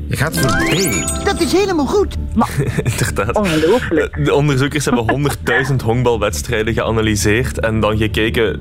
Je 0.08 0.18
gaat 0.18 0.40
voor 0.40 0.52
B. 0.52 1.26
Dat 1.26 1.42
is 1.42 1.52
helemaal 1.52 1.86
goed. 1.86 2.16
Maar, 2.36 2.50
Inderdaad. 2.92 3.36
Ongelooflijk. 3.36 4.26
De 4.26 4.34
onderzoekers 4.34 4.86
hebben 4.86 5.32
100.000 5.70 5.76
honkbalwedstrijden 5.86 6.74
geanalyseerd 6.74 7.60
en 7.60 7.80
dan 7.80 7.98
gekeken 7.98 8.60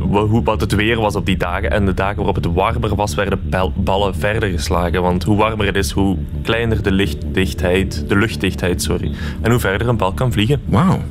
hoe, 0.00 0.42
wat 0.44 0.60
het 0.60 0.74
weer 0.74 1.00
was 1.00 1.16
op 1.16 1.26
die 1.26 1.36
dagen. 1.36 1.70
En 1.70 1.84
de 1.84 1.94
dagen 1.94 2.16
waarop 2.16 2.34
het 2.34 2.46
warmer 2.46 2.94
was, 2.94 3.14
werden 3.14 3.50
ballen 3.74 4.14
verder 4.14 4.48
geslagen. 4.48 5.02
Want 5.02 5.24
hoe 5.24 5.36
warmer 5.36 5.66
het 5.66 5.76
is, 5.76 5.90
hoe 5.90 6.16
kleiner 6.42 6.82
de 6.82 6.92
lichtdichtheid, 6.92 8.08
de 8.08 8.16
luchtdichtheid, 8.16 8.82
sorry. 8.82 9.12
En 9.42 9.50
hoe 9.50 9.60
verder 9.60 9.88
een 9.88 9.96
bal 9.96 10.12
kan 10.12 10.32
vliegen. 10.32 10.60
Wauw. 10.64 11.02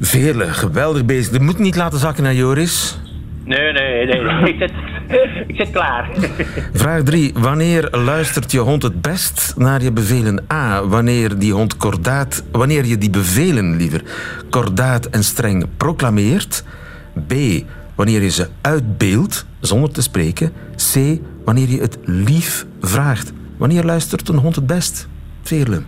Vele, 0.00 0.44
geweldig 0.44 1.04
bezig. 1.04 1.32
Je 1.32 1.40
moet 1.40 1.58
niet 1.58 1.76
laten 1.76 1.98
zakken 1.98 2.22
naar 2.22 2.34
Joris. 2.34 2.98
Nee, 3.44 3.72
nee, 3.72 4.06
nee. 4.06 4.22
nee. 4.22 4.52
Ik, 4.52 4.58
zit, 4.58 4.72
ik 5.46 5.68
klaar. 5.72 6.10
Vraag 6.72 7.02
3. 7.02 7.32
Wanneer 7.34 7.88
luistert 7.90 8.52
je 8.52 8.58
hond 8.58 8.82
het 8.82 9.00
best 9.00 9.54
naar 9.56 9.82
je 9.82 9.92
bevelen? 9.92 10.44
A. 10.52 10.86
Wanneer 10.86 11.38
die 11.38 11.52
hond 11.52 11.76
kordaat... 11.76 12.42
Wanneer 12.52 12.84
je 12.86 12.98
die 12.98 13.10
bevelen, 13.10 13.76
liever, 13.76 14.02
kordaat 14.50 15.06
en 15.06 15.24
streng 15.24 15.66
proclameert. 15.76 16.64
B. 17.26 17.34
Wanneer 17.94 18.22
je 18.22 18.30
ze 18.30 18.48
uitbeeldt, 18.60 19.46
zonder 19.60 19.92
te 19.92 20.02
spreken. 20.02 20.52
C. 20.92 21.18
Wanneer 21.44 21.68
je 21.68 21.80
het 21.80 21.98
lief 22.04 22.66
vraagt. 22.80 23.32
Wanneer 23.56 23.84
luistert 23.84 24.28
een 24.28 24.38
hond 24.38 24.56
het 24.56 24.66
best? 24.66 25.08
Veerle. 25.42 25.82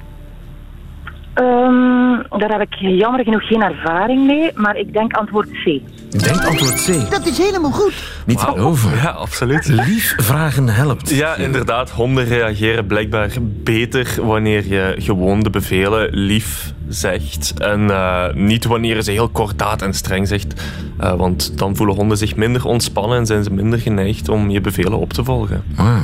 Um, 1.34 2.22
daar 2.28 2.50
heb 2.50 2.60
ik 2.60 2.74
jammer 2.74 3.24
genoeg 3.24 3.46
geen 3.46 3.62
ervaring 3.62 4.26
mee, 4.26 4.50
maar 4.54 4.76
ik 4.76 4.92
denk 4.92 5.12
antwoord 5.12 5.48
C. 5.50 5.66
Ik 5.66 6.22
denk 6.22 6.44
antwoord 6.44 6.84
C. 6.84 7.10
Dat 7.10 7.26
is 7.26 7.38
helemaal 7.38 7.70
goed. 7.70 7.94
Niet 8.26 8.42
wow. 8.42 8.54
geloven. 8.54 8.96
Ja, 8.96 9.10
absoluut. 9.10 9.66
Lief 9.66 10.14
vragen 10.16 10.68
helpt. 10.68 11.10
Ja, 11.10 11.34
inderdaad. 11.34 11.90
Honden 11.90 12.24
reageren 12.24 12.86
blijkbaar 12.86 13.30
beter 13.42 14.14
wanneer 14.22 14.66
je 14.66 14.94
gewoon 14.98 15.40
de 15.40 15.50
bevelen 15.50 16.08
lief 16.10 16.72
zegt. 16.88 17.54
En 17.58 17.80
uh, 17.80 18.32
niet 18.34 18.64
wanneer 18.64 18.96
je 18.96 19.02
ze 19.02 19.10
heel 19.10 19.28
kordaat 19.28 19.82
en 19.82 19.94
streng 19.94 20.28
zegt. 20.28 20.62
Uh, 21.00 21.14
want 21.14 21.58
dan 21.58 21.76
voelen 21.76 21.94
honden 21.94 22.16
zich 22.16 22.36
minder 22.36 22.66
ontspannen 22.66 23.18
en 23.18 23.26
zijn 23.26 23.44
ze 23.44 23.52
minder 23.52 23.78
geneigd 23.78 24.28
om 24.28 24.50
je 24.50 24.60
bevelen 24.60 24.98
op 24.98 25.12
te 25.12 25.24
volgen. 25.24 25.64
Wow. 25.76 25.98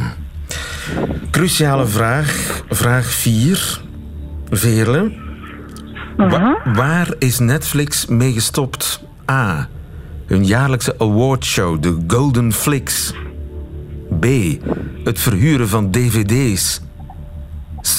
Cruciale 1.30 1.86
vraag. 1.86 2.62
Vraag 2.68 3.04
4. 3.04 3.86
Veerle. 4.50 5.12
Wa 6.16 6.58
waar 6.74 7.14
is 7.18 7.38
Netflix 7.38 8.06
mee 8.06 8.32
gestopt? 8.32 9.04
A. 9.30 9.68
Hun 10.26 10.44
jaarlijkse 10.44 10.94
awardshow, 10.98 11.82
de 11.82 11.98
Golden 12.06 12.52
Flix. 12.52 13.14
B. 14.20 14.26
Het 15.04 15.20
verhuren 15.20 15.68
van 15.68 15.90
dvd's. 15.90 16.82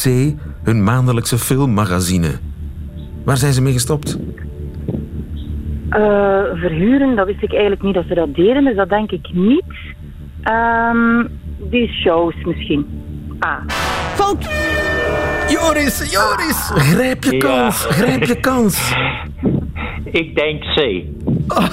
C. 0.04 0.34
Hun 0.64 0.84
maandelijkse 0.84 1.38
filmmagazine. 1.38 2.32
Waar 3.24 3.38
zijn 3.38 3.54
ze 3.54 3.62
mee 3.62 3.74
gestopt? 3.74 4.18
Uh, 5.90 5.98
verhuren, 6.54 7.16
dat 7.16 7.26
wist 7.26 7.44
ik 7.44 7.52
eigenlijk 7.52 7.82
niet 7.82 7.94
dat 7.94 8.06
ze 8.08 8.14
dat 8.14 8.36
deden, 8.36 8.64
dus 8.64 8.76
dat 8.76 8.90
denk 8.90 9.12
ik 9.12 9.30
niet. 9.34 9.64
Um, 10.44 11.28
die 11.70 11.88
shows 11.88 12.36
misschien. 12.44 12.86
A. 13.46 13.64
Fout! 14.16 14.48
Joris, 15.50 16.12
Joris, 16.12 16.72
grijp 16.76 17.24
je 17.24 17.38
kans, 17.38 17.84
ja. 17.84 17.92
grijp 17.92 18.24
je 18.24 18.36
kans. 18.40 18.92
Ik 20.12 20.36
denk 20.36 20.64
C. 20.76 21.04
Oh. 21.48 21.68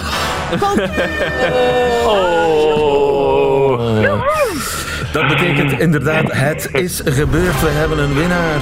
Dat 5.13 5.27
betekent 5.29 5.81
inderdaad, 5.81 6.33
het 6.33 6.69
is 6.73 7.03
gebeurd. 7.05 7.61
We 7.61 7.69
hebben 7.69 7.99
een 7.99 8.15
winnaar. 8.15 8.61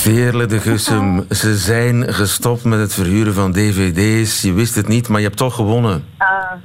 Veerle 0.00 0.46
de 0.46 0.60
Gussum, 0.60 1.24
ze 1.30 1.56
zijn 1.56 2.14
gestopt 2.14 2.64
met 2.64 2.78
het 2.78 2.94
verhuren 2.94 3.34
van 3.34 3.52
dvd's. 3.52 4.42
Je 4.42 4.52
wist 4.52 4.74
het 4.74 4.88
niet, 4.88 5.08
maar 5.08 5.20
je 5.20 5.26
hebt 5.26 5.38
toch 5.38 5.54
gewonnen. 5.54 6.04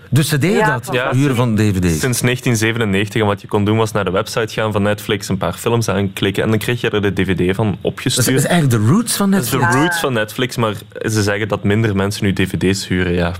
Dus 0.09 0.29
ze 0.29 0.37
deden 0.37 0.57
Ja, 0.57 0.71
dat, 0.79 0.89
Ja. 0.93 1.09
verhuren 1.09 1.35
van 1.35 1.55
dvd's. 1.55 1.99
Sinds 1.99 2.21
1997. 2.21 3.21
En 3.21 3.27
wat 3.27 3.41
je 3.41 3.47
kon 3.47 3.65
doen 3.65 3.77
was 3.77 3.91
naar 3.91 4.05
de 4.05 4.11
website 4.11 4.53
gaan 4.53 4.71
van 4.71 4.81
Netflix, 4.81 5.29
een 5.29 5.37
paar 5.37 5.53
films 5.53 5.89
aanklikken 5.89 6.43
en 6.43 6.49
dan 6.49 6.57
kreeg 6.59 6.81
je 6.81 6.89
er 6.89 7.01
de 7.01 7.13
dvd 7.13 7.55
van 7.55 7.77
opgestuurd. 7.81 8.25
dat 8.27 8.35
is 8.35 8.45
eigenlijk 8.45 8.83
de 8.83 8.89
roots 8.91 9.15
van 9.15 9.31
Dat 9.31 9.43
is 9.43 9.49
de 9.49 9.57
Netflix. 9.57 9.81
roots 9.83 9.99
van 9.99 10.13
Netflix, 10.13 10.55
maar 10.55 10.73
ze 11.01 11.23
zeggen 11.23 11.47
dat 11.47 11.63
minder 11.63 11.95
mensen 11.95 12.23
nu 12.25 12.33
dvd's 12.33 12.87
huren. 12.87 13.13
Ja, 13.13 13.31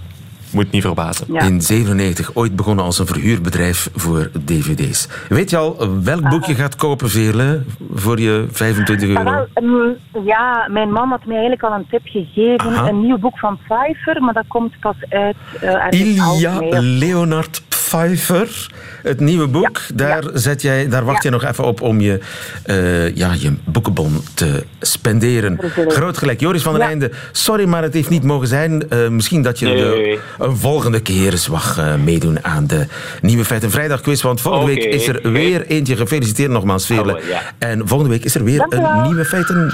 moet 0.56 0.72
niet 0.72 0.82
verbazen. 0.82 1.26
Ja. 1.34 1.41
In 1.41 1.62
97, 1.62 2.32
ooit 2.34 2.56
begonnen 2.56 2.86
als 2.86 2.99
een 2.99 3.06
verhuurbedrijf 3.08 3.89
voor 3.95 4.30
dvd's. 4.45 5.08
Weet 5.30 5.49
je 5.49 5.58
al 5.58 5.88
welk 6.03 6.30
boek 6.30 6.45
je 6.45 6.56
gaat 6.56 6.76
kopen, 6.76 7.10
Veerle, 7.10 7.64
voor 7.93 8.20
je 8.20 8.45
25 8.51 9.10
Ah, 9.10 9.16
euro? 9.16 9.32
wel, 9.32 9.47
ehm, 9.53 10.26
ja, 10.26 10.68
mijn 10.72 10.91
man 10.91 11.10
had 11.10 11.26
mij 11.26 11.36
eigenlijk 11.36 11.64
al 11.64 11.74
een 11.74 11.86
tip 11.89 12.01
gegeven. 12.03 12.70
Aha. 12.72 12.88
Een 12.88 13.01
nieuw 13.01 13.18
boek 13.18 13.39
van 13.39 13.58
Pfeiffer, 13.68 14.22
maar 14.22 14.34
dat 14.34 14.45
komt 14.47 14.80
pas 14.80 14.95
uit 15.10 15.36
uh, 15.64 15.99
Ilja 16.01 16.24
half 16.24 16.60
mei. 16.60 16.82
Leonard 16.82 17.64
Pfeiffer. 17.86 18.67
Het 19.03 19.19
nieuwe 19.19 19.47
boek, 19.47 19.81
daar, 19.93 20.23
Zet 20.33 20.61
jij, 20.61 20.89
daar 20.89 21.05
wacht 21.05 21.23
je 21.23 21.29
nog 21.29 21.43
even 21.43 21.63
op 21.63 21.81
om 21.81 22.01
je, 22.01 22.19
eh, 22.63 23.15
ja, 23.15 23.33
je 23.39 23.53
boekenbon 23.63 24.23
te 24.33 24.63
spenderen. 24.81 25.59
Groot 25.88 26.17
gelijk. 26.17 26.39
Joris 26.39 26.61
van 26.61 26.73
der. 26.73 26.81
Einde, 26.81 27.11
sorry, 27.31 27.65
maar 27.65 27.83
het 27.83 27.93
heeft 27.93 28.09
niet 28.09 28.23
mogen 28.23 28.47
zijn. 28.47 28.89
Eh, 28.89 29.07
misschien 29.07 29.41
dat 29.41 29.59
je 29.59 29.65
Nee. 29.65 29.75
de, 29.75 30.19
een 30.39 30.57
volgende 30.57 30.99
keer 30.99 31.31
eens 31.31 31.49
mag 31.49 31.77
eh, 31.77 31.95
meedoen 31.95 32.43
aan 32.45 32.67
de 32.67 32.86
Nieuwe 33.21 33.45
Feiten 33.45 33.71
Vrijdag 33.71 34.01
quiz. 34.01 34.21
Want 34.21 34.41
volgende 34.41 34.73
week 34.73 34.83
is 34.83 35.07
er 35.07 35.31
weer 35.31 35.65
eentje. 35.65 35.95
Gefeliciteerd 35.95 36.51
nogmaals, 36.51 36.86
Veerle. 36.86 37.13
Oh. 37.13 37.21
En 37.57 37.88
volgende 37.88 38.13
week 38.13 38.23
is 38.23 38.36
er 38.36 38.43
weer 38.43 38.65
een. 38.69 39.01
Nieuwe 39.03 39.25
Feiten 39.25 39.73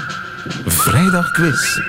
Vrijdag 0.66 1.30
quiz. 1.30 1.80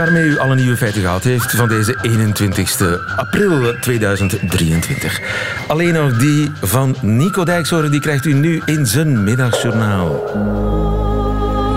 Waarmee 0.00 0.24
u 0.24 0.38
alle 0.38 0.54
nieuwe 0.54 0.76
feiten 0.76 1.00
gehad 1.00 1.24
heeft 1.24 1.50
van 1.50 1.68
deze 1.68 1.98
21 2.02 3.16
april 3.16 3.78
2023. 3.80 5.20
Alleen 5.68 5.92
nog 5.92 6.18
die 6.18 6.50
van 6.60 6.96
Nico 7.02 7.44
Dijkshoorn, 7.44 7.90
die 7.90 8.00
krijgt 8.00 8.24
u 8.24 8.32
nu 8.32 8.62
in 8.64 8.86
zijn 8.86 9.24
middagjournaal. 9.24 10.08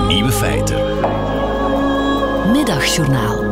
Nieuwe 0.08 0.32
feiten. 0.32 0.78
Middagjournaal. 2.52 3.44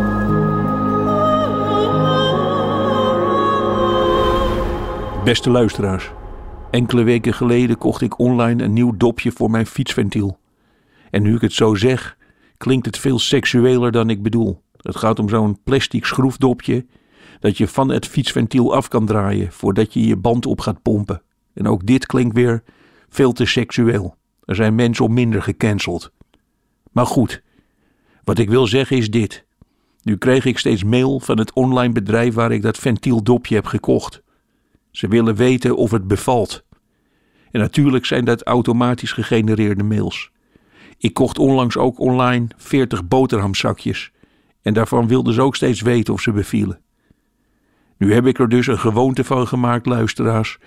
Beste 5.24 5.50
luisteraars, 5.50 6.12
enkele 6.70 7.04
weken 7.04 7.34
geleden 7.34 7.78
kocht 7.78 8.02
ik 8.02 8.20
online 8.20 8.64
een 8.64 8.74
nieuw 8.74 8.98
dopje 8.98 9.32
voor 9.32 9.50
mijn 9.52 9.66
fietsventiel. 9.66 10.40
En 11.10 11.22
nu 11.22 11.36
ik 11.36 11.42
het 11.42 11.54
zo 11.54 11.76
zeg, 11.76 12.16
klinkt 12.62 12.86
het 12.86 12.98
veel 12.98 13.20
seksueler 13.20 13.92
dan 13.92 14.10
ik 14.10 14.24
bedoel. 14.24 14.62
Het 14.78 14.96
gaat 14.96 15.20
om 15.20 15.30
zo'n 15.30 15.60
plastic 15.64 16.06
schroefdopje 16.06 16.86
dat 17.40 17.58
je 17.58 17.68
van 17.68 17.90
het 17.90 18.08
fietsventiel 18.08 18.76
af 18.76 18.88
kan 18.88 19.06
draaien 19.06 19.52
voordat 19.52 19.94
je 19.94 20.08
je 20.08 20.16
band 20.16 20.46
op 20.46 20.60
gaat 20.60 20.82
pompen. 20.82 21.22
En 21.54 21.68
ook 21.68 21.86
dit 21.86 22.06
klinkt 22.06 22.36
weer 22.36 22.64
veel 23.10 23.32
te 23.32 23.46
seksueel. 23.46 24.16
Er 24.46 24.56
zijn 24.56 24.76
mensen 24.76 25.06
om 25.06 25.14
minder 25.14 25.42
gecanceld. 25.42 26.12
Maar 26.92 27.06
goed, 27.06 27.42
wat 28.24 28.38
ik 28.38 28.50
wil 28.50 28.68
zeggen 28.68 28.98
is 28.98 29.10
dit. 29.10 29.46
Nu 30.04 30.18
kreeg 30.18 30.46
ik 30.46 30.58
steeds 30.58 30.84
mail 30.84 31.20
van 31.20 31.38
het 31.38 31.54
online 31.54 31.94
bedrijf 31.94 32.34
waar 32.34 32.52
ik 32.52 32.62
dat 32.62 32.78
ventieldopje 32.78 33.56
heb 33.56 33.66
gekocht. 33.66 34.22
Ze 34.92 35.08
willen 35.08 35.36
weten 35.36 35.76
of 35.76 35.92
het 35.92 36.08
bevalt. 36.08 36.64
En 37.52 37.60
natuurlijk 37.60 38.06
zijn 38.06 38.26
dat 38.26 38.44
automatisch 38.44 39.12
gegenereerde 39.12 39.84
mails. 39.84 40.32
Ik 41.02 41.14
kocht 41.14 41.40
onlangs 41.40 41.78
ook 41.78 42.00
online 42.00 42.48
40 42.58 43.08
boterhamzakjes. 43.08 44.12
En 44.62 44.74
daarvan 44.74 45.08
wilden 45.08 45.34
ze 45.34 45.42
ook 45.42 45.56
steeds 45.56 45.82
weten 45.82 46.14
of 46.14 46.22
ze 46.22 46.32
bevielen. 46.32 46.80
Nu 47.98 48.14
heb 48.14 48.26
ik 48.26 48.40
er 48.40 48.50
dus 48.50 48.68
een 48.68 48.80
gewoonte 48.80 49.24
van 49.24 49.48
gemaakt, 49.48 49.86
luisteraars, 49.86 50.58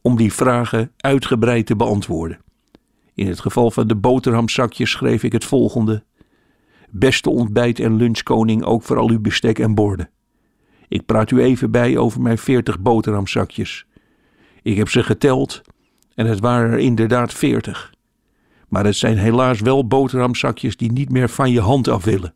om 0.00 0.16
die 0.16 0.32
vragen 0.32 0.92
uitgebreid 0.96 1.66
te 1.66 1.76
beantwoorden. 1.76 2.38
In 3.14 3.26
het 3.26 3.40
geval 3.40 3.70
van 3.70 3.86
de 3.86 3.96
boterhamzakjes 3.96 4.90
schreef 4.90 5.22
ik 5.22 5.32
het 5.32 5.44
volgende. 5.44 6.04
Beste 6.90 7.30
ontbijt- 7.30 7.80
en 7.80 7.96
lunchkoning 7.96 8.62
ook 8.64 8.82
voor 8.82 8.98
al 8.98 9.10
uw 9.10 9.20
bestek 9.20 9.58
en 9.58 9.74
borden. 9.74 10.10
Ik 10.88 11.06
praat 11.06 11.30
u 11.30 11.40
even 11.40 11.70
bij 11.70 11.96
over 11.96 12.20
mijn 12.20 12.38
40 12.38 12.80
boterhamzakjes. 12.80 13.86
Ik 14.62 14.76
heb 14.76 14.88
ze 14.88 15.02
geteld 15.02 15.60
en 16.14 16.26
het 16.26 16.40
waren 16.40 16.70
er 16.70 16.78
inderdaad 16.78 17.32
40. 17.32 17.96
Maar 18.68 18.84
het 18.84 18.96
zijn 18.96 19.18
helaas 19.18 19.60
wel 19.60 19.86
boterhamzakjes 19.86 20.76
die 20.76 20.92
niet 20.92 21.10
meer 21.10 21.28
van 21.28 21.50
je 21.50 21.60
hand 21.60 21.88
af 21.88 22.04
willen. 22.04 22.34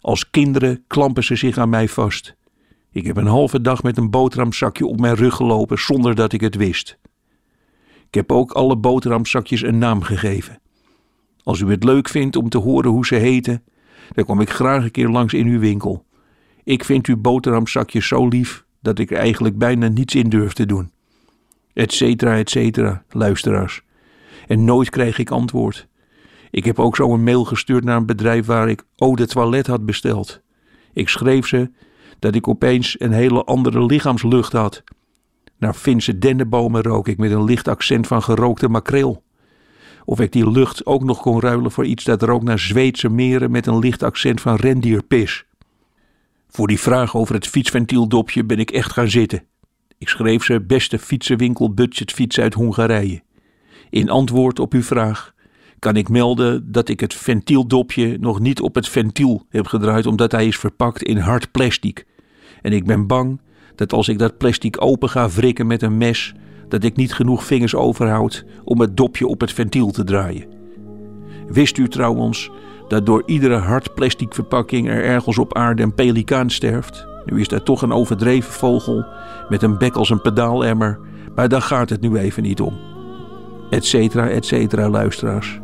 Als 0.00 0.30
kinderen 0.30 0.84
klampen 0.86 1.24
ze 1.24 1.36
zich 1.36 1.58
aan 1.58 1.68
mij 1.68 1.88
vast. 1.88 2.34
Ik 2.90 3.06
heb 3.06 3.16
een 3.16 3.26
halve 3.26 3.60
dag 3.60 3.82
met 3.82 3.96
een 3.96 4.10
boterhamzakje 4.10 4.86
op 4.86 5.00
mijn 5.00 5.14
rug 5.14 5.34
gelopen 5.34 5.78
zonder 5.78 6.14
dat 6.14 6.32
ik 6.32 6.40
het 6.40 6.54
wist. 6.54 6.98
Ik 8.06 8.14
heb 8.14 8.32
ook 8.32 8.52
alle 8.52 8.76
boterhamzakjes 8.76 9.62
een 9.62 9.78
naam 9.78 10.02
gegeven. 10.02 10.60
Als 11.42 11.60
u 11.60 11.70
het 11.70 11.84
leuk 11.84 12.08
vindt 12.08 12.36
om 12.36 12.48
te 12.48 12.58
horen 12.58 12.90
hoe 12.90 13.06
ze 13.06 13.14
heten, 13.14 13.62
dan 14.12 14.24
kom 14.24 14.40
ik 14.40 14.50
graag 14.50 14.84
een 14.84 14.90
keer 14.90 15.08
langs 15.08 15.34
in 15.34 15.46
uw 15.46 15.58
winkel. 15.58 16.04
Ik 16.64 16.84
vind 16.84 17.06
uw 17.06 17.16
boterhamzakjes 17.16 18.06
zo 18.06 18.28
lief 18.28 18.64
dat 18.80 18.98
ik 18.98 19.10
er 19.10 19.16
eigenlijk 19.16 19.58
bijna 19.58 19.88
niets 19.88 20.14
in 20.14 20.28
durf 20.28 20.52
te 20.52 20.66
doen. 20.66 20.90
Etcetera, 21.72 22.36
etcetera, 22.36 23.04
luisteraars. 23.10 23.82
En 24.46 24.64
nooit 24.64 24.90
krijg 24.90 25.18
ik 25.18 25.30
antwoord. 25.30 25.88
Ik 26.50 26.64
heb 26.64 26.78
ook 26.78 26.96
zo 26.96 27.12
een 27.12 27.24
mail 27.24 27.44
gestuurd 27.44 27.84
naar 27.84 27.96
een 27.96 28.06
bedrijf 28.06 28.46
waar 28.46 28.68
ik 28.68 28.84
eau 28.96 29.16
de 29.16 29.26
toilet 29.26 29.66
had 29.66 29.86
besteld. 29.86 30.40
Ik 30.92 31.08
schreef 31.08 31.46
ze 31.46 31.70
dat 32.18 32.34
ik 32.34 32.48
opeens 32.48 33.00
een 33.00 33.12
hele 33.12 33.44
andere 33.44 33.86
lichaamslucht 33.86 34.52
had. 34.52 34.84
Naar 35.58 35.74
Finse 35.74 36.18
dennenbomen 36.18 36.82
rook 36.82 37.08
ik 37.08 37.18
met 37.18 37.30
een 37.30 37.44
licht 37.44 37.68
accent 37.68 38.06
van 38.06 38.22
gerookte 38.22 38.68
makreel. 38.68 39.22
Of 40.04 40.20
ik 40.20 40.32
die 40.32 40.50
lucht 40.50 40.86
ook 40.86 41.04
nog 41.04 41.20
kon 41.20 41.40
ruilen 41.40 41.70
voor 41.70 41.84
iets 41.84 42.04
dat 42.04 42.22
rook 42.22 42.42
naar 42.42 42.58
Zweedse 42.58 43.08
meren 43.08 43.50
met 43.50 43.66
een 43.66 43.78
licht 43.78 44.02
accent 44.02 44.40
van 44.40 44.56
rendierpis. 44.56 45.44
Voor 46.48 46.66
die 46.66 46.80
vraag 46.80 47.16
over 47.16 47.34
het 47.34 47.46
fietsventieldopje 47.46 48.44
ben 48.44 48.58
ik 48.58 48.70
echt 48.70 48.92
gaan 48.92 49.10
zitten. 49.10 49.44
Ik 49.98 50.08
schreef 50.08 50.44
ze 50.44 50.60
beste 50.60 50.98
fietsenwinkel 50.98 51.74
budgetfiets 51.74 52.40
uit 52.40 52.54
Hongarije. 52.54 53.22
In 53.94 54.10
antwoord 54.10 54.58
op 54.58 54.72
uw 54.72 54.82
vraag 54.82 55.32
kan 55.78 55.96
ik 55.96 56.08
melden 56.08 56.72
dat 56.72 56.88
ik 56.88 57.00
het 57.00 57.14
ventieldopje 57.14 58.16
nog 58.20 58.40
niet 58.40 58.60
op 58.60 58.74
het 58.74 58.88
ventiel 58.88 59.46
heb 59.48 59.66
gedraaid 59.66 60.06
omdat 60.06 60.32
hij 60.32 60.46
is 60.46 60.58
verpakt 60.58 61.02
in 61.02 61.16
hard 61.16 61.50
plastic. 61.50 62.06
En 62.62 62.72
ik 62.72 62.84
ben 62.84 63.06
bang 63.06 63.40
dat 63.74 63.92
als 63.92 64.08
ik 64.08 64.18
dat 64.18 64.38
plastic 64.38 64.82
open 64.82 65.08
ga 65.08 65.28
wrikken 65.28 65.66
met 65.66 65.82
een 65.82 65.98
mes, 65.98 66.34
dat 66.68 66.84
ik 66.84 66.96
niet 66.96 67.12
genoeg 67.12 67.44
vingers 67.44 67.74
overhoud 67.74 68.44
om 68.64 68.80
het 68.80 68.96
dopje 68.96 69.26
op 69.26 69.40
het 69.40 69.52
ventiel 69.52 69.90
te 69.90 70.04
draaien. 70.04 70.46
Wist 71.46 71.78
u 71.78 71.88
trouwens 71.88 72.50
dat 72.88 73.06
door 73.06 73.22
iedere 73.26 73.56
hard 73.56 73.94
plastic 73.94 74.34
verpakking 74.34 74.88
er 74.88 75.04
ergens 75.04 75.38
op 75.38 75.56
aarde 75.56 75.82
een 75.82 75.94
pelikaan 75.94 76.50
sterft? 76.50 77.06
Nu 77.24 77.40
is 77.40 77.48
dat 77.48 77.64
toch 77.64 77.82
een 77.82 77.92
overdreven 77.92 78.52
vogel 78.52 79.06
met 79.48 79.62
een 79.62 79.78
bek 79.78 79.94
als 79.94 80.10
een 80.10 80.20
pedaalemmer, 80.20 80.98
maar 81.34 81.48
daar 81.48 81.62
gaat 81.62 81.90
het 81.90 82.00
nu 82.00 82.16
even 82.16 82.42
niet 82.42 82.60
om. 82.60 82.93
Etcetera, 83.74 84.28
etcetera, 84.28 84.88
luisteraars. 84.88 85.60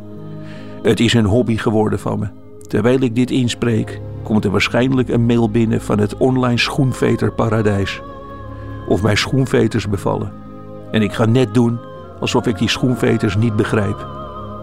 Het 0.81 0.99
is 0.99 1.13
een 1.13 1.25
hobby 1.25 1.57
geworden 1.57 1.99
van 1.99 2.19
me. 2.19 2.27
Terwijl 2.67 2.99
ik 2.99 3.15
dit 3.15 3.31
inspreek, 3.31 4.01
komt 4.23 4.45
er 4.45 4.51
waarschijnlijk 4.51 5.09
een 5.09 5.25
mail 5.25 5.49
binnen 5.49 5.81
van 5.81 5.99
het 5.99 6.17
online 6.17 6.57
schoenveterparadijs. 6.57 8.01
Of 8.87 9.01
mijn 9.01 9.17
schoenveters 9.17 9.89
bevallen. 9.89 10.33
En 10.91 11.01
ik 11.01 11.13
ga 11.13 11.25
net 11.25 11.53
doen 11.53 11.79
alsof 12.19 12.47
ik 12.47 12.57
die 12.57 12.69
schoenveters 12.69 13.35
niet 13.35 13.55
begrijp. 13.55 14.07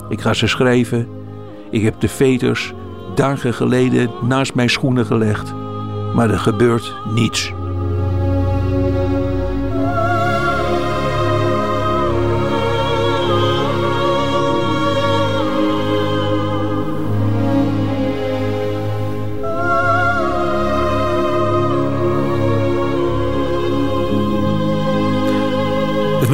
Ik 0.09 0.21
ga 0.21 0.35
ze 0.35 0.47
schrijven. 0.47 1.09
Ik 1.71 1.83
heb 1.83 2.01
de 2.01 2.09
veters 2.09 2.75
dagen 3.15 3.55
geleden 3.55 4.11
naast 4.23 4.55
mijn 4.55 4.71
schoenen 4.71 5.07
gelegd. 5.07 5.55
Maar 6.15 6.31
er 6.31 6.39
gebeurt 6.39 6.95
niets. 7.15 7.53